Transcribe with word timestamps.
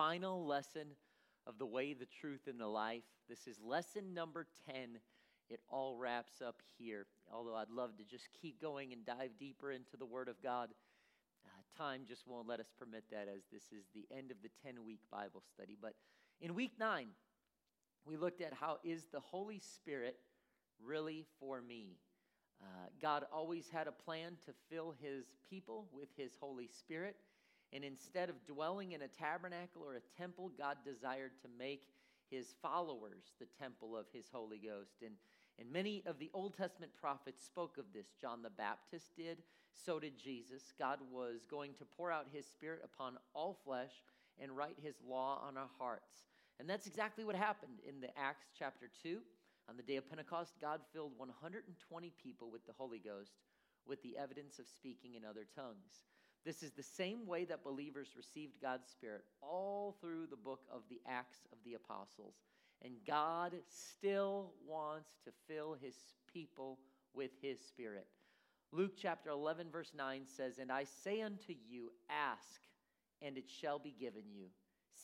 final 0.00 0.46
lesson 0.46 0.86
of 1.46 1.58
the 1.58 1.66
way, 1.66 1.92
the 1.92 2.06
truth, 2.06 2.46
and 2.48 2.58
the 2.58 2.66
life. 2.66 3.02
This 3.28 3.46
is 3.46 3.60
lesson 3.62 4.14
number 4.14 4.46
10. 4.72 4.98
It 5.50 5.60
all 5.68 5.98
wraps 5.98 6.40
up 6.40 6.62
here. 6.78 7.04
Although 7.30 7.54
I'd 7.54 7.68
love 7.68 7.98
to 7.98 8.04
just 8.04 8.30
keep 8.40 8.62
going 8.62 8.94
and 8.94 9.04
dive 9.04 9.32
deeper 9.38 9.70
into 9.70 9.98
the 9.98 10.06
Word 10.06 10.28
of 10.28 10.42
God, 10.42 10.70
uh, 11.44 11.82
time 11.82 12.04
just 12.08 12.26
won't 12.26 12.48
let 12.48 12.60
us 12.60 12.70
permit 12.78 13.04
that 13.10 13.28
as 13.28 13.42
this 13.52 13.64
is 13.78 13.90
the 13.94 14.06
end 14.10 14.30
of 14.30 14.38
the 14.42 14.48
10 14.64 14.86
week 14.86 15.00
Bible 15.12 15.42
study. 15.54 15.76
But 15.78 15.92
in 16.40 16.54
week 16.54 16.72
nine, 16.80 17.08
we 18.06 18.16
looked 18.16 18.40
at 18.40 18.54
how 18.54 18.78
is 18.82 19.04
the 19.12 19.20
Holy 19.20 19.58
Spirit 19.58 20.16
really 20.82 21.26
for 21.38 21.60
me? 21.60 21.98
Uh, 22.62 22.88
God 23.02 23.24
always 23.30 23.68
had 23.68 23.86
a 23.86 23.92
plan 23.92 24.38
to 24.46 24.52
fill 24.70 24.94
his 25.02 25.26
people 25.50 25.88
with 25.92 26.08
his 26.16 26.32
Holy 26.40 26.68
Spirit. 26.68 27.16
And 27.72 27.84
instead 27.84 28.28
of 28.28 28.44
dwelling 28.46 28.92
in 28.92 29.02
a 29.02 29.08
tabernacle 29.08 29.82
or 29.84 29.94
a 29.94 30.20
temple, 30.20 30.50
God 30.58 30.78
desired 30.84 31.32
to 31.42 31.48
make 31.58 31.88
his 32.30 32.54
followers 32.62 33.32
the 33.38 33.46
temple 33.60 33.96
of 33.96 34.06
his 34.12 34.26
Holy 34.32 34.58
Ghost. 34.58 35.02
And, 35.04 35.14
and 35.58 35.70
many 35.70 36.02
of 36.06 36.18
the 36.18 36.30
Old 36.34 36.56
Testament 36.56 36.92
prophets 37.00 37.44
spoke 37.44 37.78
of 37.78 37.84
this. 37.94 38.06
John 38.20 38.42
the 38.42 38.50
Baptist 38.50 39.16
did, 39.16 39.38
so 39.72 40.00
did 40.00 40.18
Jesus. 40.18 40.72
God 40.78 40.98
was 41.12 41.44
going 41.48 41.74
to 41.78 41.84
pour 41.84 42.10
out 42.10 42.26
his 42.32 42.46
Spirit 42.46 42.80
upon 42.84 43.18
all 43.34 43.58
flesh 43.64 43.92
and 44.40 44.56
write 44.56 44.76
his 44.82 44.94
law 45.06 45.40
on 45.46 45.56
our 45.56 45.70
hearts. 45.78 46.26
And 46.58 46.68
that's 46.68 46.86
exactly 46.86 47.24
what 47.24 47.36
happened 47.36 47.78
in 47.88 48.00
the 48.00 48.16
Acts 48.18 48.46
chapter 48.58 48.90
2. 49.02 49.18
On 49.68 49.76
the 49.76 49.82
day 49.82 49.96
of 49.96 50.08
Pentecost, 50.08 50.54
God 50.60 50.80
filled 50.92 51.12
120 51.16 52.12
people 52.22 52.50
with 52.50 52.66
the 52.66 52.72
Holy 52.76 52.98
Ghost 52.98 53.32
with 53.86 54.02
the 54.02 54.16
evidence 54.16 54.58
of 54.58 54.66
speaking 54.66 55.14
in 55.14 55.24
other 55.24 55.46
tongues. 55.54 56.04
This 56.44 56.62
is 56.62 56.72
the 56.72 56.82
same 56.82 57.26
way 57.26 57.44
that 57.44 57.64
believers 57.64 58.08
received 58.16 58.60
God's 58.62 58.88
Spirit 58.88 59.24
all 59.42 59.96
through 60.00 60.26
the 60.26 60.36
book 60.36 60.60
of 60.72 60.82
the 60.88 61.00
Acts 61.06 61.38
of 61.52 61.58
the 61.64 61.74
Apostles. 61.74 62.34
And 62.82 62.94
God 63.06 63.54
still 63.68 64.52
wants 64.66 65.10
to 65.24 65.32
fill 65.46 65.76
his 65.80 65.94
people 66.32 66.78
with 67.12 67.30
his 67.42 67.60
Spirit. 67.60 68.06
Luke 68.72 68.92
chapter 68.96 69.30
11, 69.30 69.66
verse 69.70 69.92
9 69.96 70.22
says, 70.24 70.58
And 70.58 70.72
I 70.72 70.84
say 70.84 71.20
unto 71.20 71.52
you, 71.68 71.90
ask, 72.08 72.60
and 73.20 73.36
it 73.36 73.50
shall 73.50 73.78
be 73.78 73.94
given 73.98 74.22
you. 74.32 74.46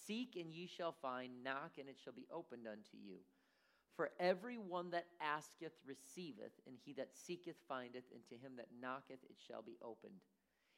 Seek, 0.06 0.36
and 0.36 0.52
ye 0.52 0.66
shall 0.66 0.94
find. 1.02 1.44
Knock, 1.44 1.72
and 1.78 1.88
it 1.88 1.98
shall 2.02 2.12
be 2.14 2.26
opened 2.32 2.66
unto 2.66 2.96
you. 2.96 3.16
For 3.96 4.10
every 4.20 4.56
one 4.56 4.90
that 4.90 5.06
asketh 5.20 5.72
receiveth, 5.86 6.52
and 6.66 6.76
he 6.84 6.92
that 6.94 7.14
seeketh 7.14 7.56
findeth, 7.68 8.04
and 8.14 8.22
to 8.28 8.34
him 8.34 8.52
that 8.56 8.68
knocketh 8.80 9.22
it 9.24 9.36
shall 9.46 9.62
be 9.62 9.76
opened. 9.82 10.20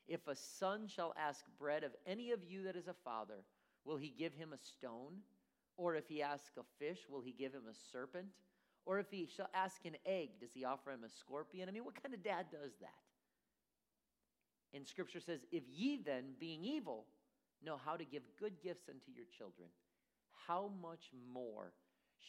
If 0.08 0.26
a 0.26 0.34
son 0.34 0.88
shall 0.88 1.14
ask 1.18 1.44
bread 1.58 1.84
of 1.84 1.92
any 2.06 2.30
of 2.32 2.40
you 2.42 2.64
that 2.64 2.76
is 2.76 2.88
a 2.88 2.94
father, 3.04 3.44
will 3.84 3.98
he 3.98 4.08
give 4.08 4.32
him 4.34 4.52
a 4.52 4.58
stone? 4.58 5.18
Or 5.76 5.94
if 5.94 6.08
he 6.08 6.22
ask 6.22 6.44
a 6.58 6.62
fish, 6.78 6.98
will 7.08 7.20
he 7.20 7.32
give 7.32 7.52
him 7.52 7.68
a 7.70 7.74
serpent? 7.92 8.28
Or 8.86 8.98
if 8.98 9.10
he 9.10 9.28
shall 9.36 9.50
ask 9.52 9.84
an 9.84 9.96
egg, 10.06 10.30
does 10.40 10.50
he 10.54 10.64
offer 10.64 10.90
him 10.90 11.04
a 11.04 11.10
scorpion? 11.10 11.68
I 11.68 11.72
mean, 11.72 11.84
what 11.84 12.02
kind 12.02 12.14
of 12.14 12.24
dad 12.24 12.46
does 12.50 12.72
that? 12.80 12.88
And 14.74 14.86
scripture 14.86 15.20
says, 15.20 15.40
If 15.52 15.64
ye 15.70 15.98
then, 16.02 16.32
being 16.40 16.64
evil, 16.64 17.04
know 17.62 17.78
how 17.84 17.96
to 17.96 18.04
give 18.04 18.22
good 18.40 18.54
gifts 18.62 18.88
unto 18.88 19.12
your 19.14 19.26
children, 19.36 19.68
how 20.46 20.70
much 20.80 21.10
more 21.32 21.72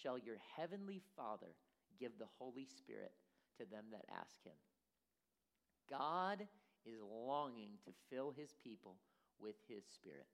shall 0.03 0.17
your 0.17 0.37
heavenly 0.57 1.01
Father 1.15 1.55
give 1.99 2.11
the 2.19 2.27
Holy 2.37 2.65
Spirit 2.65 3.13
to 3.57 3.65
them 3.65 3.85
that 3.91 4.05
ask 4.11 4.43
him? 4.43 4.53
God 5.89 6.47
is 6.85 6.99
longing 7.01 7.77
to 7.85 7.91
fill 8.09 8.33
his 8.35 8.55
people 8.63 8.95
with 9.39 9.55
his 9.67 9.83
spirit. 9.85 10.27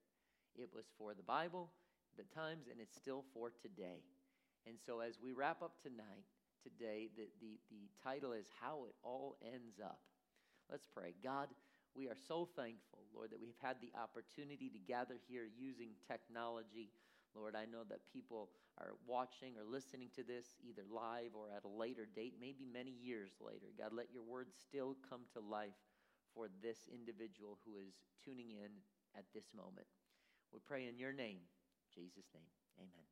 It 0.56 0.68
was 0.74 0.86
for 0.98 1.14
the 1.14 1.22
Bible, 1.22 1.70
the 2.16 2.24
times, 2.34 2.66
and 2.70 2.80
it's 2.80 2.96
still 2.96 3.24
for 3.34 3.50
today. 3.50 4.02
And 4.66 4.76
so 4.84 5.00
as 5.00 5.18
we 5.22 5.32
wrap 5.32 5.62
up 5.62 5.80
tonight, 5.82 6.26
today, 6.62 7.08
the, 7.16 7.28
the, 7.40 7.58
the 7.70 7.86
title 8.02 8.32
is 8.32 8.46
How 8.60 8.86
It 8.88 8.94
All 9.02 9.36
Ends 9.42 9.78
Up. 9.82 10.00
Let's 10.70 10.86
pray. 10.86 11.14
God, 11.22 11.48
we 11.94 12.08
are 12.08 12.16
so 12.26 12.48
thankful, 12.56 13.06
Lord, 13.14 13.30
that 13.30 13.40
we've 13.40 13.60
had 13.62 13.76
the 13.80 13.92
opportunity 13.94 14.68
to 14.70 14.78
gather 14.78 15.14
here 15.28 15.46
using 15.56 15.90
technology. 16.08 16.90
Lord, 17.34 17.54
I 17.54 17.64
know 17.70 17.84
that 17.88 18.00
people 18.12 18.50
are 18.78 18.96
watching 19.06 19.54
or 19.56 19.64
listening 19.64 20.08
to 20.16 20.24
this 20.24 20.56
either 20.66 20.82
live 20.90 21.32
or 21.36 21.48
at 21.54 21.64
a 21.64 21.68
later 21.68 22.06
date, 22.14 22.34
maybe 22.40 22.66
many 22.66 22.90
years 22.90 23.30
later. 23.40 23.70
God, 23.78 23.92
let 23.92 24.12
your 24.12 24.24
word 24.24 24.48
still 24.52 24.96
come 25.08 25.22
to 25.34 25.40
life 25.40 25.76
for 26.36 26.48
this 26.62 26.86
individual 26.92 27.58
who 27.64 27.76
is 27.80 27.94
tuning 28.22 28.50
in 28.50 28.70
at 29.16 29.24
this 29.34 29.46
moment. 29.56 29.86
We 30.52 30.60
pray 30.60 30.86
in 30.86 30.98
your 30.98 31.12
name, 31.12 31.38
Jesus' 31.94 32.28
name. 32.34 32.52
Amen. 32.78 33.06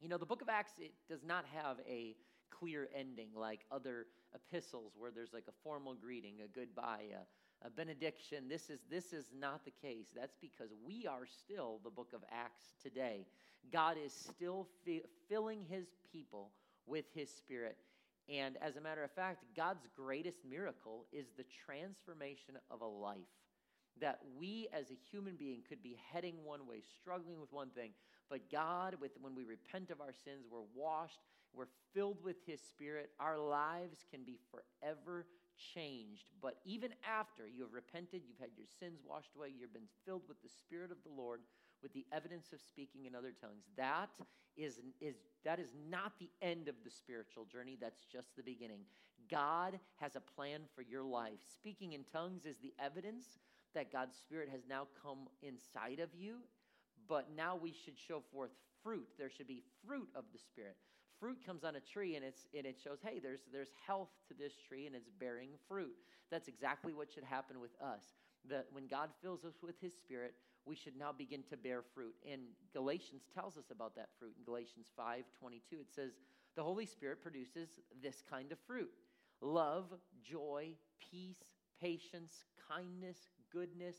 You 0.00 0.08
know, 0.08 0.18
the 0.18 0.26
book 0.26 0.42
of 0.42 0.48
Acts, 0.48 0.72
it 0.80 0.92
does 1.08 1.22
not 1.22 1.44
have 1.54 1.76
a 1.86 2.16
clear 2.50 2.88
ending 2.94 3.28
like 3.34 3.60
other 3.70 4.06
epistles 4.34 4.92
where 4.96 5.10
there's 5.10 5.32
like 5.32 5.46
a 5.48 5.54
formal 5.62 5.94
greeting, 5.94 6.36
a 6.44 6.48
goodbye, 6.48 7.04
a, 7.12 7.66
a 7.66 7.70
benediction. 7.70 8.48
This 8.48 8.70
is, 8.70 8.80
this 8.90 9.12
is 9.12 9.26
not 9.38 9.64
the 9.64 9.70
case. 9.70 10.06
That's 10.14 10.36
because 10.40 10.70
we 10.84 11.06
are 11.06 11.26
still 11.26 11.80
the 11.84 11.90
book 11.90 12.12
of 12.14 12.22
Acts 12.32 12.74
today. 12.82 13.26
God 13.72 13.96
is 14.02 14.12
still 14.12 14.66
fi- 14.84 15.02
filling 15.28 15.64
his 15.68 15.86
people 16.12 16.50
with 16.86 17.06
his 17.14 17.30
spirit. 17.30 17.76
And 18.32 18.56
as 18.60 18.76
a 18.76 18.80
matter 18.80 19.04
of 19.04 19.10
fact, 19.12 19.44
God's 19.56 19.86
greatest 19.94 20.38
miracle 20.48 21.06
is 21.12 21.26
the 21.36 21.44
transformation 21.64 22.56
of 22.70 22.80
a 22.80 22.86
life. 22.86 23.18
That 24.00 24.18
we 24.38 24.68
as 24.72 24.90
a 24.90 24.98
human 25.10 25.36
being 25.36 25.62
could 25.68 25.82
be 25.82 25.96
heading 26.12 26.44
one 26.44 26.66
way, 26.66 26.82
struggling 27.00 27.40
with 27.40 27.52
one 27.52 27.70
thing, 27.70 27.92
but 28.28 28.50
God, 28.50 28.96
with, 29.00 29.12
when 29.20 29.34
we 29.34 29.44
repent 29.44 29.90
of 29.90 30.00
our 30.00 30.12
sins, 30.12 30.46
we're 30.50 30.66
washed, 30.74 31.20
we're 31.54 31.70
filled 31.94 32.22
with 32.22 32.36
His 32.44 32.60
Spirit, 32.60 33.10
our 33.20 33.38
lives 33.38 34.04
can 34.10 34.24
be 34.24 34.38
forever 34.50 35.26
changed. 35.74 36.30
But 36.42 36.56
even 36.64 36.90
after 37.08 37.46
you 37.46 37.62
have 37.62 37.72
repented, 37.72 38.22
you've 38.26 38.40
had 38.40 38.50
your 38.56 38.66
sins 38.80 39.00
washed 39.06 39.34
away, 39.36 39.52
you've 39.56 39.72
been 39.72 39.88
filled 40.04 40.22
with 40.28 40.42
the 40.42 40.48
Spirit 40.48 40.90
of 40.90 40.98
the 41.04 41.14
Lord, 41.14 41.40
with 41.82 41.92
the 41.92 42.06
evidence 42.12 42.52
of 42.52 42.60
speaking 42.60 43.06
in 43.06 43.14
other 43.14 43.32
tongues. 43.40 43.64
That 43.76 44.10
is, 44.56 44.80
is, 45.00 45.16
that 45.44 45.58
is 45.58 45.74
not 45.90 46.12
the 46.18 46.30
end 46.40 46.68
of 46.68 46.74
the 46.84 46.90
spiritual 46.90 47.44
journey, 47.44 47.76
that's 47.80 48.04
just 48.10 48.34
the 48.36 48.42
beginning. 48.42 48.80
God 49.30 49.78
has 49.96 50.16
a 50.16 50.20
plan 50.20 50.62
for 50.74 50.82
your 50.82 51.02
life. 51.02 51.40
Speaking 51.54 51.92
in 51.92 52.04
tongues 52.12 52.44
is 52.46 52.56
the 52.58 52.72
evidence 52.82 53.38
that 53.74 53.92
God's 53.92 54.16
Spirit 54.16 54.48
has 54.50 54.62
now 54.68 54.86
come 55.02 55.28
inside 55.42 56.00
of 56.00 56.08
you, 56.16 56.36
but 57.08 57.28
now 57.36 57.56
we 57.56 57.72
should 57.72 57.98
show 57.98 58.22
forth 58.32 58.50
fruit. 58.82 59.06
There 59.18 59.30
should 59.30 59.48
be 59.48 59.62
fruit 59.86 60.08
of 60.14 60.24
the 60.32 60.38
Spirit. 60.38 60.76
Fruit 61.20 61.38
comes 61.44 61.64
on 61.64 61.76
a 61.76 61.80
tree 61.80 62.16
and, 62.16 62.24
it's, 62.24 62.46
and 62.56 62.66
it 62.66 62.76
shows, 62.82 62.98
hey, 63.02 63.18
there's, 63.22 63.40
there's 63.52 63.70
health 63.86 64.10
to 64.28 64.34
this 64.34 64.52
tree 64.68 64.86
and 64.86 64.94
it's 64.94 65.08
bearing 65.18 65.50
fruit. 65.68 65.94
That's 66.30 66.48
exactly 66.48 66.92
what 66.92 67.10
should 67.12 67.24
happen 67.24 67.60
with 67.60 67.74
us. 67.80 68.02
That 68.48 68.66
when 68.72 68.86
God 68.86 69.10
fills 69.22 69.44
us 69.44 69.54
with 69.62 69.80
His 69.80 69.94
Spirit, 69.94 70.34
we 70.66 70.74
should 70.74 70.96
now 70.98 71.12
begin 71.16 71.42
to 71.50 71.56
bear 71.56 71.82
fruit. 71.94 72.14
And 72.30 72.42
Galatians 72.72 73.22
tells 73.34 73.56
us 73.56 73.70
about 73.70 73.94
that 73.96 74.08
fruit. 74.18 74.34
In 74.38 74.44
Galatians 74.44 74.86
5 74.96 75.24
22, 75.38 75.76
it 75.80 75.92
says, 75.94 76.12
The 76.56 76.62
Holy 76.62 76.86
Spirit 76.86 77.22
produces 77.22 77.68
this 78.02 78.22
kind 78.28 78.52
of 78.52 78.58
fruit 78.66 78.90
love, 79.40 79.86
joy, 80.22 80.70
peace, 81.10 81.44
patience, 81.80 82.44
kindness, 82.68 83.16
goodness, 83.52 83.96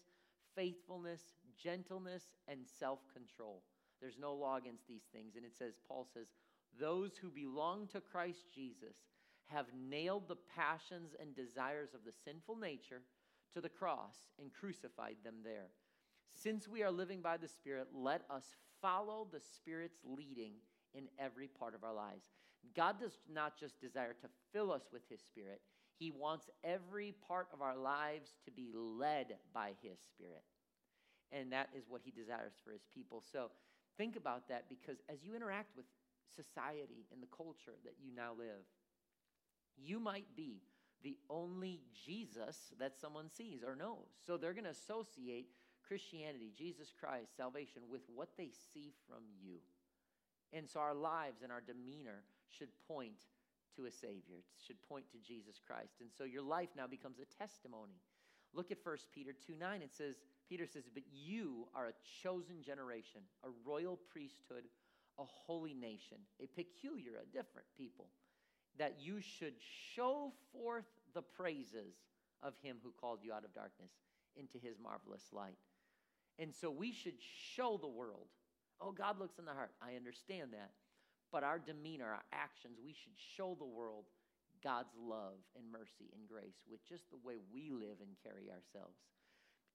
faithfulness, 0.55 1.21
gentleness, 1.61 2.23
and 2.47 2.59
self 2.79 2.99
control. 3.13 3.63
There's 4.01 4.19
no 4.19 4.33
law 4.33 4.57
against 4.57 4.87
these 4.87 5.07
things. 5.13 5.35
And 5.35 5.45
it 5.45 5.55
says, 5.57 5.73
Paul 5.87 6.07
says, 6.13 6.27
those 6.79 7.11
who 7.19 7.29
belong 7.29 7.87
to 7.87 8.01
Christ 8.01 8.43
Jesus 8.53 8.95
have 9.47 9.65
nailed 9.89 10.27
the 10.27 10.37
passions 10.55 11.15
and 11.19 11.35
desires 11.35 11.89
of 11.93 12.01
the 12.05 12.11
sinful 12.11 12.57
nature 12.57 13.01
to 13.53 13.61
the 13.61 13.69
cross 13.69 14.15
and 14.39 14.51
crucified 14.53 15.15
them 15.23 15.35
there. 15.43 15.69
Since 16.35 16.67
we 16.67 16.83
are 16.83 16.91
living 16.91 17.21
by 17.21 17.37
the 17.37 17.47
Spirit, 17.47 17.87
let 17.93 18.21
us 18.29 18.55
follow 18.81 19.27
the 19.31 19.39
Spirit's 19.39 19.99
leading 20.05 20.53
in 20.93 21.07
every 21.19 21.47
part 21.47 21.75
of 21.75 21.83
our 21.83 21.93
lives. 21.93 22.25
God 22.75 22.99
does 22.99 23.17
not 23.31 23.57
just 23.59 23.79
desire 23.79 24.15
to 24.21 24.27
fill 24.51 24.71
us 24.71 24.83
with 24.91 25.01
His 25.09 25.21
Spirit, 25.21 25.61
He 25.97 26.11
wants 26.11 26.49
every 26.63 27.15
part 27.27 27.47
of 27.53 27.61
our 27.61 27.77
lives 27.77 28.35
to 28.45 28.51
be 28.51 28.69
led 28.73 29.35
by 29.53 29.71
His 29.81 29.99
Spirit. 29.99 30.43
And 31.31 31.51
that 31.51 31.69
is 31.75 31.85
what 31.89 32.01
He 32.03 32.11
desires 32.11 32.53
for 32.63 32.71
His 32.71 32.85
people. 32.93 33.23
So 33.31 33.51
think 33.97 34.15
about 34.15 34.47
that 34.49 34.65
because 34.69 34.97
as 35.09 35.23
you 35.23 35.35
interact 35.35 35.75
with 35.75 35.85
society 36.35 37.05
and 37.11 37.21
the 37.21 37.35
culture 37.35 37.75
that 37.83 37.95
you 38.01 38.11
now 38.15 38.31
live, 38.37 38.65
you 39.77 39.99
might 39.99 40.27
be 40.35 40.61
the 41.03 41.17
only 41.29 41.81
Jesus 42.05 42.73
that 42.79 42.99
someone 42.99 43.29
sees 43.29 43.63
or 43.65 43.75
knows. 43.75 44.07
So 44.25 44.37
they're 44.37 44.53
going 44.53 44.63
to 44.65 44.71
associate 44.71 45.49
Christianity, 45.87 46.51
Jesus 46.57 46.91
Christ, 46.99 47.35
salvation, 47.35 47.83
with 47.89 48.01
what 48.13 48.29
they 48.37 48.49
see 48.73 48.91
from 49.07 49.23
you. 49.41 49.57
And 50.53 50.67
so 50.67 50.79
our 50.79 50.93
lives 50.93 51.41
and 51.43 51.51
our 51.51 51.61
demeanor 51.61 52.23
should 52.49 52.69
point 52.87 53.25
to 53.75 53.85
a 53.85 53.91
Savior, 53.91 54.37
it 54.39 54.45
should 54.65 54.81
point 54.89 55.05
to 55.11 55.17
Jesus 55.19 55.61
Christ. 55.65 56.01
And 56.01 56.09
so 56.17 56.23
your 56.23 56.41
life 56.41 56.69
now 56.75 56.87
becomes 56.87 57.19
a 57.19 57.43
testimony. 57.43 58.01
Look 58.53 58.71
at 58.71 58.79
1 58.83 58.97
Peter 59.13 59.33
2 59.45 59.53
9. 59.55 59.81
It 59.81 59.93
says, 59.93 60.15
Peter 60.49 60.65
says, 60.65 60.83
But 60.91 61.03
you 61.11 61.67
are 61.75 61.87
a 61.87 61.99
chosen 62.23 62.63
generation, 62.63 63.21
a 63.43 63.49
royal 63.65 63.99
priesthood, 64.11 64.63
a 65.19 65.23
holy 65.25 65.73
nation, 65.73 66.17
a 66.41 66.47
peculiar, 66.47 67.21
a 67.21 67.25
different 67.25 67.67
people, 67.77 68.07
that 68.79 68.95
you 68.99 69.19
should 69.21 69.55
show 69.95 70.31
forth 70.53 70.85
the 71.13 71.21
praises 71.21 71.95
of 72.41 72.53
him 72.61 72.77
who 72.83 72.93
called 72.99 73.19
you 73.23 73.33
out 73.33 73.43
of 73.43 73.53
darkness 73.53 73.91
into 74.35 74.57
his 74.57 74.77
marvelous 74.81 75.25
light. 75.33 75.57
And 76.39 76.53
so 76.53 76.69
we 76.69 76.91
should 76.91 77.19
show 77.55 77.77
the 77.81 77.87
world. 77.87 78.27
Oh, 78.79 78.91
God 78.91 79.19
looks 79.19 79.39
in 79.39 79.45
the 79.45 79.53
heart. 79.53 79.71
I 79.81 79.95
understand 79.95 80.53
that. 80.53 80.71
But 81.31 81.43
our 81.43 81.59
demeanor, 81.59 82.05
our 82.05 82.23
actions, 82.31 82.77
we 82.83 82.93
should 82.93 83.17
show 83.35 83.55
the 83.57 83.65
world 83.65 84.05
God's 84.63 84.93
love 84.99 85.39
and 85.55 85.71
mercy 85.71 86.09
and 86.13 86.27
grace 86.27 86.63
with 86.69 86.87
just 86.87 87.09
the 87.09 87.19
way 87.23 87.35
we 87.53 87.69
live 87.71 87.97
and 88.01 88.15
carry 88.23 88.49
ourselves. 88.49 88.97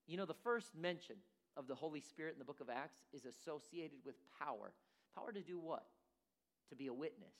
You 0.06 0.16
know, 0.16 0.24
the 0.24 0.34
first 0.34 0.74
mention 0.74 1.16
of 1.56 1.66
the 1.66 1.74
Holy 1.74 2.00
Spirit 2.00 2.32
in 2.34 2.38
the 2.38 2.44
book 2.44 2.60
of 2.60 2.70
Acts 2.70 3.04
is 3.12 3.24
associated 3.24 3.98
with 4.04 4.16
power. 4.38 4.72
Power 5.14 5.32
to 5.32 5.40
do 5.40 5.58
what? 5.58 5.84
To 6.70 6.76
be 6.76 6.86
a 6.86 6.94
witness. 6.94 7.34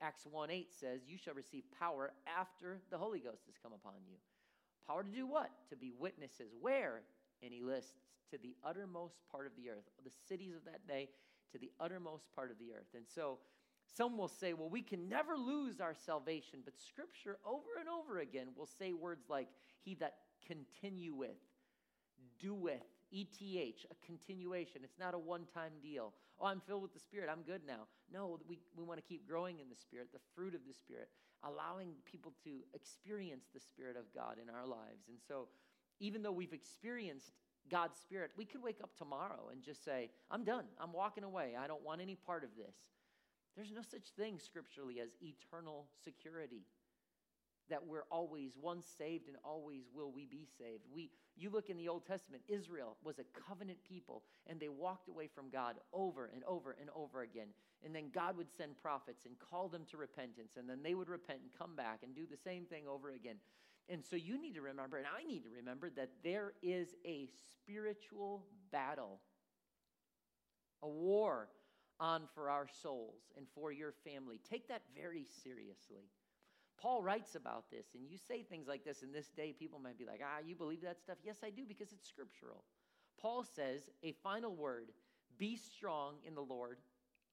Acts 0.00 0.26
1 0.28 0.50
8 0.50 0.72
says, 0.72 1.00
You 1.06 1.16
shall 1.16 1.34
receive 1.34 1.64
power 1.78 2.12
after 2.26 2.80
the 2.90 2.98
Holy 2.98 3.20
Ghost 3.20 3.42
has 3.46 3.54
come 3.62 3.72
upon 3.72 3.94
you. 4.08 4.16
Power 4.86 5.04
to 5.04 5.10
do 5.10 5.26
what? 5.26 5.50
To 5.70 5.76
be 5.76 5.92
witnesses. 5.96 6.52
Where? 6.60 7.02
And 7.42 7.52
he 7.52 7.62
lists 7.62 7.92
to 8.30 8.38
the 8.38 8.54
uttermost 8.64 9.16
part 9.30 9.46
of 9.46 9.52
the 9.56 9.70
earth, 9.70 9.84
the 10.04 10.12
cities 10.28 10.54
of 10.54 10.64
that 10.64 10.86
day, 10.86 11.08
to 11.52 11.58
the 11.58 11.70
uttermost 11.80 12.24
part 12.34 12.50
of 12.50 12.58
the 12.58 12.72
earth. 12.72 12.88
And 12.94 13.04
so 13.06 13.38
some 13.96 14.16
will 14.16 14.28
say, 14.28 14.54
well, 14.54 14.70
we 14.70 14.82
can 14.82 15.08
never 15.08 15.36
lose 15.36 15.80
our 15.80 15.94
salvation. 15.94 16.60
But 16.64 16.74
scripture 16.78 17.38
over 17.44 17.78
and 17.78 17.88
over 17.88 18.20
again 18.20 18.48
will 18.56 18.68
say 18.78 18.92
words 18.92 19.24
like, 19.28 19.48
He 19.84 19.94
that 19.96 20.14
continueth, 20.46 21.36
doeth, 22.40 22.86
ETH, 23.12 23.86
a 23.90 24.06
continuation. 24.06 24.80
It's 24.82 24.98
not 24.98 25.14
a 25.14 25.18
one 25.18 25.44
time 25.52 25.72
deal. 25.82 26.14
Oh, 26.40 26.46
I'm 26.46 26.60
filled 26.60 26.82
with 26.82 26.94
the 26.94 27.00
Spirit. 27.00 27.28
I'm 27.30 27.42
good 27.42 27.60
now. 27.66 27.86
No, 28.12 28.38
we, 28.48 28.58
we 28.76 28.84
want 28.84 28.98
to 28.98 29.06
keep 29.06 29.28
growing 29.28 29.60
in 29.60 29.68
the 29.68 29.76
Spirit, 29.76 30.08
the 30.12 30.24
fruit 30.34 30.54
of 30.54 30.62
the 30.66 30.72
Spirit, 30.72 31.08
allowing 31.44 31.90
people 32.10 32.32
to 32.44 32.64
experience 32.74 33.44
the 33.52 33.60
Spirit 33.60 33.96
of 33.96 34.04
God 34.14 34.36
in 34.42 34.48
our 34.48 34.66
lives. 34.66 35.08
And 35.08 35.18
so, 35.28 35.48
even 36.02 36.22
though 36.22 36.32
we've 36.32 36.52
experienced 36.52 37.32
God's 37.70 37.96
Spirit, 37.98 38.32
we 38.36 38.44
could 38.44 38.62
wake 38.62 38.80
up 38.82 38.90
tomorrow 38.98 39.48
and 39.52 39.62
just 39.62 39.84
say, 39.84 40.10
I'm 40.30 40.44
done. 40.44 40.64
I'm 40.80 40.92
walking 40.92 41.24
away. 41.24 41.52
I 41.58 41.68
don't 41.68 41.84
want 41.84 42.00
any 42.00 42.16
part 42.16 42.42
of 42.42 42.50
this. 42.56 42.74
There's 43.56 43.70
no 43.70 43.82
such 43.82 44.08
thing 44.16 44.38
scripturally 44.38 45.00
as 45.00 45.10
eternal 45.22 45.86
security 46.04 46.64
that 47.70 47.86
we're 47.86 48.04
always 48.10 48.52
once 48.60 48.86
saved 48.98 49.28
and 49.28 49.36
always 49.44 49.84
will 49.94 50.10
we 50.10 50.26
be 50.26 50.46
saved. 50.58 50.82
We, 50.92 51.10
you 51.36 51.48
look 51.48 51.70
in 51.70 51.76
the 51.76 51.88
Old 51.88 52.04
Testament, 52.04 52.42
Israel 52.48 52.96
was 53.04 53.18
a 53.18 53.40
covenant 53.48 53.78
people, 53.88 54.24
and 54.46 54.58
they 54.58 54.68
walked 54.68 55.08
away 55.08 55.28
from 55.32 55.48
God 55.48 55.76
over 55.92 56.30
and 56.34 56.42
over 56.44 56.76
and 56.80 56.90
over 56.94 57.22
again. 57.22 57.48
And 57.84 57.94
then 57.94 58.10
God 58.12 58.36
would 58.36 58.50
send 58.58 58.80
prophets 58.82 59.24
and 59.26 59.36
call 59.38 59.68
them 59.68 59.84
to 59.90 59.96
repentance, 59.96 60.52
and 60.58 60.68
then 60.68 60.82
they 60.82 60.94
would 60.94 61.08
repent 61.08 61.38
and 61.40 61.50
come 61.56 61.76
back 61.76 62.00
and 62.02 62.14
do 62.14 62.26
the 62.30 62.36
same 62.36 62.64
thing 62.64 62.84
over 62.86 63.10
again. 63.10 63.36
And 63.88 64.04
so 64.04 64.16
you 64.16 64.40
need 64.40 64.54
to 64.54 64.62
remember, 64.62 64.96
and 64.96 65.06
I 65.06 65.24
need 65.24 65.42
to 65.44 65.50
remember, 65.50 65.90
that 65.96 66.10
there 66.22 66.52
is 66.62 66.94
a 67.04 67.28
spiritual 67.50 68.46
battle, 68.70 69.20
a 70.82 70.88
war 70.88 71.48
on 72.00 72.22
for 72.34 72.48
our 72.48 72.66
souls 72.82 73.20
and 73.36 73.46
for 73.54 73.70
your 73.70 73.92
family. 74.04 74.40
Take 74.48 74.68
that 74.68 74.82
very 74.96 75.26
seriously. 75.42 76.10
Paul 76.80 77.02
writes 77.02 77.34
about 77.34 77.70
this, 77.70 77.86
and 77.94 78.08
you 78.08 78.16
say 78.16 78.42
things 78.42 78.66
like 78.66 78.84
this 78.84 79.02
in 79.02 79.12
this 79.12 79.28
day, 79.28 79.54
people 79.56 79.78
might 79.78 79.98
be 79.98 80.04
like, 80.04 80.20
ah, 80.24 80.40
you 80.44 80.56
believe 80.56 80.82
that 80.82 81.00
stuff? 81.00 81.18
Yes, 81.22 81.38
I 81.44 81.50
do, 81.50 81.62
because 81.66 81.92
it's 81.92 82.08
scriptural. 82.08 82.64
Paul 83.20 83.44
says, 83.44 83.90
a 84.02 84.12
final 84.22 84.56
word 84.56 84.90
be 85.38 85.56
strong 85.56 86.14
in 86.26 86.34
the 86.34 86.40
Lord 86.40 86.78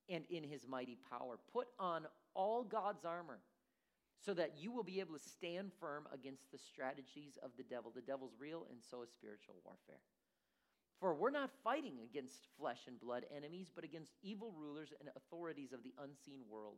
and 0.07 0.23
in 0.29 0.43
his 0.43 0.67
mighty 0.67 0.97
power. 1.09 1.39
Put 1.51 1.67
on 1.79 2.05
all 2.35 2.63
God's 2.63 3.05
armor 3.05 3.39
so 4.19 4.33
that 4.33 4.53
you 4.59 4.71
will 4.71 4.83
be 4.83 4.99
able 4.99 5.13
to 5.17 5.29
stand 5.29 5.71
firm 5.79 6.07
against 6.13 6.51
the 6.51 6.57
strategies 6.57 7.37
of 7.41 7.51
the 7.57 7.63
devil. 7.63 7.91
The 7.93 8.01
devil's 8.01 8.35
real, 8.39 8.65
and 8.69 8.79
so 8.81 9.01
is 9.01 9.09
spiritual 9.09 9.55
warfare. 9.63 10.01
For 10.99 11.15
we're 11.15 11.31
not 11.31 11.51
fighting 11.63 11.99
against 12.03 12.47
flesh 12.59 12.79
and 12.87 12.99
blood 12.99 13.25
enemies, 13.35 13.71
but 13.73 13.85
against 13.85 14.17
evil 14.21 14.53
rulers 14.57 14.93
and 14.99 15.09
authorities 15.15 15.71
of 15.71 15.83
the 15.83 15.93
unseen 16.03 16.41
world 16.49 16.77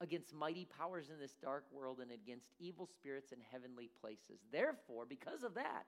against 0.00 0.34
mighty 0.34 0.66
powers 0.78 1.10
in 1.10 1.18
this 1.18 1.34
dark 1.42 1.64
world 1.72 1.98
and 2.00 2.12
against 2.12 2.54
evil 2.58 2.86
spirits 2.86 3.32
in 3.32 3.38
heavenly 3.50 3.90
places. 4.00 4.40
Therefore, 4.52 5.04
because 5.08 5.42
of 5.42 5.54
that, 5.54 5.86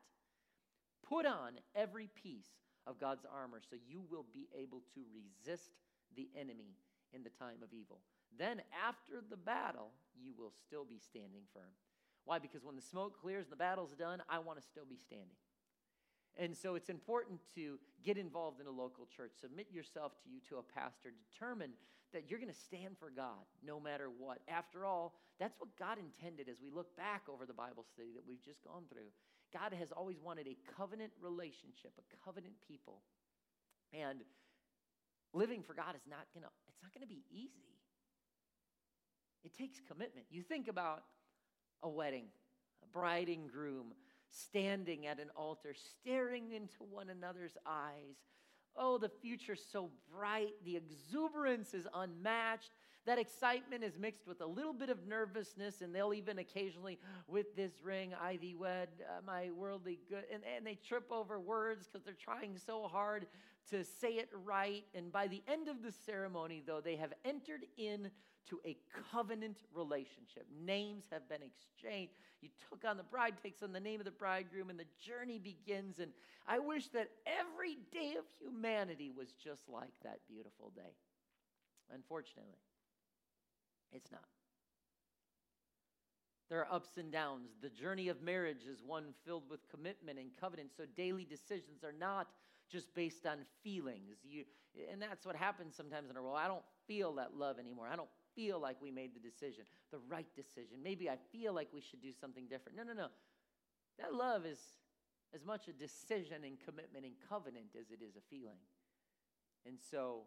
put 1.09 1.27
on 1.27 1.53
every 1.75 2.09
piece 2.23 2.51
of 2.87 2.99
God's 2.99 3.25
armor 3.33 3.61
so 3.61 3.77
you 3.89 4.03
will 4.11 4.27
be 4.33 4.49
able 4.59 4.83
to 4.95 5.01
resist 5.15 5.71
the 6.17 6.29
enemy 6.37 6.75
in 7.13 7.23
the 7.23 7.31
time 7.31 7.63
of 7.63 7.73
evil. 7.73 8.01
Then, 8.39 8.63
after 8.87 9.23
the 9.29 9.37
battle, 9.37 9.91
you 10.21 10.33
will 10.37 10.53
still 10.67 10.85
be 10.85 10.99
standing 10.99 11.43
firm. 11.53 11.73
Why? 12.25 12.39
Because 12.39 12.65
when 12.65 12.77
the 12.77 12.83
smoke 12.83 13.21
clears 13.21 13.47
and 13.47 13.53
the 13.53 13.57
battle's 13.57 13.95
done, 13.95 14.23
I 14.29 14.39
want 14.39 14.61
to 14.61 14.65
still 14.65 14.85
be 14.89 14.97
standing. 14.97 15.37
And 16.39 16.57
so 16.57 16.75
it's 16.75 16.89
important 16.89 17.41
to 17.55 17.79
get 18.05 18.17
involved 18.17 18.61
in 18.61 18.67
a 18.67 18.71
local 18.71 19.07
church, 19.07 19.33
submit 19.41 19.67
yourself 19.73 20.13
to 20.23 20.31
you 20.31 20.39
to 20.49 20.59
a 20.59 20.63
pastor, 20.63 21.11
determine 21.11 21.73
that 22.13 22.31
you're 22.31 22.39
going 22.39 22.53
to 22.53 22.59
stand 22.59 22.99
for 22.99 23.11
God 23.11 23.45
no 23.65 23.79
matter 23.81 24.09
what. 24.11 24.39
After 24.49 24.87
all, 24.87 25.15
that's 25.39 25.59
what 25.59 25.77
God 25.79 25.99
intended 25.99 26.49
as 26.49 26.61
we 26.63 26.71
look 26.71 26.97
back 26.97 27.23
over 27.29 27.47
the 27.47 27.55
Bible 27.55 27.85
study 27.85 28.11
that 28.15 28.27
we've 28.27 28.43
just 28.43 28.63
gone 28.65 28.85
through. 28.91 29.11
God 29.53 29.73
has 29.75 29.91
always 29.91 30.21
wanted 30.23 30.47
a 30.47 30.57
covenant 30.77 31.13
relationship, 31.21 31.93
a 31.99 32.07
covenant 32.25 32.55
people. 32.67 33.03
And 33.93 34.23
living 35.35 35.63
for 35.63 35.75
God 35.75 35.95
is 35.95 36.07
not 36.07 36.31
going 36.35 36.47
to 36.47 36.51
it's 36.69 36.83
not 36.83 36.95
going 36.95 37.03
to 37.03 37.11
be 37.11 37.27
easy. 37.31 37.80
It 39.45 39.57
takes 39.57 39.81
commitment. 39.81 40.27
You 40.31 40.43
think 40.43 40.69
about 40.69 41.03
a 41.83 41.89
wedding, 41.89 42.27
a 42.83 42.87
bride 42.87 43.29
and 43.29 43.51
groom 43.51 43.95
standing 44.29 45.07
at 45.07 45.19
an 45.19 45.31
altar, 45.37 45.75
staring 45.75 46.53
into 46.53 46.85
one 46.89 47.11
another's 47.11 47.57
eyes, 47.67 48.17
Oh, 48.77 48.99
the 48.99 49.09
future's 49.09 49.63
so 49.71 49.91
bright. 50.15 50.53
The 50.65 50.77
exuberance 50.77 51.75
is 51.75 51.87
unmatched. 51.95 52.71
That 53.07 53.19
excitement 53.19 53.83
is 53.83 53.99
mixed 53.99 54.27
with 54.27 54.41
a 54.43 54.47
little 54.47 54.75
bit 54.75 54.91
of 54.91 55.07
nervousness, 55.07 55.81
and 55.81 55.95
they'll 55.95 56.15
even 56.15 56.39
occasionally, 56.39 56.99
with 57.27 57.57
this 57.57 57.73
ring, 57.83 58.13
I 58.21 58.37
thee 58.37 58.55
wed, 58.55 58.89
uh, 59.03 59.23
my 59.27 59.51
worldly 59.51 59.99
good. 60.09 60.25
And, 60.33 60.43
and 60.57 60.67
they 60.67 60.75
trip 60.75 61.11
over 61.11 61.41
words 61.41 61.89
because 61.89 62.05
they're 62.05 62.15
trying 62.15 62.59
so 62.59 62.87
hard 62.87 63.27
to 63.71 63.85
say 63.85 64.15
it 64.15 64.29
right. 64.45 64.85
And 64.95 65.13
by 65.13 65.27
the 65.27 65.43
end 65.49 65.69
of 65.69 65.83
the 65.83 65.93
ceremony, 65.93 66.63
though, 66.67 66.81
they 66.81 66.97
have 66.97 67.13
entered 67.25 67.65
in 67.77 68.11
to 68.49 68.61
a 68.67 68.77
covenant 69.13 69.59
relationship. 69.75 70.47
Names 70.65 71.05
have 71.11 71.29
been 71.29 71.43
exchanged. 71.43 72.15
You 72.41 72.49
took 72.69 72.85
on 72.85 72.97
the 72.97 73.03
bride, 73.03 73.35
takes 73.43 73.63
on 73.63 73.73
the 73.73 73.81
name 73.81 74.01
of 74.01 74.07
the 74.07 74.11
bridegroom, 74.11 74.71
and 74.71 74.79
the 74.79 74.87
journey 75.01 75.39
begins. 75.39 75.99
And 75.99 76.13
I 76.49 76.59
wish 76.59 76.89
that 76.89 77.11
every 77.27 77.79
day 77.93 78.17
of 78.19 78.25
humanity 78.41 79.11
was 79.17 79.33
just 79.33 79.69
like 79.69 79.93
that 80.03 80.21
beautiful 80.29 80.73
day. 80.75 80.95
Unfortunately, 81.93 82.59
it's 83.93 84.11
not. 84.11 84.25
There 86.49 86.61
are 86.61 86.75
ups 86.75 86.97
and 86.97 87.13
downs. 87.13 87.51
The 87.63 87.69
journey 87.69 88.09
of 88.09 88.23
marriage 88.23 88.65
is 88.69 88.83
one 88.85 89.15
filled 89.25 89.49
with 89.49 89.69
commitment 89.71 90.19
and 90.19 90.31
covenant. 90.41 90.71
So 90.77 90.85
daily 90.97 91.25
decisions 91.25 91.85
are 91.85 91.95
not 91.97 92.27
just 92.71 92.95
based 92.95 93.27
on 93.27 93.39
feelings. 93.63 94.19
You, 94.25 94.45
and 94.91 95.03
that's 95.03 95.27
what 95.27 95.37
happens 95.37 95.75
sometimes 95.77 96.11
in 96.11 96.17
our 96.17 96.23
world. 96.23 96.39
I 96.39 96.49
don't 96.49 96.65
feel 96.87 97.15
that 97.15 97.37
love 97.37 97.59
anymore. 97.59 97.89
I 97.91 97.97
don't 97.97 98.09
feel 98.35 98.61
like 98.61 98.77
we 98.81 98.91
made 98.91 99.15
the 99.15 99.21
decision, 99.21 99.65
the 99.91 99.99
right 100.09 100.29
decision. 100.37 100.79
Maybe 100.83 101.11
I 101.11 101.17
feel 101.33 101.53
like 101.53 101.69
we 101.73 101.81
should 101.81 102.01
do 102.01 102.13
something 102.13 102.47
different. 102.49 102.79
No, 102.79 102.85
no, 102.85 102.93
no. 102.93 103.09
That 103.99 104.15
love 104.15 104.47
is 104.47 104.59
as 105.35 105.45
much 105.45 105.69
a 105.69 105.73
decision 105.73 106.45
and 106.45 106.59
commitment 106.59 107.05
and 107.05 107.15
covenant 107.29 107.77
as 107.79 107.91
it 107.91 108.03
is 108.03 108.17
a 108.17 108.25
feeling. 108.31 108.59
And 109.67 109.77
so 109.91 110.23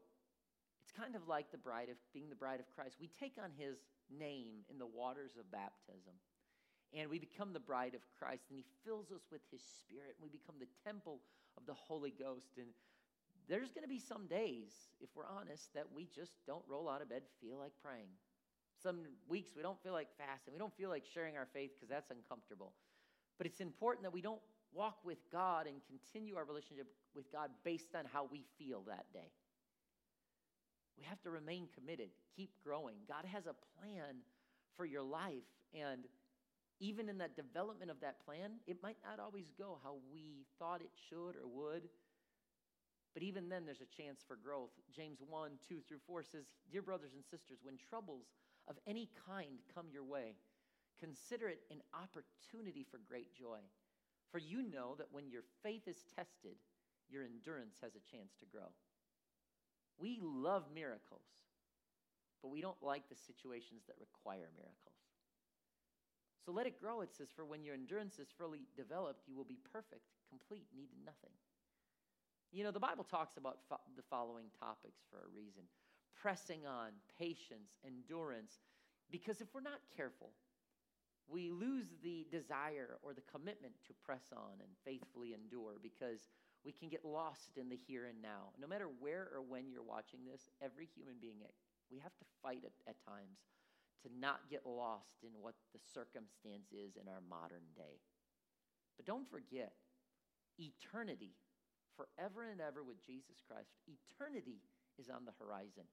it's 0.84 0.92
kind 0.92 1.16
of 1.16 1.28
like 1.28 1.52
the 1.52 1.58
bride 1.58 1.90
of 1.90 1.98
being 2.14 2.30
the 2.30 2.36
bride 2.36 2.60
of 2.60 2.68
Christ. 2.76 2.96
We 3.00 3.08
take 3.08 3.34
on 3.42 3.52
his 3.58 3.78
name 4.12 4.68
in 4.70 4.78
the 4.78 4.86
waters 4.86 5.32
of 5.40 5.50
baptism. 5.52 6.14
And 6.94 7.10
we 7.10 7.18
become 7.18 7.54
the 7.54 7.60
bride 7.60 7.96
of 7.96 8.02
Christ, 8.20 8.46
and 8.50 8.58
he 8.58 8.66
fills 8.86 9.10
us 9.10 9.26
with 9.32 9.42
his 9.52 9.62
spirit, 9.82 10.14
and 10.14 10.22
we 10.22 10.30
become 10.30 10.56
the 10.60 10.70
temple 10.86 11.20
of 11.58 11.66
the 11.66 11.74
Holy 11.74 12.14
Ghost. 12.14 12.54
And 12.58 12.68
there's 13.50 13.72
going 13.74 13.84
to 13.84 13.90
be 13.90 14.00
some 14.00 14.28
days, 14.28 14.70
if 15.02 15.10
we're 15.16 15.26
honest, 15.26 15.74
that 15.74 15.88
we 15.94 16.08
just 16.14 16.34
don't 16.46 16.64
roll 16.68 16.88
out 16.88 17.02
of 17.02 17.10
bed, 17.10 17.24
feel 17.42 17.58
like 17.58 17.74
praying. 17.82 18.14
Some 18.82 19.00
weeks 19.28 19.52
we 19.56 19.64
don't 19.64 19.82
feel 19.82 19.94
like 19.94 20.10
fasting. 20.18 20.54
We 20.54 20.60
don't 20.60 20.76
feel 20.78 20.90
like 20.90 21.04
sharing 21.14 21.38
our 21.38 21.48
faith 21.54 21.72
because 21.76 21.90
that's 21.90 22.12
uncomfortable. 22.12 22.74
But 23.38 23.48
it's 23.48 23.60
important 23.60 24.04
that 24.04 24.14
we 24.14 24.22
don't 24.22 24.42
walk 24.74 24.98
with 25.04 25.18
God 25.32 25.68
and 25.68 25.78
continue 25.88 26.36
our 26.36 26.46
relationship 26.46 26.88
with 27.16 27.32
God 27.32 27.50
based 27.64 27.96
on 27.96 28.06
how 28.12 28.28
we 28.32 28.44
feel 28.58 28.84
that 28.88 29.06
day. 29.14 29.32
We 30.98 31.04
have 31.06 31.22
to 31.24 31.30
remain 31.30 31.68
committed, 31.74 32.10
keep 32.36 32.52
growing. 32.64 32.96
God 33.08 33.26
has 33.26 33.46
a 33.46 33.56
plan 33.80 34.22
for 34.78 34.86
your 34.86 35.02
life. 35.02 35.48
And 35.74 36.06
even 36.84 37.08
in 37.08 37.18
that 37.20 37.40
development 37.40 37.90
of 37.90 38.02
that 38.02 38.20
plan, 38.25 38.60
it 38.68 38.84
might 38.84 39.00
not 39.08 39.24
always 39.24 39.48
go 39.58 39.80
how 39.84 39.96
we 40.12 40.44
thought 40.60 40.82
it 40.82 40.92
should 41.08 41.40
or 41.40 41.48
would. 41.48 41.88
But 43.13 43.24
even 43.24 43.48
then, 43.48 43.63
there's 43.63 43.80
a 43.80 43.96
chance 44.02 44.20
for 44.28 44.36
growth. 44.36 44.75
James 44.92 45.20
1 45.24 45.52
2 45.70 45.80
through 45.88 46.04
4 46.06 46.24
says, 46.24 46.44
Dear 46.70 46.82
brothers 46.82 47.13
and 47.16 47.24
sisters, 47.24 47.60
when 47.63 47.78
troubles 47.78 48.36
of 48.68 48.75
any 48.86 49.08
kind 49.25 49.63
come 49.74 49.88
your 49.94 50.04
way, 50.04 50.36
consider 51.00 51.48
it 51.48 51.63
an 51.72 51.80
opportunity 51.96 52.86
for 52.92 53.00
great 53.08 53.34
joy. 53.34 53.63
For 54.30 54.40
you 54.40 54.68
know 54.68 54.96
that 54.98 55.13
when 55.13 55.30
your 55.30 55.44
faith 55.63 55.88
is 55.88 56.04
tested, 56.16 56.60
your 57.08 57.24
endurance 57.24 57.78
has 57.82 57.96
a 57.96 58.12
chance 58.12 58.36
to 58.40 58.46
grow. 58.46 58.75
We 59.98 60.20
love 60.22 60.63
miracles, 60.74 61.32
but 62.42 62.52
we 62.52 62.60
don't 62.60 62.82
like 62.84 63.08
the 63.08 63.16
situations 63.16 63.84
that 63.88 63.96
require 64.02 64.50
miracles. 64.58 64.93
So 66.46 66.52
let 66.52 66.68
it 66.68 66.80
grow, 66.80 67.02
it 67.02 67.14
says, 67.16 67.30
for 67.34 67.46
when 67.46 67.64
your 67.64 67.74
endurance 67.74 68.20
is 68.20 68.28
fully 68.38 68.68
developed, 68.76 69.28
you 69.28 69.36
will 69.36 69.46
be 69.46 69.60
perfect, 69.72 70.04
complete, 70.30 70.68
needing 70.76 71.00
nothing. 71.06 71.32
You 72.52 72.64
know, 72.64 72.72
the 72.72 72.80
Bible 72.80 73.04
talks 73.04 73.38
about 73.38 73.60
fo- 73.70 73.82
the 73.96 74.04
following 74.10 74.48
topics 74.60 75.02
for 75.10 75.18
a 75.18 75.36
reason 75.36 75.64
pressing 76.16 76.66
on, 76.66 76.92
patience, 77.20 77.76
endurance, 77.84 78.62
because 79.12 79.42
if 79.42 79.48
we're 79.54 79.62
not 79.62 79.82
careful, 79.98 80.30
we 81.28 81.50
lose 81.50 81.88
the 82.04 82.28
desire 82.32 82.98
or 83.02 83.14
the 83.14 83.24
commitment 83.32 83.74
to 83.88 83.94
press 84.06 84.32
on 84.32 84.60
and 84.60 84.70
faithfully 84.86 85.34
endure 85.34 85.80
because 85.82 86.30
we 86.64 86.72
can 86.72 86.90
get 86.90 87.04
lost 87.04 87.58
in 87.58 87.68
the 87.68 87.76
here 87.88 88.06
and 88.06 88.22
now. 88.22 88.52
No 88.60 88.68
matter 88.68 88.88
where 89.00 89.30
or 89.34 89.42
when 89.42 89.72
you're 89.72 89.84
watching 89.84 90.20
this, 90.24 90.50
every 90.62 90.88
human 90.96 91.16
being, 91.20 91.38
we 91.92 92.00
have 92.00 92.16
to 92.18 92.26
fight 92.42 92.64
it 92.64 92.74
at 92.88 92.96
times 93.04 93.40
to 94.04 94.10
not 94.20 94.50
get 94.50 94.66
lost 94.66 95.24
in 95.24 95.32
what 95.40 95.56
the 95.74 95.80
circumstance 95.80 96.72
is 96.72 96.96
in 97.00 97.08
our 97.08 97.24
modern 97.30 97.66
day. 97.76 98.04
But 98.98 99.06
don't 99.06 99.30
forget, 99.30 99.74
eternity 100.60 101.34
forever 101.96 102.50
and 102.52 102.62
ever 102.62 102.84
with 102.84 103.04
Jesus 103.04 103.42
Christ. 103.48 103.74
Eternity 103.88 104.62
is 105.00 105.10
on 105.10 105.26
the 105.26 105.34
horizon. 105.40 105.88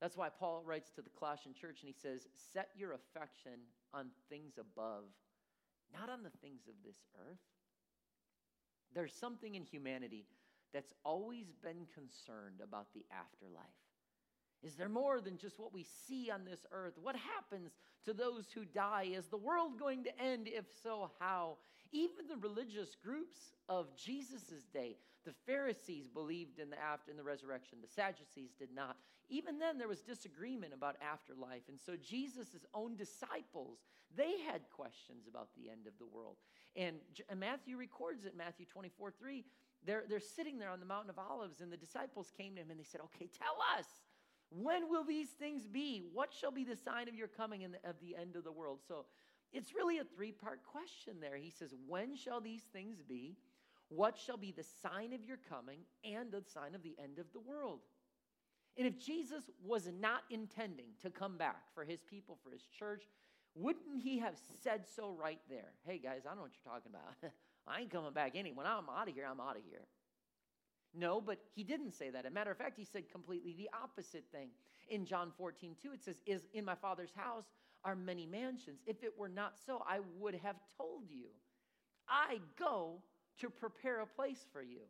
That's 0.00 0.16
why 0.16 0.28
Paul 0.28 0.62
writes 0.64 0.90
to 0.92 1.02
the 1.02 1.10
Colossian 1.16 1.54
church 1.54 1.80
and 1.80 1.88
he 1.88 1.96
says, 1.96 2.28
Set 2.36 2.68
your 2.76 2.92
affection 2.92 3.64
on 3.94 4.10
things 4.28 4.58
above, 4.58 5.04
not 5.92 6.10
on 6.10 6.22
the 6.22 6.36
things 6.42 6.68
of 6.68 6.74
this 6.84 7.02
earth. 7.16 7.40
There's 8.94 9.14
something 9.14 9.54
in 9.54 9.64
humanity 9.64 10.26
that's 10.72 10.92
always 11.04 11.52
been 11.62 11.86
concerned 11.94 12.60
about 12.62 12.92
the 12.94 13.04
afterlife. 13.10 13.85
Is 14.66 14.74
there 14.74 14.88
more 14.88 15.20
than 15.20 15.38
just 15.38 15.60
what 15.60 15.72
we 15.72 15.86
see 16.08 16.28
on 16.28 16.44
this 16.44 16.66
earth? 16.72 16.94
What 17.00 17.14
happens 17.14 17.70
to 18.04 18.12
those 18.12 18.46
who 18.52 18.64
die? 18.64 19.08
Is 19.14 19.26
the 19.26 19.36
world 19.36 19.78
going 19.78 20.02
to 20.04 20.20
end? 20.20 20.48
If 20.48 20.64
so, 20.82 21.12
how? 21.20 21.58
Even 21.92 22.26
the 22.28 22.36
religious 22.36 22.96
groups 22.96 23.38
of 23.68 23.86
Jesus' 23.96 24.66
day, 24.72 24.96
the 25.24 25.32
Pharisees 25.46 26.08
believed 26.08 26.58
in 26.58 26.70
the 26.70 26.82
after 26.82 27.12
in 27.12 27.16
the 27.16 27.22
resurrection. 27.22 27.78
The 27.80 27.88
Sadducees 27.88 28.54
did 28.58 28.70
not. 28.74 28.96
Even 29.28 29.60
then, 29.60 29.78
there 29.78 29.86
was 29.86 30.00
disagreement 30.00 30.72
about 30.74 30.96
afterlife. 31.00 31.62
And 31.68 31.78
so 31.80 31.94
Jesus' 31.96 32.66
own 32.74 32.96
disciples, 32.96 33.78
they 34.16 34.40
had 34.50 34.62
questions 34.74 35.28
about 35.28 35.48
the 35.56 35.70
end 35.70 35.86
of 35.86 35.94
the 35.98 36.06
world. 36.06 36.36
And, 36.74 36.96
and 37.28 37.38
Matthew 37.38 37.76
records 37.76 38.24
it, 38.24 38.36
Matthew 38.36 38.66
24, 38.66 39.12
3. 39.12 39.44
They're, 39.84 40.04
they're 40.08 40.20
sitting 40.20 40.58
there 40.58 40.70
on 40.70 40.80
the 40.80 40.86
Mountain 40.86 41.10
of 41.10 41.18
Olives, 41.18 41.60
and 41.60 41.72
the 41.72 41.76
disciples 41.76 42.32
came 42.36 42.56
to 42.56 42.62
him 42.62 42.70
and 42.70 42.80
they 42.80 42.84
said, 42.84 43.00
Okay, 43.02 43.28
tell 43.38 43.56
us. 43.78 43.86
When 44.50 44.88
will 44.88 45.04
these 45.04 45.28
things 45.28 45.66
be? 45.66 46.04
What 46.12 46.32
shall 46.32 46.50
be 46.50 46.64
the 46.64 46.76
sign 46.76 47.08
of 47.08 47.14
your 47.14 47.28
coming 47.28 47.64
and 47.64 47.76
of 47.84 47.96
the 48.00 48.16
end 48.16 48.36
of 48.36 48.44
the 48.44 48.52
world? 48.52 48.80
So 48.86 49.06
it's 49.52 49.74
really 49.74 49.98
a 49.98 50.04
three 50.04 50.32
part 50.32 50.60
question 50.64 51.14
there. 51.20 51.36
He 51.36 51.50
says, 51.50 51.74
When 51.86 52.16
shall 52.16 52.40
these 52.40 52.62
things 52.72 53.02
be? 53.02 53.36
What 53.88 54.18
shall 54.18 54.36
be 54.36 54.52
the 54.52 54.64
sign 54.82 55.12
of 55.12 55.24
your 55.24 55.38
coming 55.48 55.80
and 56.04 56.32
the 56.32 56.42
sign 56.52 56.74
of 56.74 56.82
the 56.82 56.96
end 57.02 57.18
of 57.18 57.26
the 57.32 57.40
world? 57.40 57.80
And 58.76 58.86
if 58.86 58.98
Jesus 58.98 59.44
was 59.64 59.88
not 60.00 60.22
intending 60.30 60.88
to 61.02 61.10
come 61.10 61.38
back 61.38 61.62
for 61.74 61.84
his 61.84 62.00
people, 62.02 62.38
for 62.42 62.50
his 62.50 62.66
church, 62.78 63.04
wouldn't 63.54 64.02
he 64.02 64.18
have 64.18 64.34
said 64.62 64.82
so 64.94 65.16
right 65.18 65.40
there? 65.48 65.72
Hey, 65.86 65.98
guys, 65.98 66.22
I 66.24 66.28
don't 66.28 66.36
know 66.36 66.42
what 66.42 66.52
you're 66.52 66.72
talking 66.74 66.92
about. 66.92 67.32
I 67.66 67.80
ain't 67.80 67.90
coming 67.90 68.12
back 68.12 68.32
any. 68.34 68.52
When 68.52 68.66
I'm 68.66 68.88
out 68.90 69.08
of 69.08 69.14
here, 69.14 69.26
I'm 69.30 69.40
out 69.40 69.56
of 69.56 69.62
here. 69.68 69.86
No, 70.96 71.20
but 71.20 71.38
he 71.54 71.62
didn't 71.62 71.92
say 71.92 72.10
that. 72.10 72.24
As 72.24 72.30
a 72.30 72.34
matter 72.34 72.50
of 72.50 72.56
fact, 72.56 72.78
he 72.78 72.84
said 72.84 73.10
completely 73.10 73.54
the 73.56 73.68
opposite 73.82 74.24
thing. 74.32 74.48
In 74.88 75.04
John 75.04 75.32
14, 75.36 75.76
2, 75.82 75.92
it 75.92 76.02
says, 76.02 76.22
Is 76.26 76.46
in 76.54 76.64
my 76.64 76.74
father's 76.74 77.12
house 77.14 77.44
are 77.84 77.94
many 77.94 78.26
mansions. 78.26 78.80
If 78.86 79.02
it 79.02 79.12
were 79.16 79.28
not 79.28 79.54
so, 79.66 79.82
I 79.86 80.00
would 80.18 80.34
have 80.36 80.56
told 80.76 81.10
you. 81.10 81.26
I 82.08 82.38
go 82.58 83.02
to 83.40 83.50
prepare 83.50 84.00
a 84.00 84.06
place 84.06 84.46
for 84.52 84.62
you. 84.62 84.80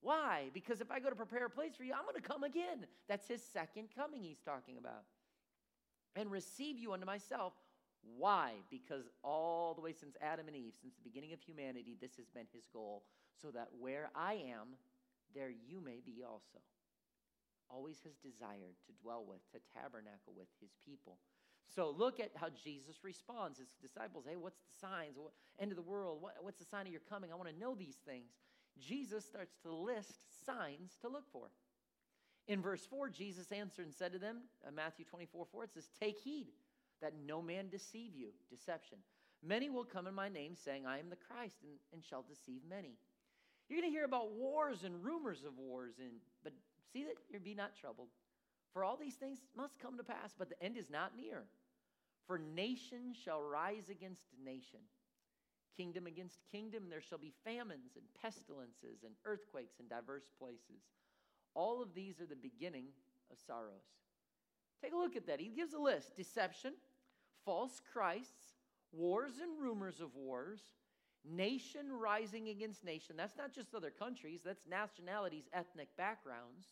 Why? 0.00 0.50
Because 0.52 0.80
if 0.80 0.90
I 0.90 1.00
go 1.00 1.08
to 1.08 1.16
prepare 1.16 1.46
a 1.46 1.50
place 1.50 1.74
for 1.76 1.84
you, 1.84 1.92
I'm 1.92 2.04
going 2.04 2.14
to 2.14 2.28
come 2.28 2.44
again. 2.44 2.86
That's 3.08 3.26
his 3.26 3.42
second 3.42 3.88
coming 3.96 4.22
he's 4.22 4.40
talking 4.44 4.78
about. 4.78 5.04
And 6.14 6.30
receive 6.30 6.78
you 6.78 6.92
unto 6.92 7.06
myself. 7.06 7.52
Why? 8.16 8.52
Because 8.70 9.04
all 9.24 9.74
the 9.74 9.80
way 9.80 9.92
since 9.92 10.16
Adam 10.22 10.46
and 10.46 10.56
Eve, 10.56 10.74
since 10.80 10.94
the 10.94 11.02
beginning 11.02 11.32
of 11.32 11.40
humanity, 11.40 11.96
this 12.00 12.16
has 12.16 12.26
been 12.28 12.46
his 12.52 12.66
goal. 12.72 13.02
So 13.40 13.50
that 13.50 13.68
where 13.78 14.10
I 14.14 14.34
am, 14.34 14.76
there 15.34 15.50
you 15.50 15.80
may 15.80 16.00
be 16.04 16.22
also. 16.22 16.62
Always 17.70 18.00
has 18.04 18.16
desired 18.16 18.76
to 18.86 18.92
dwell 19.02 19.24
with, 19.28 19.40
to 19.52 19.60
tabernacle 19.76 20.32
with 20.36 20.48
his 20.60 20.70
people. 20.84 21.18
So 21.68 21.94
look 21.96 22.18
at 22.18 22.30
how 22.34 22.48
Jesus 22.64 23.04
responds. 23.04 23.58
His 23.58 23.68
disciples, 23.82 24.24
hey, 24.26 24.36
what's 24.36 24.60
the 24.60 24.86
signs? 24.86 25.16
What, 25.16 25.32
end 25.60 25.70
of 25.70 25.76
the 25.76 25.82
world? 25.82 26.22
What, 26.22 26.36
what's 26.40 26.58
the 26.58 26.64
sign 26.64 26.86
of 26.86 26.92
your 26.92 27.02
coming? 27.08 27.30
I 27.30 27.36
want 27.36 27.50
to 27.50 27.58
know 27.58 27.74
these 27.74 27.98
things. 28.06 28.32
Jesus 28.80 29.24
starts 29.24 29.56
to 29.62 29.72
list 29.72 30.20
signs 30.46 30.96
to 31.02 31.08
look 31.08 31.24
for. 31.30 31.50
In 32.46 32.62
verse 32.62 32.86
4, 32.86 33.10
Jesus 33.10 33.52
answered 33.52 33.84
and 33.84 33.94
said 33.94 34.12
to 34.12 34.18
them, 34.18 34.38
uh, 34.66 34.70
Matthew 34.70 35.04
24, 35.04 35.46
4, 35.52 35.64
it 35.64 35.74
says, 35.74 35.90
Take 36.00 36.18
heed 36.18 36.46
that 37.02 37.12
no 37.26 37.42
man 37.42 37.68
deceive 37.68 38.14
you. 38.16 38.30
Deception. 38.50 38.98
Many 39.44 39.68
will 39.68 39.84
come 39.84 40.06
in 40.06 40.14
my 40.14 40.28
name, 40.28 40.54
saying, 40.56 40.86
I 40.86 40.98
am 40.98 41.10
the 41.10 41.16
Christ, 41.16 41.56
and, 41.62 41.72
and 41.92 42.02
shall 42.02 42.24
deceive 42.28 42.62
many. 42.68 42.96
You're 43.68 43.80
going 43.80 43.90
to 43.90 43.94
hear 43.94 44.04
about 44.04 44.32
wars 44.32 44.84
and 44.84 45.04
rumors 45.04 45.44
of 45.44 45.58
wars, 45.58 45.94
and 45.98 46.12
but 46.42 46.52
see 46.92 47.04
that 47.04 47.14
you 47.30 47.38
be 47.38 47.54
not 47.54 47.76
troubled. 47.78 48.08
For 48.72 48.84
all 48.84 48.96
these 48.96 49.14
things 49.14 49.38
must 49.56 49.78
come 49.78 49.96
to 49.96 50.04
pass, 50.04 50.34
but 50.38 50.48
the 50.48 50.62
end 50.62 50.76
is 50.76 50.90
not 50.90 51.16
near. 51.16 51.44
For 52.26 52.38
nation 52.38 53.14
shall 53.24 53.42
rise 53.42 53.88
against 53.90 54.24
nation, 54.42 54.80
kingdom 55.76 56.06
against 56.06 56.40
kingdom. 56.50 56.84
There 56.88 57.00
shall 57.00 57.18
be 57.18 57.32
famines 57.44 57.96
and 57.96 58.04
pestilences 58.20 59.04
and 59.04 59.14
earthquakes 59.24 59.80
in 59.80 59.88
diverse 59.88 60.30
places. 60.38 60.82
All 61.54 61.82
of 61.82 61.94
these 61.94 62.20
are 62.20 62.26
the 62.26 62.36
beginning 62.36 62.86
of 63.30 63.38
sorrows. 63.46 63.84
Take 64.82 64.92
a 64.92 64.96
look 64.96 65.16
at 65.16 65.26
that. 65.26 65.40
He 65.40 65.48
gives 65.48 65.74
a 65.74 65.78
list 65.78 66.16
deception, 66.16 66.74
false 67.44 67.80
Christs, 67.92 68.54
wars 68.92 69.32
and 69.42 69.60
rumors 69.60 70.00
of 70.00 70.14
wars, 70.14 70.60
nation 71.24 71.92
rising 71.92 72.48
against 72.48 72.84
nation. 72.84 73.16
That's 73.16 73.36
not 73.36 73.54
just 73.54 73.74
other 73.74 73.90
countries, 73.90 74.40
that's 74.44 74.66
nationalities, 74.66 75.44
ethnic 75.52 75.88
backgrounds 75.96 76.66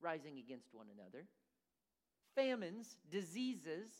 rising 0.00 0.38
against 0.38 0.68
one 0.72 0.86
another. 0.94 1.26
Famines, 2.34 2.96
diseases, 3.10 3.90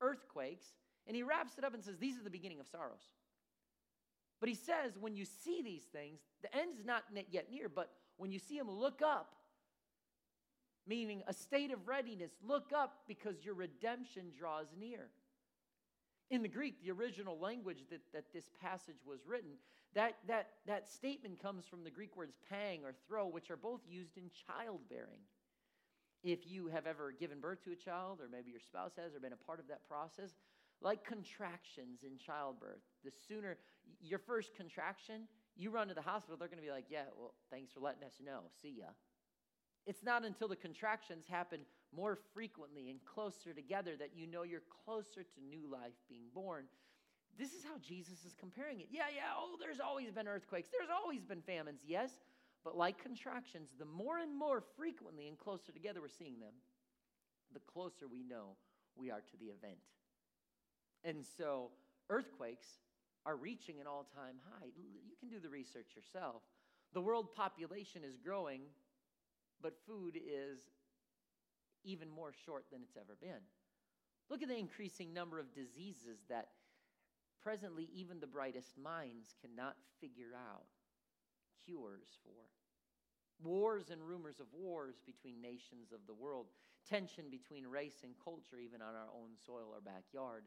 earthquakes. 0.00 0.66
And 1.06 1.16
he 1.16 1.22
wraps 1.22 1.52
it 1.58 1.64
up 1.64 1.74
and 1.74 1.82
says, 1.82 1.98
These 1.98 2.18
are 2.18 2.24
the 2.24 2.30
beginning 2.30 2.60
of 2.60 2.66
sorrows. 2.66 3.10
But 4.40 4.48
he 4.48 4.54
says, 4.54 4.96
when 4.98 5.14
you 5.14 5.26
see 5.26 5.60
these 5.62 5.82
things, 5.82 6.20
the 6.42 6.54
end 6.56 6.72
is 6.78 6.84
not 6.84 7.04
yet 7.30 7.50
near, 7.50 7.68
but 7.68 7.90
when 8.16 8.32
you 8.32 8.38
see 8.38 8.58
them, 8.58 8.70
look 8.70 9.02
up. 9.02 9.34
Meaning 10.86 11.22
a 11.28 11.34
state 11.34 11.70
of 11.72 11.86
readiness. 11.86 12.32
Look 12.42 12.72
up 12.74 13.00
because 13.06 13.44
your 13.44 13.54
redemption 13.54 14.32
draws 14.36 14.66
near. 14.78 15.08
In 16.30 16.42
the 16.42 16.48
Greek, 16.48 16.82
the 16.82 16.92
original 16.92 17.38
language 17.38 17.84
that, 17.90 18.00
that 18.12 18.32
this 18.32 18.50
passage 18.62 19.02
was 19.04 19.20
written, 19.26 19.50
that, 19.94 20.16
that, 20.28 20.50
that 20.66 20.88
statement 20.88 21.42
comes 21.42 21.66
from 21.66 21.82
the 21.82 21.90
Greek 21.90 22.16
words 22.16 22.36
pang 22.48 22.84
or 22.84 22.94
throe, 23.08 23.26
which 23.26 23.50
are 23.50 23.56
both 23.56 23.80
used 23.88 24.16
in 24.16 24.30
childbearing. 24.46 25.20
If 26.22 26.46
you 26.46 26.68
have 26.68 26.86
ever 26.86 27.12
given 27.12 27.40
birth 27.40 27.64
to 27.64 27.72
a 27.72 27.76
child, 27.76 28.20
or 28.20 28.28
maybe 28.30 28.50
your 28.50 28.60
spouse 28.60 28.92
has, 28.96 29.14
or 29.14 29.20
been 29.20 29.32
a 29.32 29.36
part 29.36 29.58
of 29.58 29.66
that 29.68 29.88
process, 29.88 30.36
like 30.80 31.04
contractions 31.04 32.00
in 32.04 32.18
childbirth, 32.18 32.82
the 33.04 33.10
sooner 33.28 33.58
your 34.00 34.18
first 34.18 34.54
contraction, 34.54 35.22
you 35.56 35.70
run 35.70 35.88
to 35.88 35.94
the 35.94 36.02
hospital, 36.02 36.36
they're 36.36 36.48
going 36.48 36.60
to 36.60 36.64
be 36.64 36.70
like, 36.70 36.86
Yeah, 36.88 37.04
well, 37.18 37.34
thanks 37.50 37.72
for 37.72 37.80
letting 37.80 38.04
us 38.04 38.14
know. 38.24 38.42
See 38.62 38.76
ya. 38.78 38.86
It's 39.86 40.04
not 40.04 40.24
until 40.24 40.46
the 40.46 40.56
contractions 40.56 41.26
happen 41.28 41.60
more 41.94 42.18
frequently 42.34 42.90
and 42.90 43.04
closer 43.04 43.52
together 43.52 43.96
that 43.98 44.10
you 44.14 44.26
know 44.26 44.42
you're 44.42 44.62
closer 44.84 45.22
to 45.22 45.48
new 45.48 45.70
life 45.70 45.94
being 46.08 46.24
born. 46.34 46.64
This 47.38 47.52
is 47.52 47.64
how 47.64 47.78
Jesus 47.80 48.24
is 48.24 48.34
comparing 48.38 48.80
it. 48.80 48.88
Yeah, 48.90 49.08
yeah, 49.14 49.32
oh, 49.36 49.56
there's 49.60 49.80
always 49.80 50.10
been 50.10 50.28
earthquakes, 50.28 50.68
there's 50.70 50.90
always 50.90 51.24
been 51.24 51.42
famines, 51.42 51.80
yes, 51.86 52.10
but 52.64 52.76
like 52.76 53.02
contractions, 53.02 53.70
the 53.78 53.84
more 53.84 54.18
and 54.18 54.36
more 54.36 54.62
frequently 54.76 55.28
and 55.28 55.38
closer 55.38 55.72
together 55.72 56.00
we're 56.00 56.08
seeing 56.08 56.38
them, 56.38 56.54
the 57.54 57.60
closer 57.60 58.06
we 58.10 58.22
know 58.22 58.56
we 58.96 59.10
are 59.10 59.20
to 59.20 59.36
the 59.38 59.46
event. 59.46 59.80
And 61.04 61.24
so, 61.38 61.70
Earthquakes 62.10 62.66
are 63.24 63.36
reaching 63.36 63.80
an 63.80 63.86
all 63.86 64.06
time 64.14 64.34
high. 64.50 64.66
You 64.76 65.16
can 65.18 65.28
do 65.28 65.38
the 65.38 65.48
research 65.48 65.94
yourself. 65.94 66.42
The 66.92 67.00
world 67.00 67.32
population 67.34 68.02
is 68.04 68.16
growing, 68.16 68.62
but 69.62 69.74
food 69.86 70.16
is 70.16 70.58
even 71.84 72.08
more 72.10 72.32
short 72.44 72.64
than 72.70 72.82
it's 72.82 72.96
ever 72.96 73.16
been. 73.20 73.42
Look 74.28 74.42
at 74.42 74.48
the 74.48 74.58
increasing 74.58 75.12
number 75.12 75.38
of 75.38 75.54
diseases 75.54 76.24
that 76.28 76.48
presently 77.42 77.88
even 77.94 78.20
the 78.20 78.26
brightest 78.26 78.78
minds 78.78 79.34
cannot 79.40 79.76
figure 80.00 80.34
out 80.36 80.66
cures 81.64 82.18
for. 82.22 82.46
Wars 83.42 83.90
and 83.90 84.02
rumors 84.02 84.38
of 84.38 84.46
wars 84.52 85.00
between 85.04 85.40
nations 85.40 85.92
of 85.92 86.00
the 86.06 86.14
world, 86.14 86.46
tension 86.88 87.24
between 87.30 87.66
race 87.66 88.04
and 88.04 88.12
culture, 88.22 88.58
even 88.60 88.82
on 88.82 88.94
our 88.94 89.08
own 89.16 89.32
soil 89.46 89.72
or 89.72 89.80
backyard. 89.80 90.44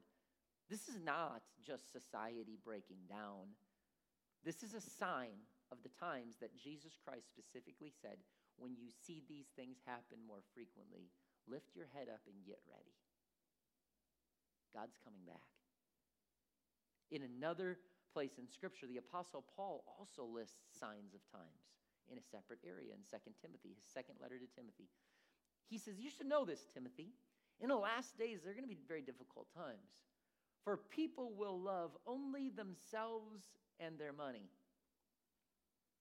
This 0.70 0.88
is 0.88 1.00
not 1.04 1.42
just 1.66 1.92
society 1.92 2.58
breaking 2.64 3.04
down. 3.10 3.52
This 4.46 4.64
is 4.64 4.74
a 4.74 4.82
sign 4.82 5.44
of 5.72 5.80
the 5.82 5.92
times 6.00 6.36
that 6.40 6.56
Jesus 6.56 6.94
Christ 7.04 7.28
specifically 7.28 7.92
said, 8.02 8.18
when 8.58 8.76
you 8.78 8.94
see 8.94 9.24
these 9.28 9.50
things 9.58 9.78
happen 9.86 10.22
more 10.28 10.46
frequently, 10.54 11.10
lift 11.48 11.76
your 11.76 11.88
head 11.94 12.08
up 12.08 12.22
and 12.28 12.36
get 12.46 12.60
ready. 12.68 12.94
God's 14.74 14.98
coming 15.04 15.24
back. 15.26 15.46
In 17.12 17.22
another 17.22 17.78
place 18.12 18.38
in 18.40 18.50
Scripture, 18.50 18.88
the 18.88 18.98
Apostle 18.98 19.46
Paul 19.56 19.84
also 19.86 20.26
lists 20.26 20.66
signs 20.80 21.14
of 21.14 21.22
times 21.30 21.62
in 22.10 22.18
a 22.18 22.26
separate 22.26 22.60
area 22.66 22.94
in 22.94 23.06
2 23.06 23.18
Timothy, 23.42 23.78
his 23.78 23.86
second 23.86 24.18
letter 24.22 24.38
to 24.38 24.50
Timothy. 24.56 24.90
He 25.70 25.78
says, 25.78 26.00
You 26.00 26.10
should 26.10 26.28
know 26.28 26.46
this, 26.46 26.66
Timothy. 26.74 27.14
In 27.62 27.70
the 27.70 27.78
last 27.78 28.18
days, 28.18 28.42
there 28.42 28.52
are 28.52 28.58
going 28.58 28.68
to 28.68 28.76
be 28.76 28.82
very 28.88 29.02
difficult 29.02 29.48
times. 29.54 30.02
For 30.64 30.78
people 30.78 31.34
will 31.38 31.60
love 31.60 31.92
only 32.08 32.50
themselves 32.50 33.44
and 33.80 33.98
their 34.00 34.14
money 34.14 34.50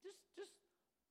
just, 0.03 0.19
just 0.35 0.53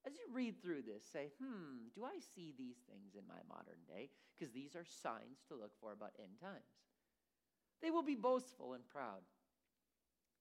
as 0.05 0.13
you 0.13 0.34
read 0.34 0.62
through 0.62 0.81
this, 0.81 1.03
say, 1.12 1.29
hmm, 1.41 1.89
do 1.93 2.03
I 2.03 2.17
see 2.36 2.53
these 2.58 2.77
things 2.89 3.13
in 3.13 3.27
my 3.27 3.41
modern 3.48 3.79
day? 3.88 4.10
Because 4.38 4.51
these 4.51 4.75
are 4.75 4.86
signs 4.86 5.43
to 5.48 5.55
look 5.55 5.72
for 5.79 5.93
about 5.93 6.13
end 6.20 6.39
times. 6.41 6.81
They 7.81 7.91
will 7.91 8.03
be 8.03 8.15
boastful 8.15 8.74
and 8.74 8.88
proud, 8.88 9.22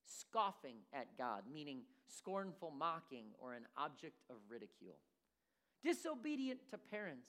scoffing 0.07 0.76
at 0.93 1.17
God, 1.19 1.45
meaning 1.52 1.83
scornful 2.07 2.71
mocking 2.71 3.26
or 3.38 3.55
an 3.55 3.67
object 3.76 4.21
of 4.31 4.37
ridicule, 4.49 4.99
disobedient 5.83 6.61
to 6.71 6.79
parents, 6.79 7.29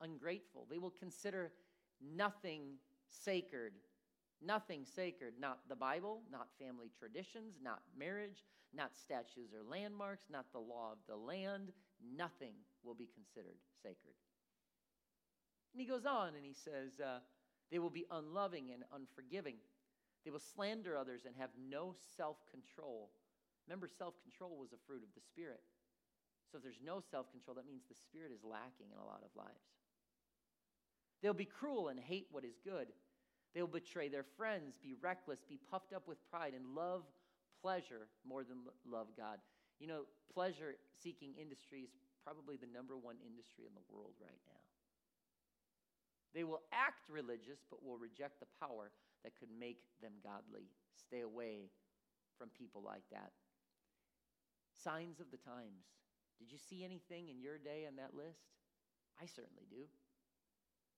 ungrateful. 0.00 0.66
They 0.70 0.78
will 0.78 0.94
consider 0.98 1.52
nothing 2.00 2.78
sacred 3.08 3.72
Nothing 4.44 4.84
sacred, 4.84 5.34
not 5.40 5.58
the 5.68 5.76
Bible, 5.76 6.22
not 6.30 6.48
family 6.58 6.90
traditions, 6.96 7.58
not 7.62 7.82
marriage, 7.98 8.44
not 8.72 8.96
statues 8.96 9.50
or 9.52 9.68
landmarks, 9.68 10.26
not 10.30 10.46
the 10.52 10.60
law 10.60 10.92
of 10.92 10.98
the 11.08 11.16
land. 11.16 11.72
Nothing 12.16 12.54
will 12.84 12.94
be 12.94 13.08
considered 13.12 13.58
sacred. 13.82 14.14
And 15.72 15.80
he 15.80 15.86
goes 15.86 16.06
on 16.06 16.34
and 16.34 16.44
he 16.44 16.54
says, 16.54 17.00
uh, 17.00 17.18
They 17.70 17.78
will 17.78 17.90
be 17.90 18.06
unloving 18.10 18.70
and 18.72 18.84
unforgiving. 18.94 19.56
They 20.24 20.30
will 20.30 20.42
slander 20.54 20.96
others 20.96 21.22
and 21.26 21.34
have 21.36 21.50
no 21.58 21.94
self 22.16 22.36
control. 22.50 23.10
Remember, 23.66 23.88
self 23.88 24.14
control 24.22 24.56
was 24.58 24.72
a 24.72 24.82
fruit 24.86 25.02
of 25.02 25.10
the 25.14 25.20
Spirit. 25.20 25.60
So 26.50 26.58
if 26.58 26.62
there's 26.62 26.80
no 26.84 27.02
self 27.10 27.30
control, 27.30 27.54
that 27.56 27.66
means 27.66 27.82
the 27.88 27.94
Spirit 27.94 28.32
is 28.32 28.44
lacking 28.44 28.92
in 28.92 28.98
a 28.98 29.04
lot 29.04 29.22
of 29.24 29.34
lives. 29.36 29.66
They'll 31.22 31.34
be 31.34 31.44
cruel 31.44 31.88
and 31.88 31.98
hate 31.98 32.28
what 32.30 32.44
is 32.44 32.54
good. 32.64 32.88
They 33.54 33.60
will 33.60 33.68
betray 33.68 34.08
their 34.08 34.26
friends, 34.36 34.78
be 34.82 34.94
reckless, 35.00 35.40
be 35.48 35.58
puffed 35.70 35.92
up 35.92 36.06
with 36.06 36.18
pride, 36.30 36.52
and 36.54 36.74
love 36.74 37.02
pleasure 37.62 38.08
more 38.26 38.44
than 38.44 38.58
love 38.86 39.08
God. 39.16 39.38
You 39.80 39.86
know, 39.86 40.02
pleasure 40.32 40.74
seeking 41.02 41.34
industry 41.40 41.82
is 41.82 41.90
probably 42.22 42.56
the 42.56 42.70
number 42.70 42.96
one 42.96 43.16
industry 43.24 43.64
in 43.66 43.74
the 43.74 43.86
world 43.88 44.14
right 44.20 44.42
now. 44.46 44.62
They 46.34 46.44
will 46.44 46.60
act 46.72 47.08
religious, 47.08 47.64
but 47.70 47.82
will 47.82 47.96
reject 47.96 48.40
the 48.40 48.52
power 48.60 48.92
that 49.24 49.38
could 49.38 49.48
make 49.48 49.80
them 50.02 50.12
godly. 50.22 50.68
Stay 50.94 51.22
away 51.22 51.72
from 52.36 52.50
people 52.52 52.82
like 52.84 53.06
that. 53.10 53.32
Signs 54.70 55.20
of 55.20 55.30
the 55.30 55.40
times. 55.40 55.88
Did 56.38 56.52
you 56.52 56.58
see 56.58 56.84
anything 56.84 57.28
in 57.28 57.40
your 57.40 57.58
day 57.58 57.86
on 57.88 57.96
that 57.96 58.14
list? 58.14 58.54
I 59.20 59.26
certainly 59.26 59.66
do. 59.70 59.90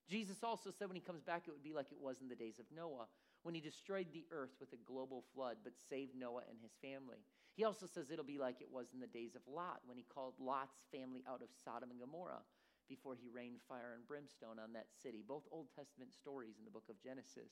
Jesus 0.09 0.43
also 0.43 0.71
said 0.71 0.87
when 0.87 0.95
he 0.95 1.01
comes 1.01 1.23
back, 1.23 1.43
it 1.47 1.51
would 1.51 1.63
be 1.63 1.73
like 1.73 1.91
it 1.91 2.01
was 2.01 2.21
in 2.21 2.27
the 2.27 2.35
days 2.35 2.59
of 2.59 2.65
Noah, 2.75 3.07
when 3.43 3.55
he 3.55 3.61
destroyed 3.61 4.07
the 4.13 4.25
earth 4.31 4.51
with 4.59 4.73
a 4.73 4.85
global 4.85 5.23
flood, 5.33 5.57
but 5.63 5.73
saved 5.89 6.15
Noah 6.15 6.43
and 6.49 6.59
his 6.61 6.73
family. 6.81 7.23
He 7.55 7.63
also 7.63 7.85
says 7.85 8.11
it'll 8.11 8.25
be 8.25 8.37
like 8.37 8.61
it 8.61 8.71
was 8.71 8.87
in 8.93 8.99
the 8.99 9.07
days 9.07 9.35
of 9.35 9.41
Lot, 9.47 9.81
when 9.85 9.97
he 9.97 10.05
called 10.13 10.33
Lot's 10.39 10.83
family 10.91 11.23
out 11.27 11.41
of 11.41 11.49
Sodom 11.63 11.91
and 11.91 11.99
Gomorrah 11.99 12.43
before 12.87 13.15
he 13.15 13.29
rained 13.29 13.59
fire 13.67 13.93
and 13.95 14.07
brimstone 14.07 14.59
on 14.59 14.73
that 14.73 14.87
city. 15.01 15.23
Both 15.25 15.47
Old 15.51 15.67
Testament 15.75 16.11
stories 16.13 16.59
in 16.59 16.65
the 16.65 16.71
book 16.71 16.89
of 16.89 17.01
Genesis. 17.01 17.51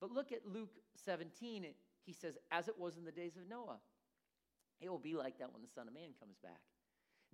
But 0.00 0.12
look 0.12 0.30
at 0.30 0.46
Luke 0.46 0.76
17. 1.04 1.66
He 2.04 2.12
says, 2.12 2.36
as 2.52 2.68
it 2.68 2.78
was 2.78 2.96
in 2.96 3.04
the 3.04 3.12
days 3.12 3.36
of 3.36 3.48
Noah, 3.48 3.80
it 4.80 4.88
will 4.88 4.98
be 4.98 5.14
like 5.14 5.38
that 5.38 5.52
when 5.52 5.62
the 5.62 5.68
Son 5.68 5.88
of 5.88 5.94
Man 5.94 6.10
comes 6.20 6.36
back. 6.42 6.60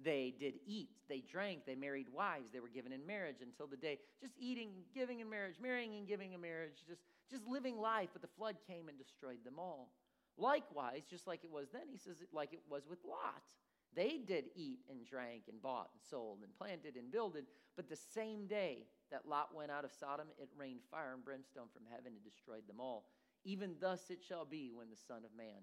They 0.02 0.34
did 0.38 0.54
eat, 0.66 0.90
they 1.08 1.20
drank, 1.20 1.66
they 1.66 1.76
married 1.76 2.08
wives, 2.12 2.50
they 2.50 2.60
were 2.60 2.68
given 2.68 2.92
in 2.92 3.06
marriage 3.06 3.42
until 3.42 3.66
the 3.68 3.76
day, 3.76 3.98
just 4.20 4.34
eating, 4.38 4.70
giving 4.92 5.20
in 5.20 5.30
marriage, 5.30 5.56
marrying 5.62 5.94
and 5.94 6.06
giving 6.06 6.32
in 6.32 6.40
marriage, 6.40 6.82
just, 6.86 7.02
just 7.30 7.46
living 7.46 7.78
life, 7.78 8.08
but 8.12 8.20
the 8.20 8.28
flood 8.36 8.56
came 8.66 8.88
and 8.88 8.98
destroyed 8.98 9.44
them 9.44 9.58
all. 9.58 9.92
Likewise, 10.36 11.02
just 11.08 11.28
like 11.28 11.44
it 11.44 11.50
was 11.50 11.68
then, 11.72 11.88
he 11.88 11.96
says, 11.96 12.16
like 12.32 12.52
it 12.52 12.62
was 12.68 12.82
with 12.88 12.98
Lot. 13.08 13.42
They 13.94 14.18
did 14.18 14.46
eat 14.56 14.80
and 14.90 15.06
drank 15.06 15.44
and 15.48 15.62
bought 15.62 15.90
and 15.92 16.02
sold 16.10 16.38
and 16.42 16.52
planted 16.58 16.96
and 16.96 17.12
builded, 17.12 17.44
but 17.76 17.88
the 17.88 17.96
same 17.96 18.46
day 18.46 18.86
that 19.12 19.28
Lot 19.28 19.54
went 19.54 19.70
out 19.70 19.84
of 19.84 19.92
Sodom, 19.92 20.26
it 20.38 20.48
rained 20.56 20.80
fire 20.90 21.12
and 21.14 21.24
brimstone 21.24 21.68
from 21.72 21.84
heaven 21.88 22.14
and 22.14 22.24
destroyed 22.24 22.66
them 22.66 22.80
all. 22.80 23.06
Even 23.44 23.76
thus 23.80 24.10
it 24.10 24.22
shall 24.26 24.44
be 24.44 24.72
when 24.74 24.90
the 24.90 24.96
Son 24.96 25.22
of 25.24 25.36
Man 25.36 25.62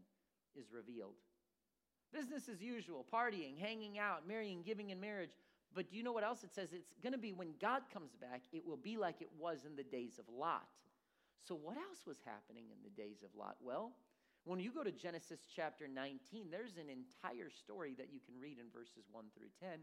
is 0.55 0.71
revealed. 0.71 1.15
Business 2.13 2.49
as 2.49 2.61
usual, 2.61 3.05
partying, 3.13 3.57
hanging 3.57 3.97
out, 3.97 4.27
marrying, 4.27 4.63
giving 4.63 4.89
in 4.89 4.99
marriage. 4.99 5.31
But 5.73 5.89
do 5.89 5.95
you 5.95 6.03
know 6.03 6.11
what 6.11 6.23
else 6.23 6.43
it 6.43 6.53
says? 6.53 6.73
It's 6.73 6.93
going 7.01 7.13
to 7.13 7.19
be 7.19 7.31
when 7.31 7.53
God 7.61 7.83
comes 7.93 8.11
back, 8.19 8.41
it 8.51 8.65
will 8.65 8.77
be 8.77 8.97
like 8.97 9.21
it 9.21 9.29
was 9.39 9.63
in 9.65 9.75
the 9.75 9.83
days 9.83 10.19
of 10.19 10.25
Lot. 10.27 10.67
So, 11.47 11.55
what 11.55 11.77
else 11.77 12.05
was 12.05 12.17
happening 12.25 12.65
in 12.69 12.77
the 12.83 13.01
days 13.01 13.23
of 13.23 13.29
Lot? 13.35 13.55
Well, 13.61 13.93
when 14.43 14.59
you 14.59 14.71
go 14.71 14.83
to 14.83 14.91
Genesis 14.91 15.39
chapter 15.55 15.87
19, 15.87 16.47
there's 16.51 16.77
an 16.77 16.89
entire 16.89 17.49
story 17.49 17.95
that 17.97 18.09
you 18.11 18.19
can 18.19 18.39
read 18.39 18.57
in 18.59 18.65
verses 18.73 19.05
1 19.11 19.25
through 19.37 19.53
10 19.61 19.79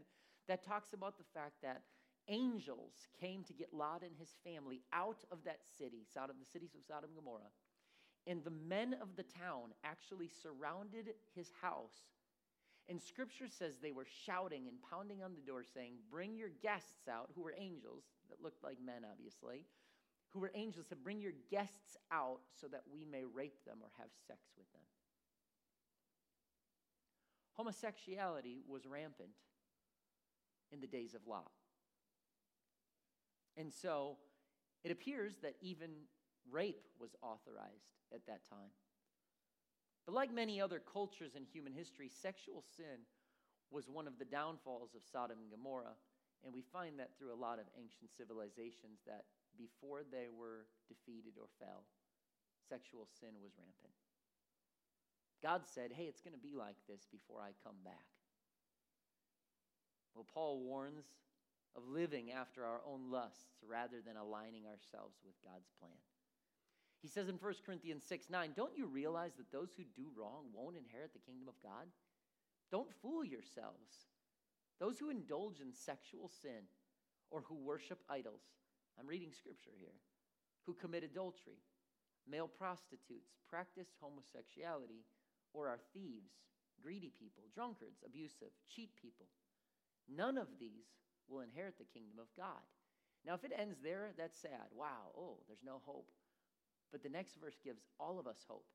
that 0.47 0.65
talks 0.65 0.93
about 0.93 1.17
the 1.17 1.23
fact 1.33 1.61
that 1.63 1.81
angels 2.27 3.07
came 3.19 3.43
to 3.43 3.53
get 3.53 3.73
Lot 3.73 4.03
and 4.03 4.15
his 4.17 4.35
family 4.43 4.81
out 4.93 5.23
of 5.31 5.43
that 5.45 5.59
city, 5.77 6.05
of 6.15 6.39
the 6.39 6.45
cities 6.45 6.75
of 6.75 6.83
Sodom 6.85 7.09
and 7.09 7.15
Gomorrah. 7.15 7.51
And 8.27 8.43
the 8.43 8.51
men 8.51 8.95
of 9.01 9.15
the 9.15 9.23
town 9.23 9.73
actually 9.83 10.29
surrounded 10.29 11.13
his 11.33 11.51
house 11.61 12.03
and 12.89 12.99
scripture 12.99 13.47
says 13.47 13.75
they 13.77 13.91
were 13.91 14.07
shouting 14.25 14.67
and 14.67 14.77
pounding 14.89 15.21
on 15.21 15.35
the 15.35 15.45
door, 15.45 15.63
saying, 15.63 15.93
Bring 16.09 16.35
your 16.35 16.49
guests 16.61 17.07
out, 17.07 17.29
who 17.35 17.43
were 17.43 17.53
angels, 17.55 18.03
that 18.29 18.41
looked 18.43 18.63
like 18.63 18.77
men, 18.83 19.05
obviously, 19.09 19.67
who 20.31 20.39
were 20.39 20.51
angels, 20.55 20.87
said, 20.89 21.03
Bring 21.03 21.21
your 21.21 21.33
guests 21.51 21.97
out 22.11 22.39
so 22.59 22.67
that 22.67 22.81
we 22.91 23.05
may 23.05 23.25
rape 23.25 23.63
them 23.65 23.77
or 23.81 23.89
have 23.99 24.09
sex 24.27 24.39
with 24.57 24.71
them. 24.71 24.81
Homosexuality 27.53 28.61
was 28.67 28.87
rampant 28.87 29.29
in 30.71 30.81
the 30.81 30.87
days 30.87 31.13
of 31.13 31.27
Lot. 31.27 31.51
And 33.55 33.71
so 33.71 34.17
it 34.83 34.91
appears 34.91 35.35
that 35.43 35.55
even 35.61 35.89
rape 36.49 36.87
was 36.99 37.15
authorized 37.21 37.99
at 38.13 38.25
that 38.25 38.49
time. 38.49 38.71
But 40.05 40.15
like 40.15 40.33
many 40.33 40.59
other 40.59 40.81
cultures 40.81 41.35
in 41.35 41.45
human 41.45 41.73
history, 41.73 42.09
sexual 42.09 42.63
sin 42.75 43.05
was 43.71 43.89
one 43.89 44.07
of 44.07 44.17
the 44.17 44.25
downfalls 44.25 44.95
of 44.95 45.05
Sodom 45.05 45.37
and 45.41 45.51
Gomorrah. 45.51 45.97
And 46.43 46.53
we 46.53 46.63
find 46.73 46.97
that 46.99 47.11
through 47.17 47.33
a 47.33 47.37
lot 47.37 47.59
of 47.59 47.67
ancient 47.75 48.09
civilizations 48.15 49.03
that 49.05 49.25
before 49.57 50.01
they 50.07 50.31
were 50.31 50.65
defeated 50.87 51.35
or 51.37 51.51
fell, 51.59 51.83
sexual 52.69 53.05
sin 53.19 53.35
was 53.43 53.51
rampant. 53.59 53.93
God 55.43 55.63
said, 55.67 55.91
Hey, 55.91 56.05
it's 56.05 56.21
going 56.21 56.35
to 56.35 56.41
be 56.41 56.55
like 56.55 56.79
this 56.87 57.07
before 57.11 57.39
I 57.39 57.51
come 57.63 57.79
back. 57.83 58.07
Well, 60.15 60.25
Paul 60.33 60.59
warns 60.63 61.05
of 61.75 61.83
living 61.87 62.31
after 62.31 62.65
our 62.65 62.81
own 62.87 63.11
lusts 63.11 63.61
rather 63.67 64.01
than 64.01 64.17
aligning 64.17 64.65
ourselves 64.65 65.15
with 65.23 65.35
God's 65.43 65.69
plan. 65.79 65.99
He 67.01 67.07
says 67.07 67.29
in 67.29 67.35
1 67.35 67.53
Corinthians 67.65 68.03
6 68.07 68.29
9, 68.29 68.51
Don't 68.55 68.77
you 68.77 68.85
realize 68.85 69.33
that 69.37 69.51
those 69.51 69.69
who 69.75 69.83
do 69.95 70.11
wrong 70.15 70.45
won't 70.53 70.75
inherit 70.75 71.13
the 71.13 71.19
kingdom 71.19 71.47
of 71.47 71.61
God? 71.63 71.87
Don't 72.71 72.93
fool 73.01 73.23
yourselves. 73.23 74.07
Those 74.79 74.99
who 74.99 75.09
indulge 75.09 75.59
in 75.59 75.73
sexual 75.73 76.29
sin 76.41 76.67
or 77.31 77.41
who 77.41 77.55
worship 77.55 77.99
idols, 78.09 78.41
I'm 78.99 79.07
reading 79.07 79.31
scripture 79.31 79.75
here, 79.79 79.95
who 80.65 80.73
commit 80.73 81.03
adultery, 81.03 81.59
male 82.29 82.47
prostitutes, 82.47 83.35
practice 83.49 83.89
homosexuality, 84.01 85.03
or 85.53 85.67
are 85.67 85.79
thieves, 85.93 86.31
greedy 86.81 87.11
people, 87.17 87.43
drunkards, 87.53 88.03
abusive, 88.05 88.51
cheat 88.69 88.91
people. 89.01 89.27
None 90.07 90.37
of 90.37 90.47
these 90.59 90.95
will 91.27 91.41
inherit 91.41 91.77
the 91.77 91.85
kingdom 91.85 92.19
of 92.19 92.27
God. 92.35 92.63
Now, 93.25 93.35
if 93.35 93.43
it 93.43 93.51
ends 93.57 93.77
there, 93.83 94.11
that's 94.17 94.39
sad. 94.39 94.71
Wow, 94.73 95.11
oh, 95.17 95.37
there's 95.47 95.63
no 95.65 95.81
hope. 95.85 96.09
But 96.91 97.03
the 97.03 97.09
next 97.09 97.35
verse 97.41 97.57
gives 97.63 97.81
all 97.99 98.19
of 98.19 98.27
us 98.27 98.45
hope. 98.47 98.65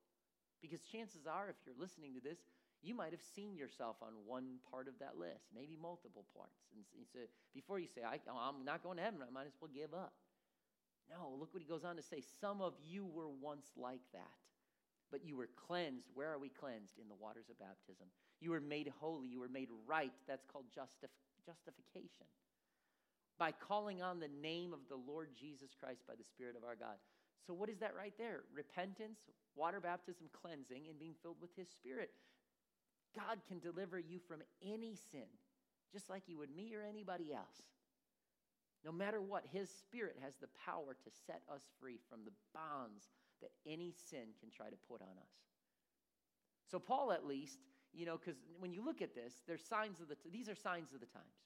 Because 0.62 0.80
chances 0.80 1.26
are, 1.26 1.48
if 1.50 1.56
you're 1.66 1.74
listening 1.78 2.14
to 2.14 2.20
this, 2.20 2.38
you 2.82 2.94
might 2.94 3.12
have 3.12 3.24
seen 3.34 3.56
yourself 3.56 3.96
on 4.02 4.12
one 4.26 4.60
part 4.70 4.88
of 4.88 4.94
that 5.00 5.16
list, 5.18 5.48
maybe 5.54 5.76
multiple 5.80 6.24
parts. 6.36 6.68
And 6.76 7.06
so 7.12 7.20
before 7.54 7.78
you 7.78 7.88
say, 7.88 8.02
I, 8.04 8.20
oh, 8.28 8.48
am 8.48 8.64
not 8.64 8.82
going 8.82 8.98
to 8.98 9.02
heaven, 9.02 9.20
I 9.24 9.32
might 9.32 9.46
as 9.46 9.56
well 9.60 9.70
give 9.72 9.94
up. 9.94 10.12
No, 11.08 11.36
look 11.38 11.52
what 11.52 11.62
he 11.62 11.68
goes 11.68 11.84
on 11.84 11.96
to 11.96 12.02
say. 12.02 12.22
Some 12.40 12.60
of 12.60 12.74
you 12.80 13.04
were 13.04 13.28
once 13.28 13.72
like 13.76 14.04
that, 14.12 14.36
but 15.10 15.24
you 15.24 15.36
were 15.36 15.48
cleansed. 15.66 16.08
Where 16.14 16.32
are 16.32 16.38
we 16.38 16.48
cleansed? 16.48 17.00
In 17.00 17.08
the 17.08 17.14
waters 17.14 17.48
of 17.50 17.58
baptism. 17.58 18.06
You 18.40 18.50
were 18.50 18.60
made 18.60 18.92
holy, 19.00 19.28
you 19.28 19.40
were 19.40 19.48
made 19.48 19.68
right. 19.86 20.12
That's 20.28 20.44
called 20.44 20.66
justif- 20.68 21.12
justification 21.44 22.26
by 23.38 23.52
calling 23.52 24.02
on 24.02 24.20
the 24.20 24.30
name 24.40 24.72
of 24.72 24.80
the 24.88 24.96
Lord 24.96 25.30
Jesus 25.38 25.74
Christ 25.78 26.04
by 26.06 26.14
the 26.14 26.24
Spirit 26.24 26.56
of 26.56 26.64
our 26.64 26.76
God. 26.76 26.96
So, 27.46 27.54
what 27.54 27.68
is 27.68 27.78
that 27.78 27.94
right 27.96 28.14
there? 28.18 28.40
Repentance, 28.54 29.18
water 29.54 29.80
baptism, 29.80 30.26
cleansing, 30.32 30.86
and 30.88 30.98
being 30.98 31.14
filled 31.22 31.40
with 31.40 31.50
His 31.56 31.68
Spirit. 31.68 32.10
God 33.14 33.38
can 33.46 33.60
deliver 33.60 33.98
you 33.98 34.18
from 34.18 34.42
any 34.62 34.96
sin, 35.10 35.28
just 35.92 36.10
like 36.10 36.22
He 36.26 36.34
would 36.34 36.54
me 36.54 36.74
or 36.74 36.82
anybody 36.82 37.32
else. 37.32 37.62
No 38.84 38.92
matter 38.92 39.20
what, 39.20 39.44
His 39.52 39.70
Spirit 39.70 40.16
has 40.22 40.34
the 40.40 40.48
power 40.64 40.94
to 40.94 41.10
set 41.26 41.42
us 41.52 41.62
free 41.80 41.98
from 42.08 42.20
the 42.24 42.32
bonds 42.54 43.04
that 43.40 43.50
any 43.66 43.92
sin 44.10 44.34
can 44.40 44.50
try 44.50 44.70
to 44.70 44.76
put 44.88 45.02
on 45.02 45.16
us. 45.18 45.34
So, 46.70 46.78
Paul, 46.78 47.12
at 47.12 47.26
least, 47.26 47.58
you 47.92 48.06
know, 48.06 48.16
because 48.16 48.40
when 48.58 48.72
you 48.72 48.84
look 48.84 49.02
at 49.02 49.14
this, 49.14 49.42
there's 49.46 49.62
signs 49.62 50.00
of 50.00 50.08
the, 50.08 50.14
t- 50.14 50.30
these 50.32 50.48
are 50.48 50.54
signs 50.54 50.92
of 50.92 51.00
the 51.00 51.06
times 51.06 51.44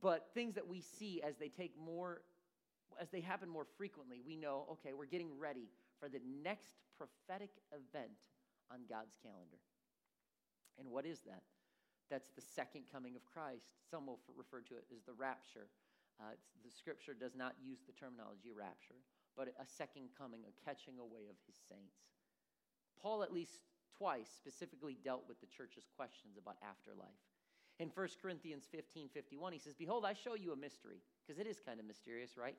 but 0.00 0.28
things 0.34 0.54
that 0.54 0.66
we 0.66 0.80
see 0.80 1.22
as 1.22 1.36
they 1.36 1.48
take 1.48 1.72
more 1.78 2.22
as 3.00 3.10
they 3.10 3.20
happen 3.20 3.48
more 3.48 3.66
frequently 3.76 4.20
we 4.26 4.36
know 4.36 4.66
okay 4.70 4.92
we're 4.92 5.06
getting 5.06 5.38
ready 5.38 5.68
for 6.00 6.08
the 6.08 6.20
next 6.42 6.76
prophetic 6.96 7.50
event 7.72 8.18
on 8.72 8.80
god's 8.88 9.16
calendar. 9.22 9.60
And 10.78 10.90
what 10.90 11.06
is 11.06 11.20
that? 11.24 11.42
That's 12.10 12.28
the 12.36 12.42
second 12.42 12.84
coming 12.92 13.16
of 13.16 13.24
christ. 13.24 13.80
Some 13.90 14.06
will 14.06 14.20
refer 14.36 14.60
to 14.68 14.76
it 14.76 14.84
as 14.92 15.02
the 15.02 15.14
rapture. 15.16 15.68
Uh, 16.20 16.36
the 16.64 16.70
scripture 16.70 17.14
does 17.14 17.34
not 17.36 17.54
use 17.60 17.80
the 17.86 17.92
terminology 17.92 18.52
rapture 18.56 19.00
but 19.36 19.52
a 19.60 19.68
second 19.68 20.08
coming 20.16 20.40
a 20.48 20.52
catching 20.64 20.98
away 20.98 21.28
of 21.28 21.36
his 21.46 21.54
saints. 21.68 22.08
Paul 23.00 23.22
at 23.22 23.32
least 23.32 23.60
twice 23.96 24.28
specifically 24.34 24.96
dealt 25.04 25.28
with 25.28 25.38
the 25.40 25.46
church's 25.46 25.84
questions 25.94 26.40
about 26.40 26.56
afterlife. 26.64 27.20
In 27.78 27.92
1 27.92 28.08
Corinthians 28.20 28.64
15 28.72 29.08
51, 29.12 29.52
he 29.52 29.58
says, 29.58 29.74
Behold, 29.74 30.04
I 30.04 30.14
show 30.14 30.34
you 30.34 30.52
a 30.52 30.56
mystery, 30.56 31.04
because 31.20 31.38
it 31.38 31.46
is 31.46 31.60
kind 31.60 31.78
of 31.78 31.84
mysterious, 31.84 32.36
right? 32.36 32.56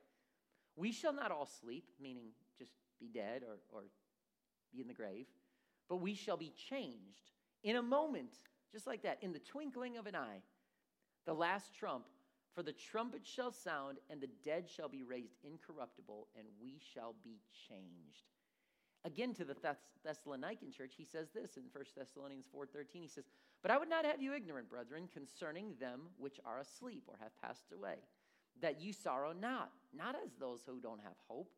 We 0.77 0.91
shall 0.91 1.13
not 1.13 1.31
all 1.31 1.47
sleep, 1.47 1.85
meaning 1.99 2.27
just 2.57 2.71
be 2.99 3.09
dead 3.13 3.43
or, 3.43 3.57
or 3.77 3.83
be 4.71 4.81
in 4.81 4.87
the 4.87 4.93
grave, 4.93 5.25
but 5.89 5.97
we 5.97 6.13
shall 6.13 6.37
be 6.37 6.53
changed 6.69 7.31
in 7.63 7.75
a 7.75 7.81
moment, 7.81 8.37
just 8.71 8.87
like 8.87 9.01
that, 9.01 9.17
in 9.21 9.33
the 9.33 9.39
twinkling 9.39 9.97
of 9.97 10.05
an 10.05 10.15
eye. 10.15 10.41
The 11.25 11.33
last 11.33 11.73
trump, 11.73 12.05
for 12.53 12.63
the 12.63 12.73
trumpet 12.73 13.21
shall 13.25 13.51
sound, 13.51 13.97
and 14.09 14.21
the 14.21 14.29
dead 14.43 14.69
shall 14.69 14.87
be 14.87 15.03
raised 15.03 15.35
incorruptible, 15.43 16.27
and 16.37 16.47
we 16.61 16.79
shall 16.93 17.15
be 17.23 17.39
changed. 17.67 18.31
Again, 19.05 19.33
to 19.35 19.45
the 19.45 19.53
Thess- 19.53 19.77
Thessalonican 20.05 20.71
church, 20.75 20.93
he 20.97 21.05
says 21.05 21.29
this 21.31 21.57
in 21.57 21.63
1 21.71 21.83
Thessalonians 21.95 22.47
4.13. 22.53 23.01
He 23.01 23.07
says, 23.07 23.25
But 23.61 23.71
I 23.71 23.77
would 23.77 23.89
not 23.89 24.05
have 24.05 24.21
you 24.21 24.33
ignorant, 24.33 24.69
brethren, 24.69 25.07
concerning 25.13 25.75
them 25.79 26.01
which 26.17 26.39
are 26.45 26.59
asleep 26.59 27.03
or 27.07 27.15
have 27.21 27.35
passed 27.41 27.71
away, 27.71 27.95
that 28.61 28.81
you 28.81 28.91
sorrow 28.91 29.33
not, 29.33 29.71
not 29.93 30.15
as 30.15 30.31
those 30.39 30.61
who 30.65 30.79
don't 30.79 31.01
have 31.03 31.15
hope. 31.27 31.51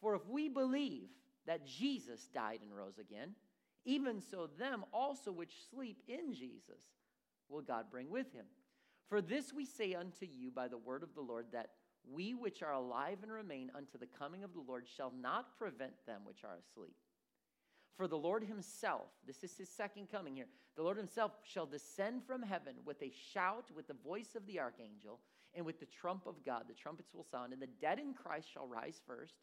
For 0.00 0.14
if 0.14 0.26
we 0.28 0.48
believe 0.48 1.08
that 1.46 1.66
Jesus 1.66 2.28
died 2.32 2.60
and 2.62 2.74
rose 2.74 2.98
again, 2.98 3.34
even 3.84 4.20
so 4.20 4.48
them 4.58 4.84
also 4.92 5.32
which 5.32 5.68
sleep 5.70 6.02
in 6.08 6.32
Jesus 6.32 6.82
will 7.48 7.62
God 7.62 7.86
bring 7.90 8.10
with 8.10 8.32
him. 8.32 8.46
For 9.08 9.20
this 9.20 9.52
we 9.52 9.64
say 9.64 9.94
unto 9.94 10.26
you 10.26 10.50
by 10.50 10.68
the 10.68 10.78
word 10.78 11.02
of 11.02 11.14
the 11.14 11.20
Lord, 11.20 11.46
that 11.52 11.70
we 12.10 12.34
which 12.34 12.62
are 12.62 12.72
alive 12.72 13.18
and 13.22 13.32
remain 13.32 13.70
unto 13.74 13.98
the 13.98 14.06
coming 14.06 14.44
of 14.44 14.54
the 14.54 14.60
Lord 14.60 14.86
shall 14.86 15.12
not 15.20 15.58
prevent 15.58 16.06
them 16.06 16.22
which 16.24 16.44
are 16.44 16.56
asleep. 16.56 16.94
For 17.96 18.06
the 18.08 18.16
Lord 18.16 18.44
himself, 18.44 19.08
this 19.26 19.42
is 19.42 19.56
his 19.58 19.68
second 19.68 20.10
coming 20.10 20.36
here, 20.36 20.46
the 20.76 20.82
Lord 20.82 20.96
himself 20.96 21.32
shall 21.44 21.66
descend 21.66 22.22
from 22.24 22.42
heaven 22.42 22.76
with 22.84 23.02
a 23.02 23.12
shout, 23.32 23.66
with 23.74 23.88
the 23.88 23.94
voice 23.94 24.34
of 24.34 24.46
the 24.46 24.60
archangel, 24.60 25.20
and 25.54 25.66
with 25.66 25.80
the 25.80 25.86
trump 25.86 26.26
of 26.26 26.44
God. 26.44 26.64
The 26.68 26.74
trumpets 26.74 27.12
will 27.14 27.26
sound, 27.30 27.52
and 27.52 27.60
the 27.60 27.68
dead 27.80 27.98
in 27.98 28.14
Christ 28.14 28.48
shall 28.52 28.66
rise 28.66 29.00
first. 29.06 29.34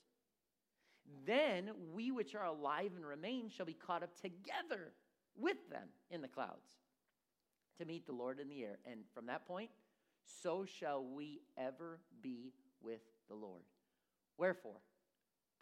Then 1.26 1.72
we 1.94 2.12
which 2.12 2.36
are 2.36 2.46
alive 2.46 2.92
and 2.96 3.06
remain 3.06 3.50
shall 3.50 3.66
be 3.66 3.74
caught 3.74 4.04
up 4.04 4.16
together 4.22 4.92
with 5.38 5.58
them 5.70 5.88
in 6.10 6.22
the 6.22 6.28
clouds 6.28 6.76
to 7.78 7.86
meet 7.86 8.06
the 8.06 8.14
Lord 8.14 8.40
in 8.40 8.50
the 8.50 8.64
air. 8.64 8.80
And 8.90 9.02
from 9.14 9.28
that 9.28 9.48
point, 9.48 9.70
so 10.42 10.66
shall 10.66 11.04
we 11.04 11.42
ever 11.58 12.00
be 12.22 12.54
with 12.82 13.02
the 13.30 13.36
Lord. 13.36 13.64
Wherefore, 14.38 14.82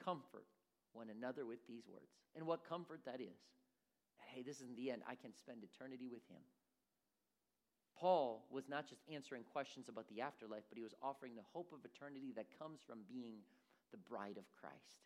comfort 0.03 0.45
one 0.93 1.09
another 1.09 1.45
with 1.45 1.59
these 1.67 1.83
words. 1.87 2.11
And 2.35 2.45
what 2.45 2.67
comfort 2.67 3.01
that 3.05 3.21
is. 3.21 3.37
Hey, 4.33 4.41
this 4.41 4.57
isn't 4.57 4.75
the 4.75 4.91
end. 4.91 5.03
I 5.07 5.15
can 5.15 5.33
spend 5.33 5.63
eternity 5.63 6.07
with 6.11 6.23
him. 6.29 6.41
Paul 7.99 8.45
was 8.51 8.67
not 8.67 8.87
just 8.87 9.01
answering 9.11 9.43
questions 9.53 9.87
about 9.87 10.07
the 10.09 10.21
afterlife, 10.21 10.63
but 10.69 10.77
he 10.77 10.83
was 10.83 10.95
offering 11.01 11.35
the 11.35 11.47
hope 11.53 11.71
of 11.71 11.85
eternity 11.85 12.33
that 12.35 12.59
comes 12.59 12.79
from 12.85 12.99
being 13.07 13.39
the 13.91 13.97
bride 13.97 14.37
of 14.37 14.43
Christ. 14.59 14.99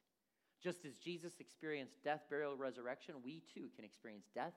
Just 0.62 0.86
as 0.86 0.97
Jesus 0.97 1.39
experienced 1.39 2.04
death, 2.04 2.25
burial, 2.30 2.58
resurrection, 2.58 3.15
we 3.23 3.43
too 3.54 3.69
can 3.75 3.86
experience 3.86 4.25
death, 4.34 4.54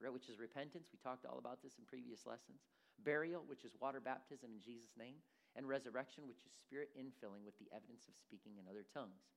which 0.00 0.28
is 0.28 0.38
repentance. 0.38 0.88
We 0.92 0.98
talked 0.98 1.26
all 1.26 1.38
about 1.38 1.62
this 1.62 1.78
in 1.78 1.84
previous 1.84 2.26
lessons 2.26 2.60
burial, 3.04 3.42
which 3.46 3.64
is 3.64 3.72
water 3.80 4.00
baptism 4.00 4.50
in 4.54 4.60
Jesus' 4.60 4.96
name, 4.96 5.16
and 5.56 5.68
resurrection, 5.68 6.24
which 6.26 6.38
is 6.46 6.52
spirit 6.64 6.90
infilling 6.96 7.44
with 7.44 7.58
the 7.58 7.68
evidence 7.74 8.08
of 8.08 8.14
speaking 8.16 8.52
in 8.58 8.68
other 8.70 8.84
tongues. 8.94 9.28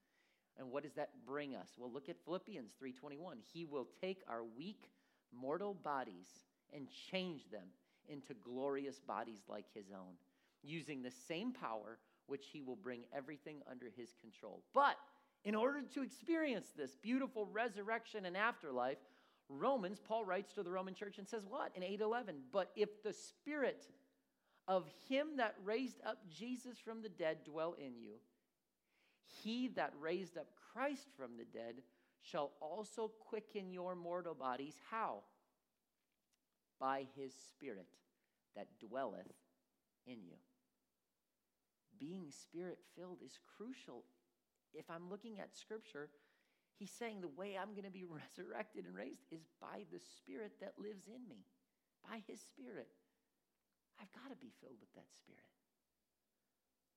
And 0.58 0.72
what 0.72 0.84
does 0.84 0.94
that 0.94 1.10
bring 1.26 1.56
us? 1.56 1.70
Well, 1.78 1.92
look 1.92 2.10
at 2.10 2.24
Philippians 2.24 2.74
3:21. 2.74 3.42
He 3.54 3.66
will 3.66 3.88
take 4.02 4.24
our 4.28 4.44
weak 4.44 4.90
mortal 5.32 5.74
bodies 5.74 6.46
and 6.74 6.90
change 6.90 7.50
them 7.50 7.68
into 8.08 8.34
glorious 8.34 9.00
bodies 9.00 9.42
like 9.48 9.66
his 9.74 9.92
own, 9.92 10.16
using 10.64 11.02
the 11.02 11.12
same 11.12 11.52
power 11.54 12.00
which 12.28 12.48
he 12.52 12.62
will 12.62 12.76
bring 12.76 13.02
everything 13.16 13.62
under 13.70 13.88
his 13.96 14.14
control. 14.20 14.64
But 14.74 14.98
in 15.44 15.56
order 15.56 15.82
to 15.94 16.02
experience 16.02 16.68
this 16.76 16.96
beautiful 16.96 17.46
resurrection 17.46 18.26
and 18.26 18.36
afterlife, 18.36 18.98
Romans, 19.50 20.02
Paul 20.06 20.26
writes 20.26 20.54
to 20.54 20.64
the 20.64 20.72
Roman 20.72 20.94
church 20.94 21.18
and 21.18 21.28
says 21.28 21.46
what 21.48 21.72
in 21.76 21.84
8:11? 21.84 22.50
But 22.52 22.72
if 22.76 23.02
the 23.02 23.14
spirit 23.14 23.86
of 24.68 24.86
him 25.08 25.38
that 25.38 25.56
raised 25.64 26.02
up 26.06 26.18
Jesus 26.30 26.78
from 26.78 27.02
the 27.02 27.10
dead 27.10 27.46
dwell 27.46 27.74
in 27.74 27.98
you, 27.98 28.20
he 29.44 29.70
that 29.70 29.94
raised 30.00 30.38
up 30.38 30.48
Christ 30.74 31.08
from 31.16 31.38
the 31.38 31.46
dead 31.46 31.82
shall 32.22 32.52
also 32.60 33.08
quicken 33.08 33.72
your 33.72 33.96
mortal 33.96 34.34
bodies. 34.34 34.76
How? 34.90 35.24
By 36.80 37.08
his 37.16 37.34
spirit 37.34 37.88
that 38.56 38.68
dwelleth 38.80 39.34
in 40.06 40.24
you. 40.24 40.38
Being 42.00 42.26
spirit 42.30 42.80
filled 42.96 43.20
is 43.26 43.40
crucial. 43.58 44.04
If 44.74 44.86
I'm 44.90 45.10
looking 45.10 45.40
at 45.40 45.56
scripture, 45.56 46.10
He's 46.78 46.94
saying 46.94 47.22
the 47.22 47.34
way 47.34 47.58
I'm 47.58 47.74
going 47.74 47.90
to 47.90 47.94
be 47.94 48.06
resurrected 48.22 48.86
and 48.86 48.96
raised 48.96 49.34
is 49.34 49.50
by 49.60 49.90
the 49.92 50.00
Spirit 50.00 50.54
that 50.62 50.78
lives 50.78 51.10
in 51.10 51.28
me, 51.28 51.42
by 52.06 52.22
His 52.30 52.40
Spirit. 52.40 52.88
I've 53.98 54.14
got 54.14 54.30
to 54.30 54.38
be 54.38 54.54
filled 54.62 54.78
with 54.80 54.94
that 54.94 55.10
Spirit. 55.10 55.57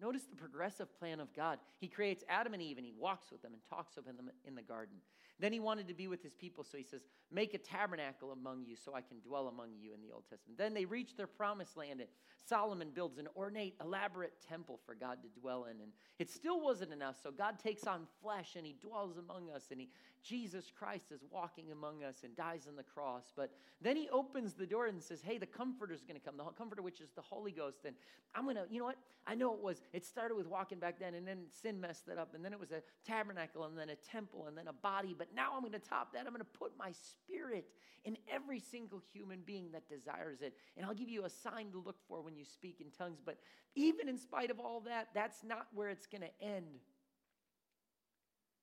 Notice 0.01 0.23
the 0.25 0.37
progressive 0.37 0.99
plan 0.99 1.21
of 1.21 1.33
God. 1.35 1.59
He 1.79 1.89
creates 1.89 2.25
Adam 2.29 2.55
and 2.55 2.63
Eve 2.63 2.79
and 2.79 2.87
he 2.87 2.93
walks 2.97 3.31
with 3.31 3.43
them 3.43 3.53
and 3.53 3.63
talks 3.69 3.97
with 3.97 4.07
them 4.07 4.31
in 4.47 4.55
the 4.55 4.63
garden. 4.63 4.97
Then 5.41 5.53
he 5.53 5.61
wanted 5.61 5.89
to 5.89 5.95
be 5.95 6.07
with 6.07 6.23
his 6.23 6.35
people, 6.35 6.65
so 6.65 6.77
he 6.77 6.85
says, 6.85 7.01
Make 7.33 7.55
a 7.55 7.59
tabernacle 7.59 8.33
among 8.33 8.67
you 8.67 8.77
so 8.77 8.95
I 8.95 9.01
can 9.01 9.21
dwell 9.21 9.49
among 9.49 9.71
you 9.81 9.95
in 9.95 10.03
the 10.03 10.13
Old 10.13 10.25
Testament. 10.29 10.59
Then 10.59 10.75
they 10.75 10.85
reach 10.85 11.17
their 11.17 11.27
promised 11.27 11.77
land, 11.77 12.01
and 12.01 12.09
Solomon 12.47 12.91
builds 12.95 13.19
an 13.19 13.29
ornate, 13.35 13.75
elaborate 13.81 14.35
temple 14.47 14.81
for 14.85 14.95
God 14.95 15.19
to 15.23 15.41
dwell 15.41 15.65
in. 15.65 15.81
And 15.81 15.93
it 16.19 16.29
still 16.29 16.61
wasn't 16.61 16.93
enough, 16.93 17.17
so 17.23 17.31
God 17.31 17.59
takes 17.59 17.87
on 17.87 18.07
flesh 18.23 18.57
and 18.57 18.67
he 18.67 18.77
dwells 18.81 19.17
among 19.17 19.51
us, 19.51 19.69
and 19.71 19.81
he, 19.81 19.89
Jesus 20.23 20.71
Christ 20.77 21.13
is 21.13 21.21
walking 21.31 21.73
among 21.73 22.05
us 22.05 22.17
and 22.25 22.37
dies 22.37 22.67
on 22.69 22.77
the 22.77 22.83
cross. 22.83 23.33
But 23.35 23.51
then 23.81 23.97
he 23.97 24.09
opens 24.11 24.55
the 24.55 24.67
door 24.67 24.87
and 24.87 25.03
says, 25.03 25.23
Hey, 25.23 25.39
the 25.39 25.47
Comforter 25.47 25.95
is 25.95 26.03
going 26.03 26.21
to 26.21 26.25
come, 26.25 26.37
the 26.37 26.45
Comforter, 26.45 26.83
which 26.83 27.01
is 27.01 27.11
the 27.15 27.23
Holy 27.23 27.53
Ghost. 27.53 27.79
And 27.87 27.95
I'm 28.35 28.45
going 28.45 28.57
to, 28.57 28.65
you 28.71 28.81
know 28.81 28.87
what? 28.87 28.99
I 29.27 29.35
know 29.35 29.55
it 29.55 29.61
was 29.61 29.83
it 29.93 30.05
started 30.05 30.35
with 30.35 30.47
walking 30.47 30.79
back 30.79 30.99
then, 30.99 31.15
and 31.15 31.27
then 31.27 31.45
sin 31.63 31.81
messed 31.81 32.07
that 32.07 32.19
up, 32.19 32.35
and 32.35 32.45
then 32.45 32.53
it 32.53 32.61
was 32.61 32.71
a 32.71 32.83
tabernacle, 33.07 33.65
and 33.65 33.77
then 33.79 33.91
a 33.91 33.97
temple, 33.97 34.47
and 34.47 34.57
then 34.57 34.69
a 34.69 34.73
body. 34.73 35.15
But 35.17 35.29
now 35.35 35.53
I'm 35.55 35.61
going 35.61 35.73
to 35.73 35.79
top 35.79 36.13
that. 36.13 36.27
I'm 36.27 36.33
going 36.33 36.39
to 36.41 36.59
put 36.59 36.73
my 36.79 36.93
spirit 36.93 37.67
in 38.05 38.17
every 38.33 38.61
single 38.61 39.01
human 39.13 39.41
being 39.45 39.73
that 39.73 39.89
desires 39.89 40.41
it. 40.41 40.55
And 40.77 40.87
I'll 40.87 40.95
give 40.95 41.09
you 41.09 41.25
a 41.25 41.31
sign 41.31 41.71
to 41.73 41.79
look 41.79 41.97
for 42.09 42.23
when 42.23 42.35
you 42.35 42.45
speak 42.45 42.81
in 42.81 42.91
tongues. 42.91 43.21
But 43.25 43.39
even 43.75 44.09
in 44.09 44.19
spite 44.19 44.51
of 44.51 44.59
all 44.59 44.81
that, 44.81 45.09
that's 45.15 45.45
not 45.45 45.67
where 45.75 45.89
it's 45.89 46.07
going 46.07 46.23
to 46.23 46.45
end. 46.45 46.81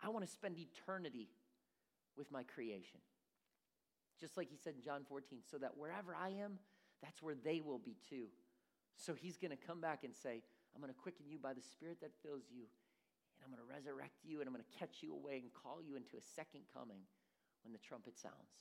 I 0.03 0.09
want 0.09 0.25
to 0.25 0.31
spend 0.31 0.57
eternity 0.57 1.29
with 2.17 2.31
my 2.31 2.43
creation. 2.43 2.99
Just 4.19 4.37
like 4.37 4.49
he 4.49 4.57
said 4.57 4.73
in 4.75 4.81
John 4.81 5.03
14, 5.07 5.39
so 5.49 5.57
that 5.57 5.77
wherever 5.77 6.15
I 6.15 6.29
am, 6.29 6.57
that's 7.01 7.21
where 7.21 7.35
they 7.35 7.61
will 7.61 7.77
be 7.77 7.97
too. 8.09 8.27
So 8.95 9.13
he's 9.13 9.37
going 9.37 9.51
to 9.51 9.67
come 9.67 9.79
back 9.79 10.03
and 10.03 10.13
say, 10.15 10.41
I'm 10.73 10.81
going 10.81 10.93
to 10.93 10.99
quicken 10.99 11.25
you 11.29 11.37
by 11.37 11.53
the 11.53 11.61
Spirit 11.61 12.01
that 12.01 12.11
fills 12.25 12.49
you, 12.49 12.65
and 13.37 13.45
I'm 13.45 13.53
going 13.53 13.61
to 13.61 13.71
resurrect 13.71 14.25
you, 14.25 14.41
and 14.41 14.47
I'm 14.47 14.53
going 14.53 14.65
to 14.65 14.77
catch 14.79 15.01
you 15.01 15.13
away 15.13 15.37
and 15.37 15.53
call 15.53 15.81
you 15.85 15.95
into 15.95 16.17
a 16.17 16.25
second 16.35 16.61
coming 16.73 17.05
when 17.63 17.73
the 17.73 17.79
trumpet 17.79 18.17
sounds. 18.17 18.57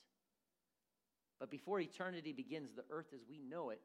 But 1.39 1.49
before 1.49 1.79
eternity 1.79 2.33
begins, 2.33 2.73
the 2.73 2.85
earth 2.89 3.13
as 3.13 3.21
we 3.27 3.41
know 3.41 3.69
it, 3.71 3.81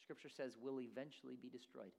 Scripture 0.00 0.28
says, 0.28 0.56
will 0.60 0.80
eventually 0.80 1.36
be 1.40 1.48
destroyed. 1.48 1.94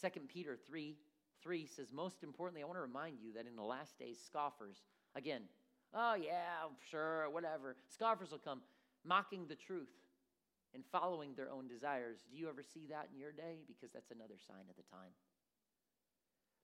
2 0.00 0.08
Peter 0.28 0.56
3 0.66 0.96
3 1.42 1.66
says, 1.66 1.92
Most 1.92 2.22
importantly, 2.22 2.62
I 2.62 2.66
want 2.66 2.78
to 2.78 2.82
remind 2.82 3.20
you 3.20 3.32
that 3.34 3.46
in 3.46 3.56
the 3.56 3.62
last 3.62 3.98
days, 3.98 4.18
scoffers, 4.24 4.78
again, 5.16 5.42
oh 5.94 6.14
yeah, 6.14 6.68
sure, 6.90 7.28
whatever, 7.30 7.76
scoffers 7.88 8.30
will 8.30 8.38
come 8.38 8.60
mocking 9.04 9.46
the 9.48 9.56
truth 9.56 9.90
and 10.74 10.84
following 10.92 11.34
their 11.34 11.50
own 11.50 11.66
desires. 11.66 12.18
Do 12.30 12.36
you 12.36 12.48
ever 12.48 12.62
see 12.62 12.86
that 12.90 13.08
in 13.12 13.18
your 13.18 13.32
day? 13.32 13.64
Because 13.66 13.90
that's 13.92 14.10
another 14.10 14.34
sign 14.46 14.64
of 14.68 14.76
the 14.76 14.82
time. 14.90 15.10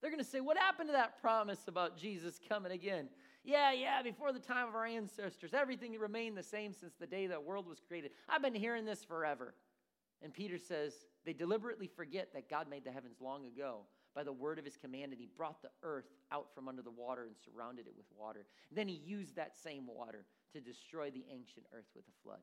They're 0.01 0.11
going 0.11 0.23
to 0.23 0.29
say, 0.29 0.41
What 0.41 0.59
happened 0.59 0.89
to 0.89 0.93
that 0.93 1.21
promise 1.21 1.61
about 1.69 1.97
Jesus 1.97 2.39
coming 2.49 2.73
again? 2.73 3.09
Yeah, 3.45 3.73
yeah, 3.73 4.03
before 4.03 4.33
the 4.33 4.39
time 4.39 4.69
of 4.69 4.75
our 4.75 4.87
ancestors, 4.87 5.53
everything 5.53 5.99
remained 5.99 6.37
the 6.37 6.43
same 6.45 6.73
since 6.73 6.95
the 6.95 7.07
day 7.07 7.27
the 7.27 7.41
world 7.41 7.67
was 7.67 7.81
created. 7.81 8.13
I've 8.29 8.43
been 8.43 8.55
hearing 8.55 8.85
this 8.85 9.03
forever. 9.03 9.55
And 10.23 10.33
Peter 10.33 10.59
says, 10.59 10.95
They 11.25 11.33
deliberately 11.33 11.87
forget 11.87 12.33
that 12.35 12.51
God 12.51 12.69
made 12.69 12.85
the 12.85 12.93
heavens 12.93 13.17
long 13.21 13.47
ago 13.47 13.83
by 14.15 14.23
the 14.23 14.33
word 14.33 14.59
of 14.59 14.65
his 14.65 14.77
command, 14.77 15.13
and 15.13 15.21
he 15.21 15.29
brought 15.37 15.63
the 15.63 15.71
earth 15.83 16.11
out 16.31 16.47
from 16.55 16.69
under 16.69 16.83
the 16.83 16.91
water 16.91 17.25
and 17.25 17.35
surrounded 17.37 17.87
it 17.87 17.95
with 17.97 18.07
water. 18.17 18.47
And 18.69 18.79
then 18.79 18.89
he 18.89 19.01
used 19.05 19.37
that 19.37 19.57
same 19.57 19.87
water 19.87 20.25
to 20.53 20.61
destroy 20.61 21.11
the 21.11 21.25
ancient 21.31 21.67
earth 21.73 21.89
with 21.95 22.05
a 22.07 22.23
flood. 22.23 22.41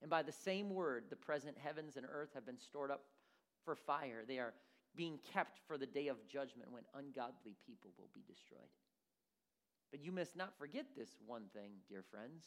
And 0.00 0.10
by 0.10 0.22
the 0.22 0.32
same 0.32 0.70
word, 0.70 1.04
the 1.10 1.16
present 1.16 1.56
heavens 1.58 1.96
and 1.96 2.06
earth 2.10 2.30
have 2.34 2.46
been 2.46 2.58
stored 2.58 2.90
up 2.90 3.02
for 3.64 3.74
fire. 3.74 4.24
They 4.26 4.38
are 4.38 4.54
being 4.94 5.18
kept 5.32 5.60
for 5.66 5.76
the 5.76 5.86
day 5.86 6.08
of 6.08 6.16
judgment 6.28 6.70
when 6.70 6.82
ungodly 6.94 7.56
people 7.66 7.90
will 7.98 8.10
be 8.14 8.22
destroyed. 8.26 8.70
But 9.90 10.04
you 10.04 10.12
must 10.12 10.36
not 10.36 10.58
forget 10.58 10.86
this 10.96 11.16
one 11.26 11.44
thing, 11.54 11.72
dear 11.88 12.04
friends. 12.10 12.44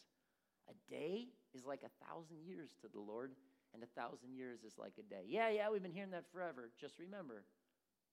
A 0.70 0.94
day 0.94 1.28
is 1.54 1.66
like 1.66 1.82
a 1.84 2.06
thousand 2.06 2.44
years 2.46 2.76
to 2.82 2.88
the 2.88 3.00
Lord, 3.00 3.32
and 3.74 3.84
a 3.84 4.00
thousand 4.00 4.36
years 4.36 4.64
is 4.64 4.78
like 4.78 4.94
a 5.00 5.04
day. 5.04 5.24
Yeah, 5.28 5.50
yeah, 5.50 5.70
we've 5.70 5.82
been 5.82 5.94
hearing 5.94 6.12
that 6.12 6.32
forever. 6.32 6.72
Just 6.80 7.00
remember, 7.00 7.44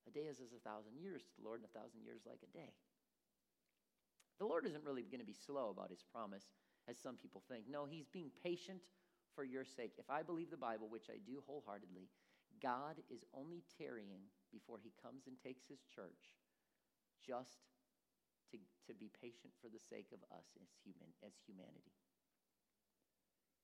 a 0.07 0.15
day 0.15 0.31
is 0.31 0.41
as 0.41 0.55
a 0.55 0.63
thousand 0.63 0.97
years 0.99 1.23
to 1.23 1.33
the 1.39 1.45
Lord, 1.45 1.61
and 1.61 1.69
a 1.69 1.79
thousand 1.79 2.03
years 2.03 2.23
like 2.27 2.41
a 2.43 2.51
day. 2.57 2.73
The 4.39 4.47
Lord 4.47 4.67
isn't 4.67 4.85
really 4.85 5.03
going 5.03 5.25
to 5.25 5.27
be 5.27 5.37
slow 5.37 5.71
about 5.71 5.91
his 5.91 6.05
promise, 6.13 6.45
as 6.89 6.99
some 6.99 7.17
people 7.17 7.43
think. 7.49 7.65
No, 7.69 7.85
he's 7.85 8.07
being 8.07 8.31
patient 8.45 8.81
for 9.35 9.45
your 9.45 9.65
sake. 9.65 9.97
If 9.99 10.11
I 10.11 10.23
believe 10.23 10.51
the 10.51 10.61
Bible, 10.61 10.89
which 10.89 11.09
I 11.09 11.19
do 11.25 11.43
wholeheartedly, 11.47 12.09
God 12.63 13.01
is 13.11 13.25
only 13.35 13.65
tarrying 13.77 14.29
before 14.53 14.79
he 14.83 14.93
comes 15.03 15.27
and 15.27 15.37
takes 15.41 15.65
his 15.69 15.81
church 15.89 16.37
just 17.25 17.65
to, 18.53 18.59
to 18.87 18.95
be 18.95 19.11
patient 19.21 19.53
for 19.61 19.69
the 19.69 19.81
sake 19.81 20.13
of 20.13 20.21
us 20.31 20.47
as, 20.63 20.69
human, 20.85 21.11
as 21.25 21.33
humanity. 21.45 21.93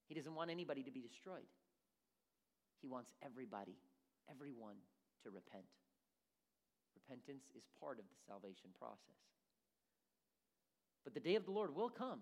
He 0.09 0.15
doesn't 0.15 0.35
want 0.35 0.51
anybody 0.51 0.83
to 0.83 0.91
be 0.91 1.01
destroyed. 1.01 1.49
He 2.81 2.89
wants 2.89 3.13
everybody, 3.23 3.77
everyone, 4.29 4.77
to 5.23 5.31
repent. 5.31 5.65
Repentance 7.03 7.51
is 7.57 7.65
part 7.81 7.99
of 7.99 8.05
the 8.07 8.19
salvation 8.27 8.71
process. 8.79 9.19
But 11.05 11.15
the 11.15 11.21
day 11.21 11.35
of 11.35 11.45
the 11.45 11.51
Lord 11.51 11.75
will 11.75 11.91
come 11.91 12.21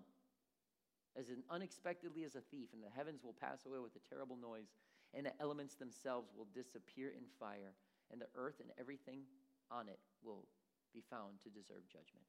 as 1.17 1.25
unexpectedly 1.49 2.23
as 2.23 2.35
a 2.35 2.41
thief, 2.41 2.69
and 2.73 2.81
the 2.81 2.89
heavens 2.89 3.21
will 3.23 3.35
pass 3.35 3.65
away 3.65 3.79
with 3.79 3.95
a 3.95 4.09
terrible 4.09 4.37
noise, 4.37 4.73
and 5.13 5.25
the 5.25 5.35
elements 5.39 5.75
themselves 5.75 6.31
will 6.35 6.47
disappear 6.55 7.09
in 7.09 7.23
fire, 7.39 7.75
and 8.11 8.19
the 8.19 8.31
earth 8.35 8.59
and 8.59 8.71
everything 8.79 9.21
on 9.69 9.87
it 9.87 9.99
will 10.23 10.47
be 10.93 11.03
found 11.09 11.39
to 11.43 11.49
deserve 11.49 11.83
judgment. 11.87 12.25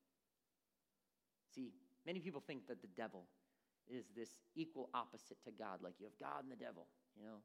See, 1.54 1.72
many 2.06 2.20
people 2.20 2.42
think 2.44 2.66
that 2.68 2.82
the 2.82 2.92
devil 2.96 3.24
is 3.88 4.06
this 4.14 4.34
equal 4.54 4.90
opposite 4.94 5.42
to 5.44 5.50
God, 5.50 5.82
like 5.82 5.94
you 5.98 6.06
have 6.06 6.18
God 6.18 6.42
and 6.42 6.52
the 6.52 6.62
devil. 6.62 6.86
You 7.16 7.24
know, 7.24 7.38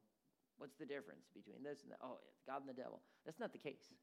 what's 0.57 0.77
the 0.77 0.85
difference 0.85 1.29
between 1.33 1.63
this 1.63 1.83
and 1.83 1.91
that? 1.91 1.99
Oh, 2.01 2.17
God 2.45 2.61
and 2.61 2.69
the 2.69 2.77
devil. 2.77 3.01
That's 3.25 3.39
not 3.39 3.51
the 3.51 3.59
case. 3.61 3.93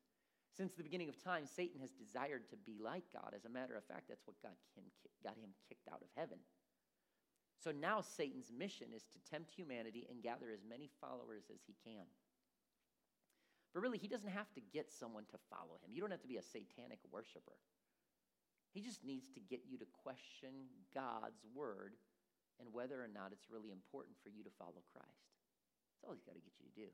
Since 0.55 0.75
the 0.75 0.87
beginning 0.87 1.09
of 1.09 1.19
time, 1.19 1.47
Satan 1.47 1.81
has 1.81 1.91
desired 1.91 2.47
to 2.51 2.57
be 2.57 2.79
like 2.79 3.03
God. 3.13 3.35
As 3.35 3.45
a 3.45 3.51
matter 3.51 3.75
of 3.75 3.83
fact, 3.85 4.07
that's 4.09 4.23
what 4.25 4.39
got 4.41 4.55
him, 4.79 4.87
got 5.23 5.35
him 5.35 5.51
kicked 5.69 5.91
out 5.91 5.99
of 6.01 6.09
heaven. 6.15 6.39
So 7.59 7.75
now 7.75 8.01
Satan's 8.01 8.53
mission 8.55 8.95
is 8.95 9.03
to 9.11 9.31
tempt 9.31 9.51
humanity 9.51 10.07
and 10.09 10.23
gather 10.23 10.55
as 10.55 10.63
many 10.63 10.91
followers 11.01 11.51
as 11.51 11.59
he 11.67 11.75
can. 11.83 12.07
But 13.73 13.83
really, 13.83 13.99
he 13.99 14.07
doesn't 14.07 14.31
have 14.31 14.53
to 14.55 14.63
get 14.63 14.93
someone 14.93 15.25
to 15.35 15.39
follow 15.51 15.83
him. 15.83 15.91
You 15.91 16.01
don't 16.01 16.15
have 16.15 16.23
to 16.23 16.31
be 16.31 16.39
a 16.39 16.47
satanic 16.47 17.03
worshiper. 17.11 17.59
He 18.71 18.81
just 18.81 19.03
needs 19.03 19.27
to 19.35 19.41
get 19.41 19.67
you 19.67 19.79
to 19.79 19.87
question 20.03 20.71
God's 20.95 21.43
word 21.51 21.99
and 22.61 22.71
whether 22.71 23.03
or 23.03 23.11
not 23.11 23.35
it's 23.35 23.51
really 23.51 23.75
important 23.75 24.15
for 24.23 24.31
you 24.31 24.45
to 24.47 24.51
follow 24.55 24.87
Christ. 24.95 25.35
That's 25.91 26.07
all 26.07 26.15
he's 26.15 26.23
got 26.23 26.39
to 26.39 26.47
get 26.47 26.55
you 26.63 26.71
to 26.71 26.81
do. 26.87 26.91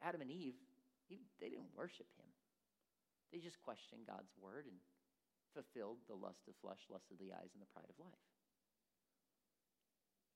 Adam 0.00 0.20
and 0.20 0.30
Eve 0.30 0.56
he, 1.12 1.28
they 1.40 1.52
didn't 1.52 1.76
worship 1.76 2.08
him. 2.16 2.28
They 3.32 3.40
just 3.40 3.60
questioned 3.60 4.08
God's 4.08 4.32
word 4.40 4.64
and 4.68 4.76
fulfilled 5.52 6.00
the 6.08 6.16
lust 6.16 6.48
of 6.48 6.56
flesh, 6.60 6.80
lust 6.88 7.12
of 7.12 7.20
the 7.20 7.32
eyes, 7.32 7.52
and 7.52 7.60
the 7.60 7.72
pride 7.72 7.88
of 7.88 8.00
life. 8.00 8.28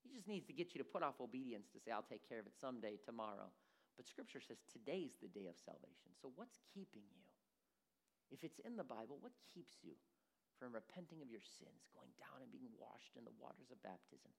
He 0.05 0.13
just 0.13 0.29
needs 0.29 0.45
to 0.47 0.55
get 0.55 0.71
you 0.71 0.79
to 0.79 0.87
put 0.87 1.03
off 1.03 1.19
obedience 1.19 1.67
to 1.73 1.81
say, 1.81 1.91
I'll 1.91 2.05
take 2.05 2.25
care 2.25 2.39
of 2.39 2.47
it 2.47 2.55
someday, 2.55 2.95
tomorrow. 3.01 3.49
But 3.97 4.07
Scripture 4.07 4.39
says 4.39 4.61
today's 4.69 5.17
the 5.19 5.33
day 5.33 5.49
of 5.49 5.57
salvation. 5.57 6.13
So 6.21 6.29
what's 6.37 6.61
keeping 6.69 7.03
you? 7.09 7.25
If 8.29 8.45
it's 8.45 8.61
in 8.61 8.77
the 8.77 8.87
Bible, 8.87 9.17
what 9.19 9.33
keeps 9.49 9.81
you 9.81 9.97
from 10.61 10.73
repenting 10.73 11.21
of 11.21 11.33
your 11.33 11.43
sins, 11.43 11.89
going 11.97 12.13
down 12.21 12.45
and 12.45 12.53
being 12.53 12.71
washed 12.77 13.17
in 13.17 13.25
the 13.25 13.35
waters 13.41 13.73
of 13.73 13.81
baptism? 13.81 14.31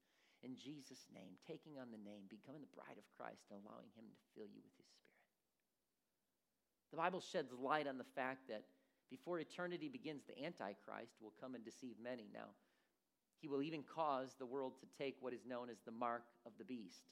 In 0.46 0.54
Jesus' 0.54 1.10
name, 1.10 1.34
taking 1.42 1.82
on 1.82 1.90
the 1.90 1.98
name, 1.98 2.30
becoming 2.30 2.62
the 2.62 2.76
bride 2.76 3.00
of 3.00 3.10
Christ, 3.18 3.50
and 3.50 3.58
allowing 3.58 3.90
Him 3.98 4.06
to 4.06 4.18
fill 4.38 4.46
you 4.46 4.62
with 4.62 4.76
His 4.78 4.86
Spirit. 4.86 5.07
The 6.90 6.96
Bible 6.96 7.20
sheds 7.20 7.52
light 7.52 7.86
on 7.86 7.98
the 7.98 8.12
fact 8.14 8.48
that 8.48 8.64
before 9.10 9.38
eternity 9.38 9.88
begins, 9.88 10.22
the 10.26 10.44
Antichrist 10.44 11.16
will 11.20 11.32
come 11.40 11.54
and 11.54 11.64
deceive 11.64 11.96
many. 12.02 12.28
Now, 12.32 12.48
he 13.40 13.48
will 13.48 13.62
even 13.62 13.82
cause 13.82 14.34
the 14.38 14.46
world 14.46 14.72
to 14.80 14.86
take 15.02 15.16
what 15.20 15.32
is 15.32 15.46
known 15.46 15.70
as 15.70 15.78
the 15.84 15.92
mark 15.92 16.24
of 16.44 16.52
the 16.58 16.64
beast. 16.64 17.04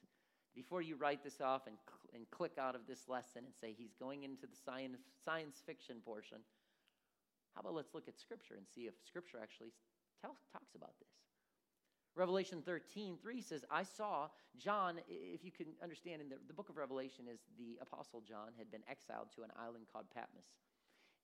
Before 0.54 0.82
you 0.82 0.96
write 0.96 1.22
this 1.22 1.40
off 1.40 1.66
and, 1.66 1.76
cl- 1.86 2.14
and 2.14 2.30
click 2.30 2.58
out 2.58 2.74
of 2.74 2.86
this 2.88 3.08
lesson 3.08 3.44
and 3.44 3.54
say 3.60 3.74
he's 3.76 3.94
going 4.00 4.24
into 4.24 4.46
the 4.46 4.56
science, 4.56 4.98
science 5.24 5.62
fiction 5.64 5.96
portion, 6.04 6.38
how 7.54 7.60
about 7.60 7.74
let's 7.74 7.94
look 7.94 8.08
at 8.08 8.18
Scripture 8.18 8.54
and 8.56 8.66
see 8.74 8.82
if 8.82 8.94
Scripture 9.06 9.38
actually 9.40 9.72
tell, 10.20 10.36
talks 10.52 10.74
about 10.74 10.92
this? 10.98 11.25
Revelation 12.16 12.62
13, 12.64 13.20
3 13.20 13.40
says, 13.42 13.64
I 13.70 13.84
saw 13.84 14.28
John, 14.56 14.98
if 15.06 15.44
you 15.44 15.52
can 15.52 15.76
understand, 15.82 16.22
in 16.22 16.28
the, 16.32 16.40
the 16.48 16.56
book 16.56 16.70
of 16.72 16.80
Revelation 16.80 17.28
is 17.28 17.40
the 17.60 17.76
apostle 17.80 18.24
John 18.24 18.56
had 18.56 18.72
been 18.72 18.80
exiled 18.88 19.28
to 19.36 19.44
an 19.44 19.52
island 19.52 19.84
called 19.92 20.08
Patmos. 20.08 20.48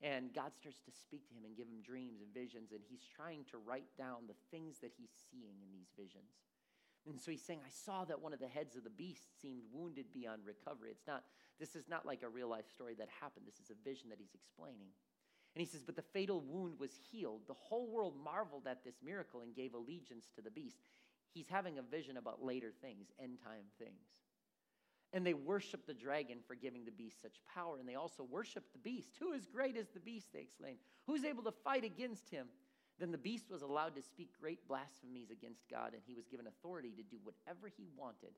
And 0.05 0.35
God 0.35 0.53
starts 0.53 0.85
to 0.85 0.93
speak 0.93 1.25
to 1.31 1.35
him 1.35 1.49
and 1.49 1.57
give 1.57 1.65
him 1.65 1.81
dreams 1.81 2.21
and 2.21 2.29
visions, 2.35 2.77
and 2.77 2.85
he's 2.85 3.09
trying 3.09 3.49
to 3.55 3.57
write 3.57 3.89
down 3.97 4.29
the 4.29 4.37
things 4.53 4.85
that 4.85 4.93
he's 4.93 5.15
seeing 5.31 5.57
in 5.65 5.73
these 5.73 5.89
visions. 5.97 6.45
And 7.09 7.19
so 7.19 7.31
he's 7.31 7.43
saying, 7.43 7.65
I 7.65 7.73
saw 7.73 8.05
that 8.05 8.21
one 8.21 8.35
of 8.35 8.39
the 8.39 8.51
heads 8.51 8.77
of 8.77 8.85
the 8.85 8.93
beast 8.93 9.25
seemed 9.41 9.63
wounded 9.73 10.13
beyond 10.13 10.43
recovery. 10.45 10.91
It's 10.91 11.07
not, 11.07 11.25
this 11.59 11.75
is 11.75 11.89
not 11.89 12.05
like 12.05 12.23
a 12.23 12.29
real 12.29 12.49
life 12.49 12.69
story 12.69 12.95
that 12.99 13.09
happened. 13.19 13.47
This 13.47 13.59
is 13.59 13.71
a 13.71 13.79
vision 13.83 14.11
that 14.11 14.19
he's 14.21 14.35
explaining. 14.35 14.93
And 15.55 15.61
he 15.61 15.67
says, 15.67 15.83
But 15.83 15.97
the 15.97 16.03
fatal 16.03 16.41
wound 16.41 16.79
was 16.79 16.93
healed. 17.11 17.43
The 17.47 17.55
whole 17.55 17.89
world 17.89 18.15
marveled 18.23 18.67
at 18.67 18.85
this 18.85 18.97
miracle 19.05 19.41
and 19.43 19.55
gave 19.55 19.75
allegiance 19.75 20.29
to 20.35 20.43
the 20.43 20.51
beast. 20.51 20.79
He's 21.35 21.49
having 21.49 21.79
a 21.79 21.83
vision 21.83 22.17
about 22.17 22.45
later 22.45 22.73
things, 22.81 23.09
end 23.23 23.39
time 23.45 23.65
things. 23.79 24.07
And 25.15 25.27
they 25.27 25.35
worship 25.35 25.87
the 25.87 25.95
dragon 25.95 26.39
for 26.47 26.55
giving 26.55 26.85
the 26.85 26.91
beast 26.91 27.21
such 27.21 27.37
power. 27.55 27.77
And 27.79 27.87
they 27.87 27.97
also 27.97 28.23
worship 28.23 28.65
the 28.73 28.79
beast. 28.79 29.11
Who 29.21 29.33
is 29.33 29.47
great 29.47 29.77
as 29.77 29.89
the 29.89 30.01
beast? 30.01 30.29
They 30.33 30.41
exclaim. 30.41 30.77
Who's 31.07 31.25
able 31.25 31.43
to 31.45 31.53
fight 31.53 31.85
against 31.85 32.31
him? 32.31 32.47
Then 32.99 33.11
the 33.11 33.19
beast 33.19 33.51
was 33.51 33.63
allowed 33.63 33.95
to 33.97 34.03
speak 34.03 34.31
great 34.41 34.67
blasphemies 34.69 35.31
against 35.31 35.69
God, 35.69 35.93
and 35.93 36.03
he 36.07 36.15
was 36.15 36.27
given 36.27 36.47
authority 36.47 36.93
to 36.97 37.03
do 37.03 37.19
whatever 37.25 37.69
he 37.77 37.89
wanted 37.97 38.33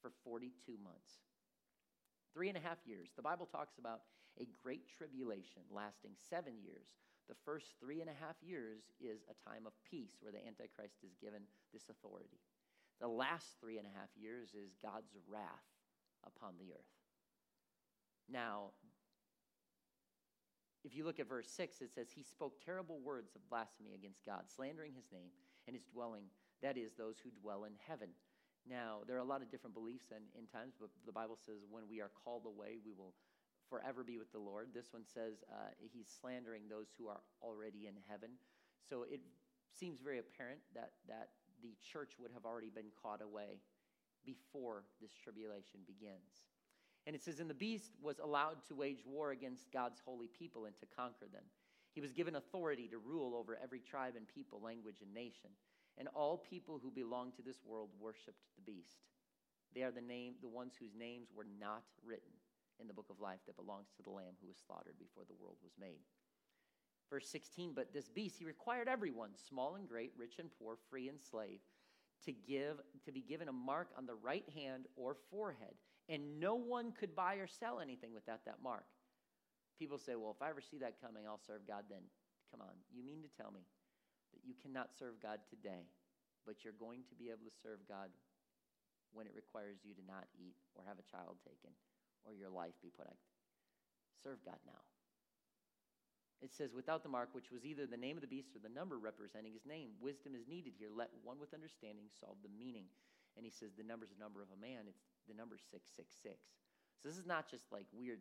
for 0.00 0.12
42 0.22 0.72
months. 0.82 1.18
Three 2.34 2.48
and 2.48 2.58
a 2.58 2.60
half 2.60 2.78
years. 2.84 3.08
The 3.16 3.22
Bible 3.22 3.46
talks 3.46 3.78
about 3.78 4.00
a 4.40 4.48
great 4.62 4.82
tribulation 4.98 5.62
lasting 5.70 6.12
seven 6.28 6.54
years. 6.60 6.90
The 7.28 7.38
first 7.44 7.78
three 7.80 8.00
and 8.00 8.10
a 8.10 8.18
half 8.20 8.36
years 8.42 8.82
is 9.00 9.22
a 9.30 9.48
time 9.48 9.66
of 9.66 9.72
peace 9.88 10.18
where 10.20 10.32
the 10.32 10.44
Antichrist 10.44 10.98
is 11.06 11.14
given 11.22 11.42
this 11.72 11.88
authority. 11.88 12.42
The 13.00 13.08
last 13.08 13.56
three 13.60 13.78
and 13.78 13.86
a 13.86 13.98
half 13.98 14.10
years 14.16 14.50
is 14.50 14.76
God's 14.82 15.14
wrath 15.28 15.70
upon 16.26 16.54
the 16.58 16.72
earth. 16.74 16.92
Now, 18.28 18.72
if 20.84 20.94
you 20.94 21.04
look 21.04 21.18
at 21.18 21.28
verse 21.28 21.48
6, 21.48 21.80
it 21.80 21.90
says, 21.94 22.08
He 22.14 22.22
spoke 22.22 22.60
terrible 22.60 23.00
words 23.00 23.34
of 23.34 23.48
blasphemy 23.48 23.94
against 23.94 24.24
God, 24.24 24.42
slandering 24.54 24.92
his 24.92 25.10
name 25.12 25.30
and 25.66 25.74
his 25.74 25.84
dwelling, 25.84 26.24
that 26.62 26.76
is, 26.76 26.92
those 26.92 27.16
who 27.22 27.30
dwell 27.30 27.64
in 27.64 27.72
heaven. 27.88 28.08
Now, 28.68 29.04
there 29.06 29.16
are 29.16 29.24
a 29.24 29.28
lot 29.28 29.42
of 29.42 29.50
different 29.50 29.74
beliefs 29.74 30.08
in, 30.10 30.24
in 30.38 30.46
times, 30.46 30.74
but 30.80 30.88
the 31.04 31.12
Bible 31.12 31.36
says 31.36 31.64
when 31.68 31.84
we 31.88 32.00
are 32.00 32.10
called 32.24 32.46
away, 32.46 32.80
we 32.84 32.92
will 32.96 33.12
forever 33.68 34.04
be 34.04 34.16
with 34.16 34.32
the 34.32 34.38
Lord. 34.38 34.68
This 34.72 34.92
one 34.92 35.04
says 35.04 35.44
uh, 35.52 35.72
he's 35.92 36.08
slandering 36.20 36.62
those 36.68 36.88
who 36.96 37.08
are 37.08 37.20
already 37.42 37.86
in 37.86 37.94
heaven. 38.08 38.30
So 38.88 39.04
it 39.04 39.20
seems 39.68 40.00
very 40.00 40.18
apparent 40.18 40.60
that, 40.74 40.92
that 41.08 41.28
the 41.62 41.74
church 41.92 42.12
would 42.18 42.30
have 42.32 42.44
already 42.44 42.70
been 42.70 42.92
caught 43.00 43.20
away 43.20 43.60
before 44.24 44.84
this 45.00 45.12
tribulation 45.12 45.80
begins. 45.86 46.44
And 47.06 47.14
it 47.14 47.22
says, 47.22 47.40
And 47.40 47.50
the 47.50 47.54
beast 47.54 47.92
was 48.02 48.18
allowed 48.18 48.64
to 48.68 48.74
wage 48.74 49.04
war 49.06 49.30
against 49.32 49.70
God's 49.72 50.00
holy 50.04 50.28
people 50.28 50.64
and 50.64 50.76
to 50.78 50.86
conquer 50.86 51.26
them. 51.32 51.44
He 51.92 52.00
was 52.00 52.12
given 52.12 52.36
authority 52.36 52.88
to 52.88 52.98
rule 52.98 53.34
over 53.36 53.58
every 53.62 53.80
tribe 53.80 54.14
and 54.16 54.26
people, 54.26 54.60
language, 54.62 55.00
and 55.02 55.12
nation. 55.14 55.50
And 55.98 56.08
all 56.08 56.38
people 56.38 56.80
who 56.82 56.90
belong 56.90 57.32
to 57.32 57.42
this 57.42 57.62
world 57.64 57.90
worshiped 58.00 58.42
the 58.56 58.72
beast. 58.72 58.98
They 59.74 59.82
are 59.82 59.92
the 59.92 60.00
name, 60.00 60.34
the 60.40 60.48
ones 60.48 60.74
whose 60.78 60.94
names 60.94 61.28
were 61.34 61.46
not 61.60 61.84
written 62.04 62.30
in 62.80 62.88
the 62.88 62.94
book 62.94 63.06
of 63.10 63.20
life 63.20 63.40
that 63.46 63.56
belongs 63.56 63.88
to 63.96 64.02
the 64.02 64.10
Lamb 64.10 64.34
who 64.40 64.48
was 64.48 64.56
slaughtered 64.66 64.98
before 64.98 65.24
the 65.26 65.38
world 65.40 65.56
was 65.62 65.72
made. 65.78 66.02
Verse 67.10 67.28
16, 67.28 67.72
but 67.74 67.92
this 67.92 68.08
beast 68.08 68.38
he 68.38 68.44
required 68.44 68.88
everyone, 68.88 69.30
small 69.48 69.76
and 69.76 69.88
great, 69.88 70.12
rich 70.16 70.38
and 70.38 70.50
poor, 70.58 70.76
free 70.90 71.08
and 71.08 71.20
slave, 71.20 71.60
to 72.24 72.32
give 72.32 72.80
to 73.04 73.12
be 73.12 73.20
given 73.20 73.48
a 73.48 73.52
mark 73.52 73.90
on 73.96 74.06
the 74.06 74.14
right 74.14 74.48
hand 74.54 74.86
or 74.96 75.14
forehead, 75.30 75.74
and 76.08 76.40
no 76.40 76.54
one 76.54 76.92
could 76.92 77.14
buy 77.14 77.34
or 77.34 77.46
sell 77.46 77.80
anything 77.80 78.12
without 78.14 78.44
that 78.46 78.62
mark. 78.62 78.86
People 79.78 79.98
say, 79.98 80.14
"Well, 80.14 80.30
if 80.30 80.40
I 80.40 80.48
ever 80.48 80.60
see 80.60 80.78
that 80.78 81.00
coming, 81.00 81.26
I'll 81.26 81.38
serve 81.38 81.66
God 81.66 81.84
then." 81.88 82.02
Come 82.50 82.62
on, 82.62 82.74
you 82.90 83.02
mean 83.02 83.22
to 83.22 83.28
tell 83.28 83.50
me 83.50 83.66
that 84.34 84.42
you 84.42 84.58
cannot 84.58 84.90
serve 84.90 85.22
God 85.22 85.38
today, 85.46 85.86
but 86.42 86.66
you're 86.66 86.76
going 86.76 87.06
to 87.06 87.14
be 87.14 87.30
able 87.30 87.46
to 87.46 87.54
serve 87.62 87.86
God 87.86 88.10
when 89.14 89.30
it 89.30 89.38
requires 89.38 89.86
you 89.86 89.94
to 89.94 90.02
not 90.02 90.26
eat 90.34 90.58
or 90.74 90.82
have 90.82 90.98
a 90.98 91.06
child 91.06 91.38
taken 91.46 91.70
or 92.26 92.34
your 92.34 92.50
life 92.50 92.74
be 92.82 92.90
put 92.90 93.06
out? 93.06 93.22
Serve 94.18 94.42
God 94.42 94.58
now. 94.66 94.82
It 96.42 96.52
says, 96.52 96.74
without 96.74 97.06
the 97.06 97.08
mark, 97.08 97.30
which 97.32 97.54
was 97.54 97.64
either 97.64 97.86
the 97.86 97.96
name 97.96 98.18
of 98.18 98.24
the 98.26 98.28
beast 98.28 98.52
or 98.52 98.60
the 98.60 98.68
number 98.68 98.98
representing 98.98 99.54
his 99.54 99.64
name. 99.64 99.96
Wisdom 100.02 100.34
is 100.34 100.44
needed 100.44 100.74
here. 100.76 100.90
Let 100.92 101.08
one 101.22 101.40
with 101.40 101.54
understanding 101.54 102.10
solve 102.12 102.36
the 102.42 102.52
meaning. 102.52 102.90
And 103.38 103.46
he 103.46 103.54
says, 103.54 103.72
the 103.72 103.86
number 103.86 104.04
is 104.04 104.12
the 104.12 104.20
number 104.20 104.42
of 104.42 104.52
a 104.52 104.60
man. 104.60 104.84
It's 104.90 105.06
the 105.24 105.32
number 105.32 105.56
666. 105.56 106.36
So 107.00 107.08
this 107.08 107.16
is 107.16 107.24
not 107.24 107.48
just 107.48 107.70
like 107.72 107.86
weird 107.96 108.20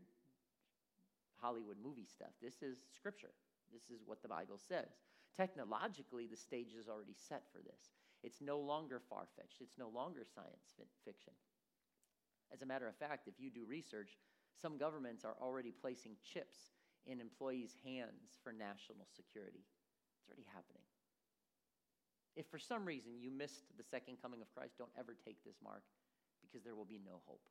Hollywood 1.42 1.76
movie 1.84 2.08
stuff. 2.08 2.32
This 2.40 2.64
is 2.64 2.80
scripture. 2.96 3.36
This 3.74 3.92
is 3.92 4.06
what 4.06 4.22
the 4.22 4.32
Bible 4.32 4.56
says. 4.56 4.94
Technologically, 5.36 6.28
the 6.28 6.38
stage 6.38 6.74
is 6.80 6.88
already 6.88 7.16
set 7.18 7.44
for 7.52 7.60
this. 7.60 7.92
It's 8.24 8.42
no 8.42 8.60
longer 8.60 9.02
far 9.10 9.28
fetched, 9.36 9.62
it's 9.62 9.78
no 9.78 9.90
longer 9.90 10.24
science 10.24 10.74
fiction. 11.04 11.34
As 12.54 12.62
a 12.62 12.66
matter 12.66 12.88
of 12.88 12.96
fact, 12.96 13.28
if 13.28 13.40
you 13.40 13.50
do 13.50 13.66
research, 13.68 14.18
some 14.62 14.78
governments 14.78 15.26
are 15.26 15.36
already 15.42 15.72
placing 15.72 16.16
chips 16.22 16.72
in 17.06 17.20
employees' 17.20 17.76
hands 17.84 18.38
for 18.44 18.54
national 18.54 19.08
security. 19.16 19.66
It's 20.16 20.30
already 20.30 20.48
happening. 20.54 20.86
If 22.36 22.48
for 22.48 22.60
some 22.60 22.86
reason 22.86 23.20
you 23.20 23.30
missed 23.30 23.66
the 23.78 23.84
second 23.84 24.18
coming 24.22 24.42
of 24.42 24.54
Christ, 24.54 24.78
don't 24.78 24.94
ever 24.98 25.16
take 25.26 25.44
this 25.44 25.58
mark 25.64 25.84
because 26.42 26.64
there 26.64 26.76
will 26.76 26.86
be 26.88 27.02
no 27.04 27.22
hope. 27.26 27.44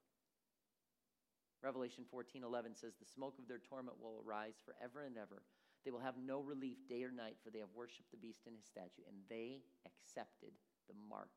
Revelation 1.62 2.05
14:11 2.05 2.75
says 2.75 2.95
the 2.97 3.05
smoke 3.05 3.38
of 3.38 3.47
their 3.47 3.61
torment 3.61 4.01
will 4.01 4.23
arise 4.27 4.59
forever 4.64 5.03
and 5.03 5.16
ever. 5.16 5.42
They 5.85 5.90
will 5.90 6.01
have 6.01 6.14
no 6.16 6.40
relief 6.40 6.77
day 6.88 7.03
or 7.03 7.11
night 7.11 7.37
for 7.42 7.51
they 7.51 7.59
have 7.59 7.75
worshiped 7.75 8.11
the 8.11 8.16
beast 8.16 8.47
and 8.47 8.55
his 8.55 8.64
statue 8.64 9.03
and 9.09 9.16
they 9.29 9.62
accepted 9.87 10.55
the 10.88 10.95
mark 11.09 11.31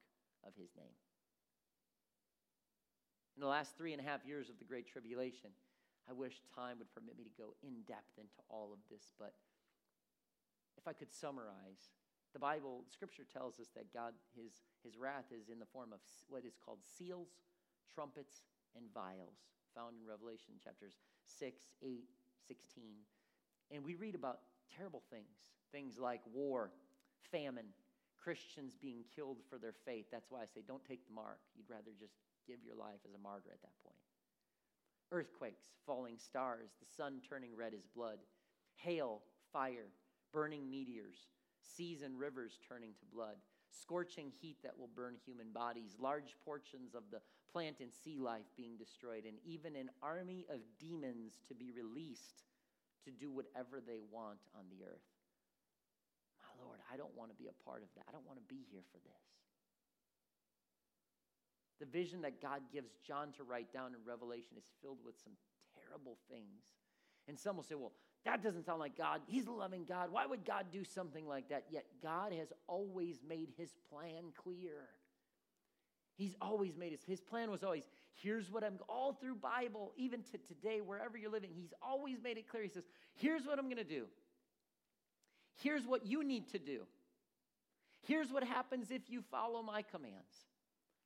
of 0.45 0.53
his 0.55 0.69
name. 0.77 0.95
In 3.36 3.41
the 3.41 3.51
last 3.51 3.75
three 3.75 3.91
and 3.91 3.99
a 3.99 4.05
half 4.05 4.23
years 4.25 4.49
of 4.49 4.60
the 4.60 4.65
Great 4.65 4.88
Tribulation, 4.88 5.49
I 6.08 6.13
wish 6.13 6.39
time 6.55 6.77
would 6.79 6.93
permit 6.93 7.17
me 7.17 7.25
to 7.25 7.41
go 7.41 7.55
in 7.63 7.81
depth 7.88 8.15
into 8.17 8.39
all 8.47 8.71
of 8.71 8.79
this, 8.89 9.12
but 9.19 9.34
if 10.77 10.88
I 10.88 10.93
could 10.93 11.12
summarize, 11.12 11.91
the 12.34 12.39
Bible, 12.39 12.84
Scripture 12.91 13.25
tells 13.25 13.60
us 13.60 13.71
that 13.75 13.91
God, 13.93 14.13
his, 14.36 14.67
his 14.84 14.97
wrath 14.97 15.31
is 15.31 15.49
in 15.49 15.58
the 15.58 15.65
form 15.65 15.91
of 15.91 15.99
what 16.27 16.45
is 16.45 16.60
called 16.60 16.79
seals, 16.84 17.29
trumpets, 17.93 18.43
and 18.75 18.86
vials, 18.93 19.47
found 19.73 19.95
in 19.99 20.08
Revelation 20.08 20.60
chapters 20.62 20.99
6, 21.25 21.60
8, 21.81 22.03
16. 22.47 22.84
And 23.71 23.84
we 23.84 23.95
read 23.95 24.15
about 24.15 24.39
terrible 24.75 25.04
things, 25.10 25.38
things 25.71 25.97
like 25.97 26.21
war, 26.34 26.71
famine, 27.32 27.67
Christians 28.21 28.75
being 28.80 29.04
killed 29.15 29.38
for 29.49 29.58
their 29.58 29.73
faith. 29.86 30.06
That's 30.12 30.30
why 30.30 30.41
I 30.41 30.45
say 30.45 30.62
don't 30.67 30.84
take 30.86 31.06
the 31.08 31.13
mark. 31.13 31.39
You'd 31.56 31.69
rather 31.69 31.91
just 31.99 32.15
give 32.47 32.58
your 32.63 32.75
life 32.75 32.99
as 33.08 33.13
a 33.13 33.21
martyr 33.21 33.49
at 33.51 33.62
that 33.62 33.75
point 33.84 33.97
earthquakes, 35.12 35.65
falling 35.86 36.17
stars, 36.17 36.71
the 36.80 36.86
sun 36.97 37.21
turning 37.28 37.56
red 37.56 37.73
as 37.73 37.86
blood, 37.95 38.17
hail, 38.75 39.21
fire, 39.54 39.88
burning 40.34 40.69
meteors, 40.69 41.28
seas 41.62 42.01
and 42.01 42.19
rivers 42.19 42.60
turning 42.67 42.91
to 42.99 43.06
blood, 43.13 43.36
scorching 43.69 44.32
heat 44.41 44.58
that 44.63 44.78
will 44.78 44.89
burn 44.95 45.15
human 45.25 45.51
bodies, 45.54 45.95
large 45.99 46.36
portions 46.43 46.95
of 46.95 47.04
the 47.12 47.21
plant 47.51 47.80
and 47.80 47.93
sea 47.93 48.17
life 48.17 48.45
being 48.58 48.78
destroyed, 48.78 49.25
and 49.25 49.38
even 49.45 49.75
an 49.75 49.89
army 50.01 50.45
of 50.49 50.60
demons 50.80 51.39
to 51.47 51.54
be 51.56 51.71
released 51.71 52.43
to 53.05 53.11
do 53.11 53.31
whatever 53.31 53.79
they 53.79 54.01
want 54.11 54.41
on 54.57 54.65
the 54.69 54.83
earth. 54.83 55.07
My 56.41 56.51
Lord, 56.61 56.79
I 56.91 56.97
don't 56.97 57.15
want 57.15 57.31
to 57.31 57.37
be 57.37 57.47
a 57.47 57.57
part 57.63 57.81
of 57.81 57.89
that. 57.95 58.03
I 58.09 58.11
don't 58.11 58.25
want 58.27 58.37
to 58.37 58.47
be 58.49 58.65
here 58.69 58.83
for 58.91 58.97
this. 58.99 59.25
The 61.79 61.85
vision 61.85 62.21
that 62.21 62.41
God 62.41 62.61
gives 62.71 62.91
John 63.05 63.31
to 63.37 63.43
write 63.43 63.71
down 63.73 63.93
in 63.93 63.99
Revelation 64.05 64.57
is 64.57 64.63
filled 64.81 64.99
with 65.03 65.15
some 65.23 65.33
terrible 65.75 66.17
things. 66.29 66.63
And 67.27 67.37
some 67.37 67.55
will 67.55 67.63
say, 67.63 67.75
well, 67.75 67.91
that 68.25 68.41
doesn't 68.41 68.65
sound 68.65 68.79
like 68.79 68.97
God. 68.97 69.21
He's 69.27 69.45
a 69.45 69.51
loving 69.51 69.85
God. 69.85 70.11
Why 70.11 70.25
would 70.25 70.45
God 70.45 70.67
do 70.71 70.83
something 70.83 71.27
like 71.27 71.49
that? 71.49 71.65
Yet 71.69 71.85
God 72.01 72.33
has 72.33 72.53
always 72.67 73.19
made 73.27 73.49
his 73.57 73.71
plan 73.89 74.31
clear. 74.35 74.89
He's 76.15 76.36
always 76.41 76.78
made 76.78 76.91
his, 76.91 77.04
his 77.04 77.19
plan 77.21 77.51
was 77.51 77.63
always, 77.63 77.84
here's 78.13 78.49
what 78.49 78.63
I'm, 78.63 78.80
all 78.88 79.13
through 79.13 79.36
Bible, 79.36 79.91
even 79.97 80.23
to 80.32 80.38
today, 80.38 80.80
wherever 80.80 81.17
you're 81.17 81.32
living, 81.32 81.49
he's 81.54 81.73
always 81.82 82.17
made 82.23 82.38
it 82.38 82.47
clear. 82.47 82.63
He 82.63 82.69
says, 82.69 82.86
here's 83.15 83.45
what 83.45 83.60
I'm 83.60 83.65
going 83.65 83.78
to 83.78 83.84
do. 83.84 84.06
Here's 85.62 85.86
what 85.86 86.06
you 86.06 86.23
need 86.23 86.49
to 86.51 86.60
do. 86.60 86.82
Here's 88.08 88.32
what 88.32 88.43
happens 88.43 88.91
if 88.91 89.10
you 89.10 89.21
follow 89.21 89.62
my 89.62 89.82
commands. 89.82 90.45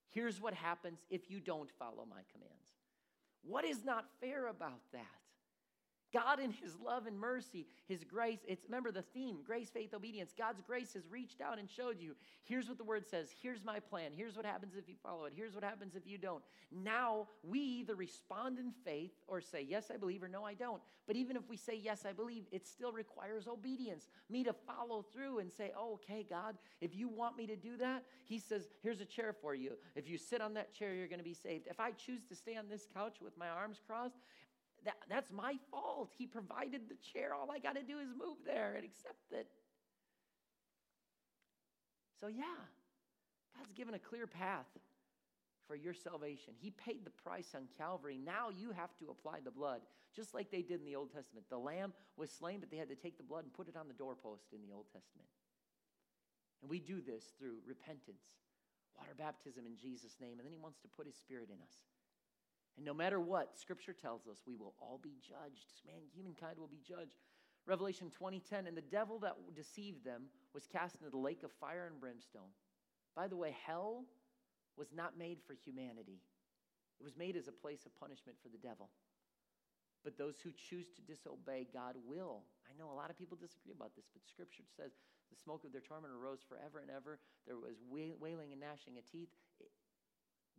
Here's 0.10 0.41
what 0.41 0.54
happens 0.54 1.00
if 1.10 1.30
you 1.30 1.39
don't 1.39 1.69
follow 1.78 2.06
my 2.10 2.22
commands. 2.32 2.69
What 3.43 3.65
is 3.65 3.86
not 3.86 4.06
fair 4.19 4.48
about 4.48 4.82
that? 4.91 5.06
God, 6.13 6.39
in 6.39 6.52
His 6.52 6.76
love 6.84 7.06
and 7.06 7.19
mercy, 7.19 7.67
His 7.88 8.04
grace, 8.04 8.39
it's 8.48 8.65
remember 8.65 8.91
the 8.91 9.02
theme 9.02 9.39
grace, 9.45 9.69
faith, 9.69 9.93
obedience. 9.93 10.34
God's 10.38 10.62
grace 10.62 10.93
has 10.93 11.04
reached 11.10 11.41
out 11.41 11.60
and 11.60 11.69
showed 11.69 12.00
you 12.00 12.15
here's 12.43 12.67
what 12.67 12.78
the 12.78 12.84
word 12.84 13.08
says, 13.08 13.30
here's 13.41 13.63
my 13.63 13.80
plan, 13.80 14.12
here's 14.15 14.36
what 14.36 14.45
happens 14.45 14.74
if 14.76 14.89
you 14.89 14.95
follow 15.04 15.26
it, 15.26 15.34
here's 15.36 15.54
what 15.54 15.63
happens 15.63 15.95
if 15.95 16.08
you 16.08 16.17
don't. 16.17 16.43
Now 16.72 17.28
we 17.43 17.60
either 17.60 17.95
respond 17.95 18.58
in 18.58 18.72
faith 18.84 19.12
or 19.28 19.39
say, 19.39 19.65
yes, 19.67 19.91
I 19.93 19.98
believe, 19.98 20.24
or 20.24 20.28
no, 20.28 20.43
I 20.43 20.56
don't. 20.56 20.82
But 21.06 21.15
even 21.15 21.36
if 21.36 21.43
we 21.48 21.58
say, 21.58 21.80
yes, 21.82 22.06
I 22.08 22.13
believe, 22.13 22.45
it 22.52 22.67
still 22.67 22.91
requires 22.91 23.48
obedience, 23.48 24.08
me 24.30 24.43
to 24.43 24.54
follow 24.54 25.04
through 25.13 25.39
and 25.39 25.52
say, 25.52 25.72
oh, 25.78 25.93
okay, 25.93 26.26
God, 26.28 26.58
if 26.82 26.95
you 26.95 27.08
want 27.08 27.38
me 27.38 27.45
to 27.48 27.56
do 27.56 27.78
that, 27.78 28.04
He 28.24 28.39
says, 28.39 28.68
here's 28.82 29.01
a 29.01 29.05
chair 29.05 29.34
for 29.39 29.53
you. 29.53 29.74
If 29.95 30.10
you 30.10 30.18
sit 30.18 30.41
on 30.41 30.55
that 30.55 30.74
chair, 30.74 30.93
you're 30.93 31.07
going 31.07 31.20
to 31.20 31.24
be 31.24 31.34
saved. 31.34 31.68
If 31.68 31.80
I 31.80 31.91
choose 31.91 32.24
to 32.30 32.36
stay 32.36 32.55
on 32.57 32.68
this 32.68 32.88
couch 32.95 33.18
with 33.22 33.38
my 33.38 33.49
arms 33.49 33.80
crossed, 33.86 34.18
that, 34.86 34.95
that's 35.09 35.32
my 35.32 35.55
fault. 35.71 36.11
He 36.17 36.25
provided 36.25 36.82
the 36.88 36.95
chair. 37.13 37.34
All 37.34 37.51
I 37.51 37.59
got 37.59 37.75
to 37.75 37.84
do 37.84 37.99
is 37.99 38.07
move 38.09 38.38
there 38.45 38.73
and 38.75 38.86
accept 38.86 39.32
it. 39.32 39.47
So, 42.19 42.27
yeah, 42.27 42.43
God's 43.57 43.73
given 43.73 43.93
a 43.93 43.99
clear 43.99 44.27
path 44.27 44.67
for 45.67 45.75
your 45.75 45.93
salvation. 45.93 46.53
He 46.59 46.71
paid 46.71 47.05
the 47.05 47.11
price 47.11 47.53
on 47.55 47.69
Calvary. 47.77 48.17
Now 48.17 48.49
you 48.49 48.71
have 48.71 48.95
to 48.97 49.11
apply 49.11 49.39
the 49.43 49.51
blood, 49.51 49.82
just 50.15 50.34
like 50.34 50.51
they 50.51 50.61
did 50.61 50.80
in 50.80 50.86
the 50.86 50.95
Old 50.95 51.13
Testament. 51.13 51.45
The 51.49 51.59
lamb 51.59 51.93
was 52.17 52.32
slain, 52.32 52.59
but 52.59 52.71
they 52.71 52.77
had 52.77 52.89
to 52.89 52.95
take 52.95 53.17
the 53.17 53.23
blood 53.23 53.43
and 53.43 53.53
put 53.53 53.69
it 53.69 53.77
on 53.77 53.88
the 53.88 53.93
doorpost 53.93 54.51
in 54.51 54.61
the 54.61 54.73
Old 54.73 54.88
Testament. 54.91 55.30
And 56.61 56.69
we 56.69 56.80
do 56.80 56.99
this 56.99 57.23
through 57.38 57.61
repentance, 57.65 58.25
water 58.97 59.13
baptism 59.17 59.65
in 59.65 59.77
Jesus' 59.77 60.17
name, 60.19 60.39
and 60.39 60.45
then 60.45 60.51
He 60.51 60.59
wants 60.59 60.80
to 60.80 60.88
put 60.89 61.05
His 61.05 61.15
Spirit 61.15 61.49
in 61.53 61.61
us. 61.61 61.75
And 62.80 62.86
no 62.86 62.93
matter 62.93 63.19
what, 63.19 63.59
Scripture 63.59 63.91
tells 63.91 64.25
us 64.25 64.39
we 64.47 64.55
will 64.55 64.73
all 64.80 65.01
be 65.03 65.17
judged. 65.19 65.84
Man, 65.86 65.99
humankind 66.15 66.57
will 66.57 66.71
be 66.71 66.80
judged. 66.80 67.19
Revelation 67.67 68.09
20:10, 68.09 68.67
and 68.67 68.77
the 68.77 68.82
devil 68.82 69.19
that 69.19 69.36
deceived 69.53 70.05
them 70.05 70.30
was 70.53 70.65
cast 70.65 70.95
into 70.95 71.09
the 71.09 71.17
lake 71.17 71.43
of 71.43 71.51
fire 71.51 71.88
and 71.88 71.99
brimstone. 71.99 72.55
By 73.17 73.27
the 73.27 73.36
way, 73.36 73.51
hell 73.67 74.05
was 74.77 74.93
not 74.93 75.17
made 75.17 75.41
for 75.45 75.55
humanity. 75.55 76.21
It 77.01 77.03
was 77.03 77.17
made 77.17 77.36
as 77.36 77.49
a 77.49 77.51
place 77.51 77.86
of 77.86 77.93
punishment 77.99 78.38
for 78.41 78.47
the 78.47 78.57
devil. 78.57 78.89
But 80.01 80.17
those 80.17 80.39
who 80.39 80.53
choose 80.53 80.88
to 80.95 81.01
disobey 81.01 81.67
God 81.73 81.97
will. 82.07 82.45
I 82.63 82.71
know 82.80 82.89
a 82.89 82.95
lot 82.95 83.09
of 83.09 83.17
people 83.17 83.36
disagree 83.36 83.73
about 83.73 83.93
this, 83.93 84.07
but 84.13 84.23
Scripture 84.25 84.63
says 84.63 84.93
the 85.30 85.36
smoke 85.36 85.65
of 85.65 85.73
their 85.73 85.82
torment 85.82 86.13
arose 86.13 86.39
forever 86.47 86.80
and 86.80 86.89
ever. 86.89 87.19
There 87.45 87.57
was 87.57 87.84
wailing 87.91 88.53
and 88.53 88.61
gnashing 88.61 88.97
of 88.97 89.05
teeth. 89.05 89.36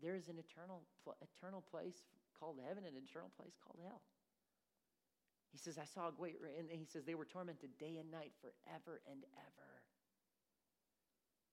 There 0.03 0.17
is 0.17 0.29
an 0.29 0.41
eternal, 0.41 0.83
eternal 1.21 1.63
place 1.71 2.09
called 2.39 2.57
heaven 2.67 2.85
and 2.89 2.97
an 2.97 3.05
eternal 3.05 3.31
place 3.37 3.57
called 3.61 3.79
hell. 3.85 4.01
He 5.53 5.59
says, 5.59 5.79
I 5.79 5.85
saw 5.85 6.09
a 6.09 6.13
great, 6.13 6.37
and 6.41 6.71
he 6.71 6.87
says, 6.87 7.05
they 7.05 7.15
were 7.15 7.27
tormented 7.27 7.77
day 7.79 7.99
and 7.99 8.11
night 8.11 8.33
forever 8.41 9.03
and 9.11 9.21
ever. 9.35 9.71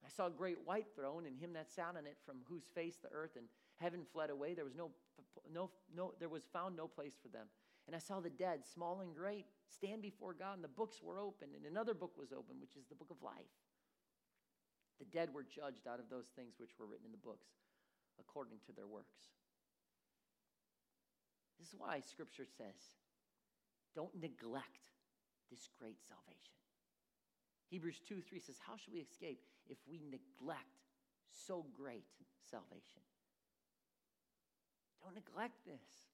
I 0.06 0.10
saw 0.10 0.28
a 0.28 0.32
great 0.32 0.60
white 0.64 0.88
throne 0.96 1.26
and 1.26 1.36
him 1.36 1.54
that 1.54 1.72
sat 1.72 1.98
on 1.98 2.06
it, 2.06 2.18
from 2.24 2.38
whose 2.48 2.64
face 2.74 2.98
the 3.02 3.12
earth 3.12 3.36
and 3.36 3.48
heaven 3.82 4.06
fled 4.14 4.30
away. 4.30 4.54
There 4.54 4.64
was 4.64 4.76
no, 4.76 4.92
no, 5.52 5.72
no, 5.94 6.14
there 6.20 6.30
was 6.30 6.44
found 6.54 6.78
no 6.78 6.88
place 6.88 7.18
for 7.22 7.28
them. 7.30 7.48
And 7.88 7.96
I 7.96 8.00
saw 8.00 8.20
the 8.20 8.30
dead, 8.30 8.66
small 8.66 9.02
and 9.02 9.16
great, 9.16 9.46
stand 9.68 10.02
before 10.02 10.34
God, 10.34 10.56
and 10.56 10.64
the 10.64 10.70
books 10.70 11.02
were 11.02 11.20
open, 11.20 11.50
and 11.56 11.66
another 11.66 11.94
book 11.94 12.14
was 12.18 12.32
open, 12.32 12.62
which 12.62 12.76
is 12.78 12.86
the 12.88 12.96
book 12.96 13.10
of 13.10 13.24
life. 13.24 13.52
The 15.00 15.06
dead 15.06 15.34
were 15.34 15.44
judged 15.44 15.88
out 15.88 16.00
of 16.00 16.10
those 16.10 16.28
things 16.36 16.56
which 16.58 16.72
were 16.78 16.86
written 16.86 17.06
in 17.06 17.12
the 17.12 17.18
books 17.18 17.48
according 18.20 18.58
to 18.66 18.72
their 18.74 18.88
works. 18.88 19.32
This 21.60 21.70
is 21.70 21.76
why 21.78 22.02
Scripture 22.02 22.46
says, 22.46 22.78
don't 23.96 24.14
neglect 24.22 24.94
this 25.50 25.70
great 25.80 25.98
salvation. 26.08 26.54
Hebrews 27.70 28.00
2 28.08 28.22
3 28.22 28.40
says, 28.40 28.56
How 28.66 28.78
should 28.78 28.94
we 28.94 29.00
escape 29.00 29.42
if 29.68 29.78
we 29.90 30.02
neglect 30.06 30.86
so 31.32 31.66
great 31.76 32.06
salvation? 32.50 33.02
Don't 35.02 35.16
neglect 35.16 35.66
this. 35.66 36.08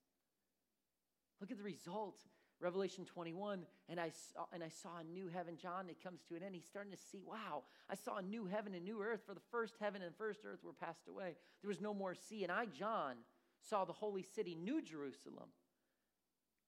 Look 1.39 1.51
at 1.51 1.57
the 1.57 1.63
result. 1.63 2.19
Revelation 2.63 3.03
21, 3.03 3.65
and 3.89 3.99
I 3.99 4.09
saw, 4.09 4.43
uh, 4.43 4.45
and 4.53 4.63
I 4.63 4.69
saw 4.69 4.99
a 5.01 5.03
new 5.03 5.27
heaven. 5.27 5.57
John, 5.61 5.89
it 5.89 6.01
comes 6.01 6.21
to 6.29 6.35
an 6.35 6.43
end. 6.43 6.55
He's 6.55 6.65
starting 6.65 6.93
to 6.93 6.97
see, 6.97 7.21
wow, 7.25 7.63
I 7.89 7.95
saw 7.95 8.17
a 8.17 8.21
new 8.21 8.45
heaven 8.45 8.73
and 8.73 8.85
new 8.85 9.01
earth, 9.01 9.19
for 9.27 9.33
the 9.33 9.41
first 9.51 9.73
heaven 9.81 10.01
and 10.01 10.15
first 10.15 10.39
earth 10.45 10.63
were 10.63 10.71
passed 10.71 11.09
away. 11.09 11.35
There 11.61 11.67
was 11.67 11.81
no 11.81 11.93
more 11.93 12.15
sea. 12.15 12.43
And 12.43 12.51
I, 12.51 12.65
John, 12.67 13.15
saw 13.69 13.83
the 13.83 13.91
holy 13.91 14.23
city, 14.23 14.55
New 14.55 14.81
Jerusalem. 14.81 15.49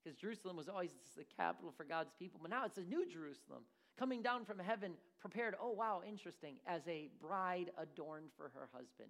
Because 0.03 0.19
Jerusalem 0.19 0.57
was 0.57 0.67
always 0.67 0.91
the 1.15 1.23
capital 1.37 1.73
for 1.75 1.85
God's 1.85 2.11
people, 2.19 2.39
but 2.41 2.51
now 2.51 2.65
it's 2.65 2.77
a 2.77 2.83
new 2.83 3.07
Jerusalem 3.07 3.63
coming 3.97 4.21
down 4.21 4.43
from 4.43 4.59
heaven, 4.59 4.91
prepared, 5.21 5.55
oh 5.61 5.71
wow, 5.71 6.01
interesting, 6.05 6.55
as 6.67 6.81
a 6.87 7.09
bride 7.21 7.71
adorned 7.77 8.27
for 8.35 8.51
her 8.53 8.67
husband. 8.73 9.09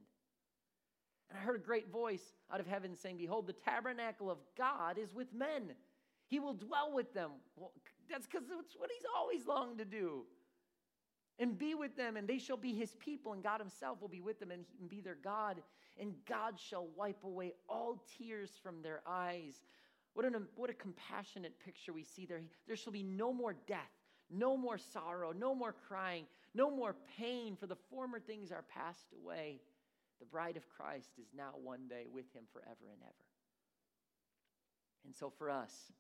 And 1.30 1.40
I 1.40 1.42
heard 1.42 1.56
a 1.56 1.66
great 1.66 1.92
voice 1.92 2.36
out 2.54 2.60
of 2.60 2.68
heaven 2.68 2.96
saying, 2.96 3.18
Behold, 3.18 3.48
the 3.48 3.54
tabernacle 3.54 4.30
of 4.30 4.38
God 4.56 5.00
is 5.00 5.14
with 5.14 5.34
men. 5.34 5.74
He 6.28 6.40
will 6.40 6.54
dwell 6.54 6.92
with 6.94 7.14
them. 7.14 7.32
Well, 7.56 7.72
that's 8.10 8.28
because 8.28 8.44
it's 8.60 8.76
what 8.78 8.90
he's 8.96 9.06
always 9.16 9.46
longed 9.48 9.78
to 9.80 9.86
do. 9.86 10.24
And 11.38 11.58
be 11.58 11.76
with 11.76 11.98
them, 11.98 12.16
and 12.16 12.28
they 12.28 12.38
shall 12.38 12.58
be 12.58 12.74
his 12.74 12.96
people, 12.96 13.34
and 13.34 13.44
God 13.44 13.60
himself 13.60 14.00
will 14.02 14.08
be 14.08 14.22
with 14.22 14.40
them 14.40 14.52
and 14.52 14.64
be 14.90 15.02
their 15.02 15.18
God. 15.22 15.62
And 16.00 16.14
God 16.28 16.60
shall 16.60 16.88
wipe 16.96 17.24
away 17.24 17.54
all 17.68 18.04
tears 18.18 18.52
from 18.64 18.82
their 18.82 19.02
eyes. 19.06 19.56
What, 20.14 20.26
an, 20.26 20.48
what 20.56 20.70
a 20.70 20.74
compassionate 20.74 21.60
picture 21.60 21.92
we 21.92 22.04
see 22.04 22.26
there. 22.26 22.42
There 22.68 22.78
shall 22.78 22.94
be 22.94 23.04
no 23.04 23.34
more 23.34 23.56
death, 23.68 23.92
no 24.32 24.56
more 24.56 24.78
sorrow, 24.78 25.34
no 25.34 25.54
more 25.54 25.76
crying, 25.88 26.26
no 26.54 26.72
more 26.72 26.96
pain, 27.18 27.58
for 27.58 27.68
the 27.68 27.76
former 27.76 28.20
things 28.20 28.52
are 28.52 28.64
passed 28.74 29.08
away. 29.14 29.60
The 30.20 30.26
bride 30.26 30.56
of 30.56 30.70
Christ 30.70 31.12
is 31.20 31.28
now 31.36 31.52
one 31.62 31.90
day 31.90 32.06
with 32.10 32.32
him 32.34 32.44
forever 32.54 32.92
and 32.92 33.02
ever. 33.02 33.26
And 35.04 35.14
so 35.14 35.30
for 35.30 35.50
us, 35.50 35.92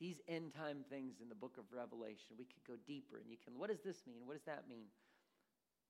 these 0.00 0.20
end 0.28 0.52
time 0.54 0.84
things 0.90 1.20
in 1.22 1.28
the 1.28 1.34
book 1.34 1.56
of 1.58 1.64
Revelation, 1.72 2.36
we 2.38 2.44
could 2.44 2.64
go 2.66 2.74
deeper 2.86 3.18
and 3.18 3.30
you 3.30 3.36
can, 3.42 3.58
what 3.58 3.70
does 3.70 3.82
this 3.82 4.02
mean? 4.06 4.26
What 4.26 4.34
does 4.34 4.46
that 4.46 4.68
mean? 4.68 4.86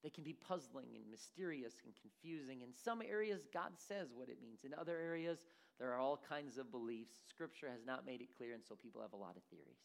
They 0.03 0.11
can 0.11 0.25
be 0.25 0.37
puzzling 0.37 0.93
and 0.95 1.05
mysterious 1.11 1.81
and 1.85 1.95
confusing. 1.97 2.61
In 2.61 2.75
some 2.75 3.01
areas, 3.01 3.49
God 3.53 3.73
says 3.81 4.13
what 4.13 4.29
it 4.29 4.37
means. 4.43 4.61
In 4.63 4.77
other 4.77 5.01
areas, 5.01 5.47
there 5.81 5.91
are 5.93 5.99
all 5.99 6.21
kinds 6.29 6.59
of 6.59 6.71
beliefs. 6.71 7.17
Scripture 7.27 7.73
has 7.73 7.87
not 7.87 8.05
made 8.05 8.21
it 8.21 8.29
clear, 8.37 8.53
and 8.53 8.63
so 8.63 8.77
people 8.77 9.01
have 9.01 9.15
a 9.15 9.17
lot 9.17 9.37
of 9.37 9.43
theories. 9.49 9.81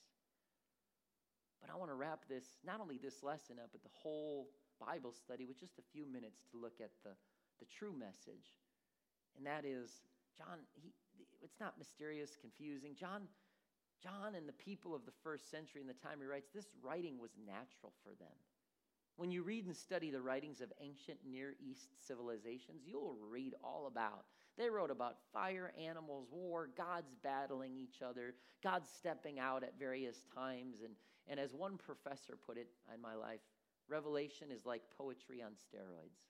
But 1.61 1.71
I 1.71 1.77
want 1.77 1.89
to 1.89 1.95
wrap 1.95 2.27
this, 2.27 2.59
not 2.65 2.81
only 2.81 2.97
this 2.97 3.23
lesson 3.23 3.57
up, 3.63 3.69
but 3.71 3.81
the 3.81 3.95
whole 3.95 4.47
Bible 4.79 5.13
study 5.13 5.45
with 5.45 5.59
just 5.59 5.79
a 5.79 5.87
few 5.91 6.05
minutes 6.05 6.43
to 6.51 6.59
look 6.59 6.79
at 6.83 6.91
the, 7.03 7.15
the 7.59 7.65
true 7.65 7.95
message. 7.97 8.59
And 9.37 9.47
that 9.47 9.63
is, 9.63 10.03
John, 10.37 10.59
he, 10.75 10.91
it's 11.41 11.59
not 11.59 11.77
mysterious, 11.77 12.35
confusing. 12.39 12.91
John, 12.99 13.27
John 14.01 14.35
and 14.35 14.47
the 14.47 14.53
people 14.53 14.95
of 14.95 15.05
the 15.05 15.11
first 15.23 15.51
century 15.51 15.81
in 15.81 15.87
the 15.87 15.93
time 15.93 16.19
he 16.19 16.25
writes, 16.25 16.49
this 16.53 16.69
writing 16.81 17.19
was 17.19 17.31
natural 17.45 17.93
for 18.03 18.09
them. 18.19 18.35
When 19.17 19.31
you 19.31 19.43
read 19.43 19.65
and 19.65 19.75
study 19.75 20.11
the 20.11 20.21
writings 20.21 20.61
of 20.61 20.71
ancient 20.79 21.19
Near 21.29 21.53
East 21.59 21.89
civilizations, 22.07 22.83
you'll 22.85 23.17
read 23.29 23.53
all 23.61 23.87
about. 23.87 24.23
They 24.57 24.69
wrote 24.69 24.91
about 24.91 25.17
fire, 25.33 25.73
animals, 25.77 26.29
war, 26.31 26.69
gods 26.77 27.13
battling 27.21 27.75
each 27.75 28.01
other, 28.01 28.35
God 28.63 28.83
stepping 28.87 29.37
out 29.37 29.63
at 29.63 29.77
various 29.77 30.23
times. 30.33 30.77
And, 30.83 30.93
and 31.27 31.37
as 31.37 31.53
one 31.53 31.77
professor 31.77 32.37
put 32.37 32.57
it 32.57 32.69
in 32.93 33.01
my 33.01 33.15
life, 33.15 33.41
Revelation 33.89 34.51
is 34.51 34.65
like 34.65 34.83
poetry 34.97 35.41
on 35.41 35.51
steroids. 35.51 36.15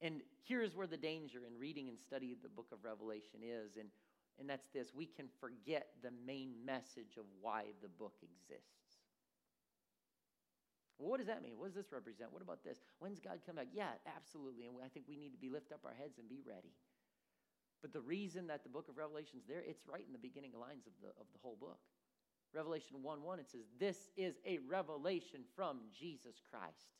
And 0.00 0.20
here's 0.44 0.76
where 0.76 0.86
the 0.86 0.96
danger 0.96 1.40
in 1.44 1.58
reading 1.58 1.88
and 1.88 1.98
studying 1.98 2.36
the 2.40 2.48
book 2.48 2.68
of 2.70 2.84
Revelation 2.84 3.40
is, 3.42 3.76
and, 3.76 3.88
and 4.38 4.48
that's 4.48 4.68
this 4.68 4.88
we 4.94 5.06
can 5.06 5.26
forget 5.40 5.88
the 6.02 6.10
main 6.26 6.54
message 6.64 7.16
of 7.18 7.24
why 7.40 7.64
the 7.82 7.88
book 7.88 8.14
exists. 8.22 8.78
Well, 10.98 11.10
what 11.10 11.18
does 11.18 11.28
that 11.28 11.42
mean? 11.42 11.54
What 11.56 11.66
does 11.66 11.78
this 11.78 11.92
represent? 11.92 12.32
What 12.32 12.42
about 12.42 12.64
this? 12.64 12.78
When's 12.98 13.20
God 13.20 13.38
come 13.46 13.56
back? 13.56 13.68
Yeah, 13.72 13.94
absolutely. 14.16 14.66
And 14.66 14.74
I 14.84 14.88
think 14.88 15.06
we 15.06 15.16
need 15.16 15.30
to 15.30 15.38
be 15.38 15.48
lift 15.48 15.70
up 15.70 15.80
our 15.84 15.94
heads 15.94 16.18
and 16.18 16.28
be 16.28 16.42
ready. 16.42 16.74
But 17.80 17.92
the 17.92 18.00
reason 18.00 18.48
that 18.48 18.64
the 18.64 18.68
book 18.68 18.88
of 18.88 18.98
Revelation 18.98 19.38
is 19.38 19.46
there, 19.46 19.62
it's 19.64 19.86
right 19.86 20.02
in 20.04 20.12
the 20.12 20.18
beginning 20.18 20.50
lines 20.58 20.86
of 20.86 20.92
the, 21.00 21.14
of 21.20 21.30
the 21.32 21.38
whole 21.40 21.54
book. 21.54 21.78
Revelation 22.52 23.02
1 23.02 23.22
1, 23.22 23.38
it 23.38 23.46
says, 23.48 23.70
This 23.78 24.10
is 24.16 24.34
a 24.44 24.58
revelation 24.66 25.42
from 25.54 25.78
Jesus 25.96 26.42
Christ. 26.50 26.90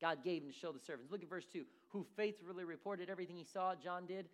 God 0.00 0.22
gave 0.22 0.42
him 0.42 0.50
to 0.50 0.54
show 0.54 0.70
the 0.70 0.78
servants. 0.78 1.10
Look 1.10 1.22
at 1.22 1.28
verse 1.28 1.46
2 1.52 1.64
who 1.88 2.06
faithfully 2.16 2.64
reported 2.64 3.10
everything 3.10 3.36
he 3.36 3.44
saw, 3.44 3.74
John 3.74 4.06
did. 4.06 4.28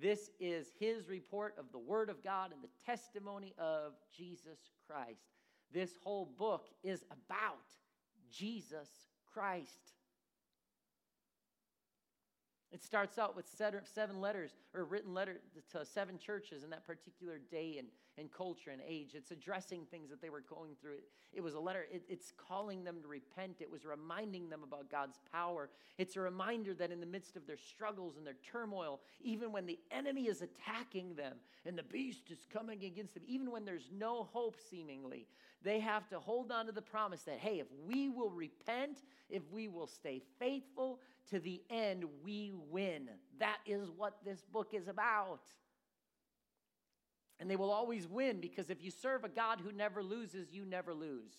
This 0.00 0.30
is 0.38 0.68
his 0.78 1.08
report 1.08 1.54
of 1.58 1.72
the 1.72 1.78
word 1.78 2.10
of 2.10 2.22
God 2.22 2.52
and 2.52 2.62
the 2.62 2.68
testimony 2.84 3.54
of 3.58 3.92
Jesus 4.14 4.58
Christ. 4.86 5.24
This 5.72 5.96
whole 6.02 6.26
book 6.38 6.68
is 6.84 7.04
about 7.10 7.56
Jesus 8.30 8.88
Christ. 9.32 9.92
It 12.72 12.82
starts 12.82 13.16
out 13.16 13.36
with 13.36 13.46
seven 13.48 14.20
letters, 14.20 14.50
or 14.74 14.84
written 14.84 15.14
letter 15.14 15.40
to 15.72 15.84
seven 15.84 16.18
churches 16.18 16.64
in 16.64 16.70
that 16.70 16.86
particular 16.86 17.38
day 17.50 17.76
and, 17.78 17.88
and 18.18 18.30
culture 18.30 18.70
and 18.70 18.82
age. 18.86 19.12
It's 19.14 19.30
addressing 19.30 19.84
things 19.86 20.10
that 20.10 20.20
they 20.20 20.30
were 20.30 20.42
going 20.42 20.72
through. 20.80 20.94
It, 20.94 21.04
it 21.32 21.40
was 21.42 21.54
a 21.54 21.60
letter, 21.60 21.86
it, 21.90 22.02
it's 22.08 22.32
calling 22.36 22.82
them 22.82 23.00
to 23.02 23.08
repent. 23.08 23.60
It 23.60 23.70
was 23.70 23.84
reminding 23.84 24.48
them 24.48 24.62
about 24.64 24.90
God's 24.90 25.20
power. 25.32 25.70
It's 25.96 26.16
a 26.16 26.20
reminder 26.20 26.74
that 26.74 26.90
in 26.90 27.00
the 27.00 27.06
midst 27.06 27.36
of 27.36 27.46
their 27.46 27.56
struggles 27.56 28.16
and 28.16 28.26
their 28.26 28.36
turmoil, 28.50 29.00
even 29.20 29.52
when 29.52 29.66
the 29.66 29.78
enemy 29.92 30.26
is 30.26 30.42
attacking 30.42 31.14
them 31.14 31.36
and 31.64 31.78
the 31.78 31.84
beast 31.84 32.30
is 32.30 32.46
coming 32.52 32.84
against 32.84 33.14
them, 33.14 33.22
even 33.26 33.50
when 33.52 33.64
there's 33.64 33.90
no 33.96 34.24
hope 34.32 34.56
seemingly, 34.70 35.28
they 35.62 35.80
have 35.80 36.08
to 36.08 36.18
hold 36.18 36.52
on 36.52 36.66
to 36.66 36.72
the 36.72 36.82
promise 36.82 37.22
that, 37.22 37.38
hey, 37.38 37.60
if 37.60 37.66
we 37.86 38.08
will 38.08 38.30
repent, 38.30 39.02
if 39.30 39.42
we 39.50 39.68
will 39.68 39.86
stay 39.86 40.20
faithful, 40.38 41.00
to 41.30 41.40
the 41.40 41.62
end, 41.70 42.04
we 42.22 42.52
win. 42.70 43.08
That 43.38 43.58
is 43.66 43.90
what 43.90 44.18
this 44.24 44.44
book 44.52 44.72
is 44.72 44.88
about. 44.88 45.42
And 47.38 47.50
they 47.50 47.56
will 47.56 47.70
always 47.70 48.06
win 48.08 48.40
because 48.40 48.70
if 48.70 48.82
you 48.82 48.90
serve 48.90 49.24
a 49.24 49.28
God 49.28 49.60
who 49.60 49.72
never 49.72 50.02
loses, 50.02 50.52
you 50.52 50.64
never 50.64 50.94
lose. 50.94 51.34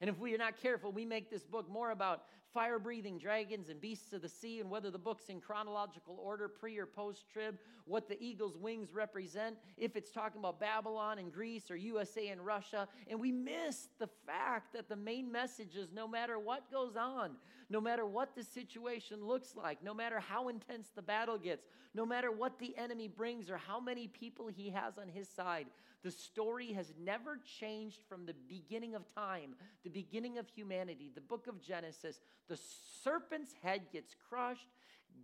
And 0.00 0.10
if 0.10 0.18
we 0.18 0.34
are 0.34 0.38
not 0.38 0.60
careful, 0.60 0.92
we 0.92 1.04
make 1.04 1.30
this 1.30 1.44
book 1.44 1.70
more 1.70 1.90
about 1.90 2.24
fire 2.52 2.78
breathing 2.78 3.18
dragons 3.18 3.68
and 3.68 3.80
beasts 3.80 4.12
of 4.12 4.22
the 4.22 4.28
sea, 4.28 4.60
and 4.60 4.70
whether 4.70 4.90
the 4.90 4.98
book's 4.98 5.28
in 5.28 5.40
chronological 5.40 6.16
order, 6.22 6.48
pre 6.48 6.78
or 6.78 6.86
post 6.86 7.24
trib, 7.32 7.58
what 7.84 8.08
the 8.08 8.22
eagle's 8.22 8.56
wings 8.56 8.92
represent, 8.92 9.56
if 9.76 9.96
it's 9.96 10.12
talking 10.12 10.38
about 10.38 10.60
Babylon 10.60 11.18
and 11.18 11.32
Greece 11.32 11.70
or 11.70 11.76
USA 11.76 12.28
and 12.28 12.44
Russia. 12.46 12.86
And 13.08 13.18
we 13.18 13.32
miss 13.32 13.88
the 13.98 14.08
fact 14.24 14.72
that 14.72 14.88
the 14.88 14.96
main 14.96 15.30
message 15.30 15.76
is 15.76 15.88
no 15.92 16.06
matter 16.06 16.38
what 16.38 16.70
goes 16.70 16.96
on, 16.96 17.32
no 17.68 17.80
matter 17.80 18.06
what 18.06 18.36
the 18.36 18.44
situation 18.44 19.24
looks 19.24 19.56
like, 19.56 19.82
no 19.82 19.92
matter 19.92 20.20
how 20.20 20.48
intense 20.48 20.90
the 20.94 21.02
battle 21.02 21.38
gets, 21.38 21.66
no 21.92 22.06
matter 22.06 22.30
what 22.30 22.58
the 22.58 22.76
enemy 22.78 23.08
brings 23.08 23.50
or 23.50 23.56
how 23.56 23.80
many 23.80 24.06
people 24.06 24.46
he 24.46 24.70
has 24.70 24.96
on 24.96 25.08
his 25.08 25.28
side, 25.28 25.66
the 26.04 26.10
story 26.10 26.72
has 26.74 26.92
never 27.02 27.40
changed 27.58 28.02
from 28.08 28.26
the 28.26 28.34
beginning 28.46 28.94
of 28.94 29.02
time, 29.14 29.54
the 29.82 29.90
beginning 29.90 30.36
of 30.36 30.46
humanity, 30.46 31.10
the 31.12 31.22
book 31.22 31.46
of 31.46 31.62
Genesis. 31.62 32.20
The 32.46 32.58
serpent's 33.02 33.54
head 33.62 33.86
gets 33.90 34.14
crushed, 34.28 34.68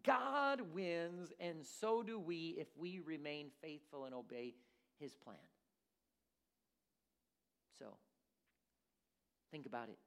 God 0.04 0.62
wins, 0.72 1.32
and 1.38 1.58
so 1.78 2.02
do 2.02 2.18
we 2.18 2.56
if 2.58 2.68
we 2.78 2.98
remain 2.98 3.48
faithful 3.62 4.06
and 4.06 4.14
obey 4.14 4.54
his 4.98 5.14
plan. 5.14 5.36
So, 7.78 7.96
think 9.50 9.66
about 9.66 9.90
it. 9.90 9.98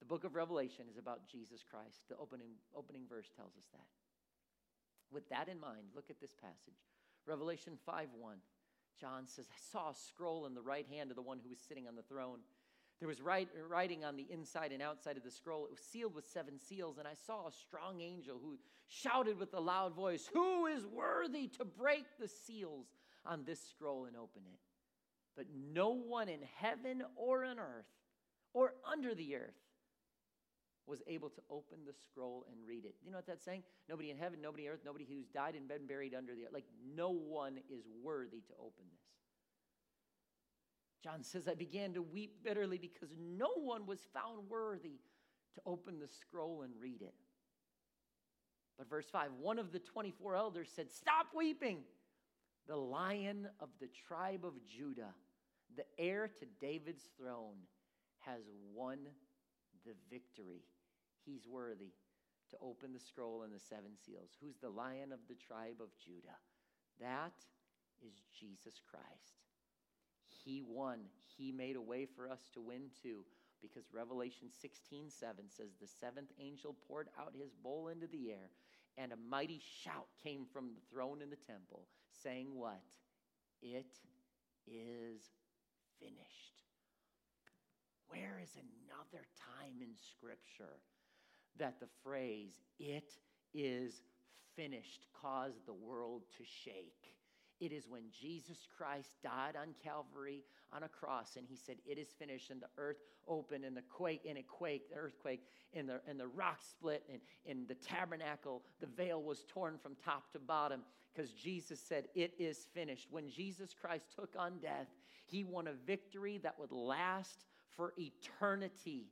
The 0.00 0.06
book 0.06 0.24
of 0.24 0.34
Revelation 0.34 0.86
is 0.90 0.98
about 0.98 1.28
Jesus 1.30 1.62
Christ. 1.68 2.00
The 2.08 2.16
opening, 2.16 2.50
opening 2.76 3.02
verse 3.08 3.30
tells 3.36 3.56
us 3.56 3.66
that. 3.72 3.86
With 5.12 5.28
that 5.30 5.48
in 5.48 5.60
mind, 5.60 5.94
look 5.94 6.10
at 6.10 6.20
this 6.20 6.34
passage. 6.34 6.82
Revelation 7.24 7.74
5 7.86 8.08
1. 8.18 8.36
John 9.00 9.26
says, 9.26 9.46
I 9.50 9.58
saw 9.72 9.90
a 9.90 9.94
scroll 9.94 10.46
in 10.46 10.54
the 10.54 10.62
right 10.62 10.86
hand 10.88 11.10
of 11.10 11.16
the 11.16 11.22
one 11.22 11.38
who 11.42 11.48
was 11.50 11.58
sitting 11.58 11.86
on 11.86 11.96
the 11.96 12.02
throne. 12.02 12.38
There 12.98 13.08
was 13.08 13.20
writing 13.20 14.04
on 14.04 14.16
the 14.16 14.26
inside 14.30 14.72
and 14.72 14.80
outside 14.82 15.18
of 15.18 15.22
the 15.22 15.30
scroll. 15.30 15.66
It 15.66 15.70
was 15.70 15.80
sealed 15.80 16.14
with 16.14 16.26
seven 16.26 16.58
seals, 16.58 16.96
and 16.96 17.06
I 17.06 17.12
saw 17.26 17.46
a 17.46 17.52
strong 17.52 18.00
angel 18.00 18.38
who 18.42 18.58
shouted 18.88 19.38
with 19.38 19.52
a 19.52 19.60
loud 19.60 19.94
voice, 19.94 20.30
Who 20.32 20.66
is 20.66 20.86
worthy 20.86 21.48
to 21.58 21.64
break 21.64 22.04
the 22.18 22.28
seals 22.28 22.86
on 23.26 23.44
this 23.44 23.60
scroll 23.68 24.06
and 24.06 24.16
open 24.16 24.42
it? 24.46 24.60
But 25.36 25.46
no 25.54 25.90
one 25.90 26.30
in 26.30 26.40
heaven 26.56 27.02
or 27.16 27.44
on 27.44 27.58
earth 27.58 27.84
or 28.54 28.72
under 28.90 29.14
the 29.14 29.36
earth 29.36 29.65
was 30.86 31.02
able 31.06 31.28
to 31.30 31.40
open 31.50 31.78
the 31.86 31.92
scroll 31.92 32.46
and 32.50 32.60
read 32.66 32.84
it. 32.84 32.94
You 33.04 33.10
know 33.10 33.18
what 33.18 33.26
that's 33.26 33.44
saying? 33.44 33.62
Nobody 33.88 34.10
in 34.10 34.16
heaven, 34.16 34.40
nobody 34.40 34.68
on 34.68 34.74
earth, 34.74 34.80
nobody 34.84 35.04
who's 35.04 35.26
died 35.28 35.54
and 35.54 35.66
been 35.66 35.86
buried 35.86 36.14
under 36.14 36.34
the 36.34 36.44
earth. 36.44 36.52
Like, 36.52 36.66
no 36.94 37.10
one 37.10 37.58
is 37.68 37.82
worthy 38.02 38.40
to 38.40 38.52
open 38.58 38.84
this. 38.92 39.00
John 41.02 41.22
says, 41.22 41.48
I 41.48 41.54
began 41.54 41.94
to 41.94 42.02
weep 42.02 42.42
bitterly 42.42 42.78
because 42.78 43.10
no 43.18 43.50
one 43.56 43.86
was 43.86 44.00
found 44.14 44.48
worthy 44.48 45.00
to 45.54 45.60
open 45.66 45.98
the 45.98 46.08
scroll 46.08 46.62
and 46.62 46.72
read 46.80 47.02
it. 47.02 47.14
But 48.78 48.90
verse 48.90 49.06
5 49.10 49.30
one 49.40 49.58
of 49.58 49.72
the 49.72 49.78
24 49.78 50.36
elders 50.36 50.68
said, 50.74 50.90
Stop 50.90 51.28
weeping. 51.34 51.78
The 52.68 52.76
lion 52.76 53.48
of 53.60 53.68
the 53.80 53.88
tribe 54.08 54.44
of 54.44 54.54
Judah, 54.66 55.14
the 55.76 55.84
heir 55.98 56.28
to 56.40 56.46
David's 56.60 57.04
throne, 57.16 57.54
has 58.18 58.42
won 58.74 58.98
the 59.84 59.92
victory. 60.10 60.64
He's 61.26 61.46
worthy 61.46 61.92
to 62.50 62.56
open 62.62 62.92
the 62.92 63.00
scroll 63.00 63.42
and 63.42 63.52
the 63.52 63.58
seven 63.58 63.98
seals. 64.06 64.30
Who's 64.40 64.56
the 64.62 64.70
lion 64.70 65.12
of 65.12 65.18
the 65.28 65.34
tribe 65.34 65.82
of 65.82 65.90
Judah? 65.98 66.38
That 67.00 67.34
is 68.06 68.14
Jesus 68.38 68.80
Christ. 68.88 69.42
He 70.44 70.62
won. 70.62 71.00
He 71.36 71.50
made 71.50 71.76
a 71.76 71.82
way 71.82 72.06
for 72.06 72.30
us 72.30 72.48
to 72.54 72.60
win 72.60 72.90
too. 73.02 73.24
Because 73.60 73.84
Revelation 73.92 74.48
16 74.60 75.10
7 75.10 75.44
says, 75.48 75.70
The 75.80 75.88
seventh 75.88 76.30
angel 76.38 76.76
poured 76.86 77.08
out 77.18 77.34
his 77.36 77.52
bowl 77.52 77.88
into 77.88 78.06
the 78.06 78.30
air, 78.30 78.50
and 78.96 79.12
a 79.12 79.16
mighty 79.28 79.60
shout 79.82 80.06
came 80.22 80.46
from 80.52 80.68
the 80.74 80.94
throne 80.94 81.22
in 81.22 81.30
the 81.30 81.36
temple, 81.36 81.88
saying, 82.22 82.48
What? 82.54 82.82
It 83.62 83.96
is 84.68 85.22
finished. 85.98 86.62
Where 88.08 88.38
is 88.40 88.54
another 88.54 89.24
time 89.58 89.80
in 89.80 89.96
Scripture 89.96 90.78
that 91.58 91.80
the 91.80 91.88
phrase, 92.02 92.60
it 92.78 93.12
is 93.54 94.02
finished, 94.54 95.06
caused 95.20 95.66
the 95.66 95.74
world 95.74 96.22
to 96.38 96.44
shake? 96.44 97.16
It 97.60 97.72
is 97.72 97.88
when 97.88 98.02
Jesus 98.10 98.68
Christ 98.76 99.08
died 99.22 99.56
on 99.56 99.74
Calvary 99.82 100.44
on 100.74 100.82
a 100.82 100.88
cross 100.88 101.36
and 101.36 101.46
he 101.48 101.56
said, 101.56 101.76
It 101.86 101.98
is 101.98 102.08
finished, 102.18 102.50
and 102.50 102.60
the 102.60 102.68
earth 102.76 102.98
opened 103.26 103.64
and 103.64 103.76
the 103.76 103.82
quake 103.82 104.22
and 104.28 104.36
it 104.36 104.46
quaked, 104.46 104.90
the 104.90 104.96
earthquake, 104.96 105.40
and 105.72 105.88
the, 105.88 106.00
and 106.06 106.20
the 106.20 106.26
rock 106.26 106.60
split, 106.62 107.02
and 107.10 107.20
in 107.46 107.66
the 107.66 107.74
tabernacle, 107.74 108.62
the 108.80 108.86
veil 108.86 109.22
was 109.22 109.44
torn 109.48 109.78
from 109.82 109.96
top 110.04 110.30
to 110.32 110.38
bottom 110.38 110.82
because 111.14 111.32
Jesus 111.32 111.80
said, 111.80 112.08
It 112.14 112.34
is 112.38 112.66
finished. 112.74 113.08
When 113.10 113.30
Jesus 113.30 113.74
Christ 113.78 114.04
took 114.14 114.34
on 114.38 114.58
death, 114.60 114.88
he 115.24 115.42
won 115.42 115.66
a 115.66 115.72
victory 115.72 116.38
that 116.38 116.58
would 116.58 116.72
last 116.72 117.46
for 117.74 117.94
eternity. 117.98 119.06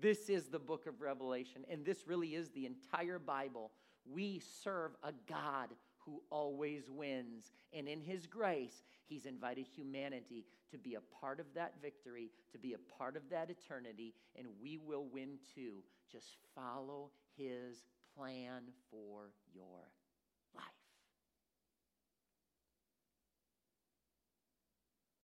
This 0.00 0.30
is 0.30 0.46
the 0.46 0.58
book 0.58 0.86
of 0.86 1.02
Revelation, 1.02 1.64
and 1.70 1.84
this 1.84 2.06
really 2.06 2.34
is 2.34 2.48
the 2.50 2.66
entire 2.66 3.18
Bible. 3.18 3.70
We 4.10 4.40
serve 4.62 4.92
a 5.02 5.12
God 5.28 5.68
who 5.98 6.22
always 6.30 6.90
wins. 6.90 7.52
And 7.72 7.86
in 7.86 8.00
His 8.00 8.26
grace, 8.26 8.82
He's 9.06 9.26
invited 9.26 9.66
humanity 9.66 10.46
to 10.70 10.78
be 10.78 10.94
a 10.94 11.20
part 11.20 11.40
of 11.40 11.46
that 11.54 11.74
victory, 11.82 12.30
to 12.52 12.58
be 12.58 12.74
a 12.74 12.96
part 12.98 13.16
of 13.16 13.22
that 13.30 13.50
eternity, 13.50 14.14
and 14.38 14.46
we 14.62 14.78
will 14.78 15.04
win 15.12 15.38
too. 15.54 15.82
Just 16.10 16.36
follow 16.54 17.10
His 17.36 17.84
plan 18.16 18.62
for 18.90 19.32
your 19.52 19.90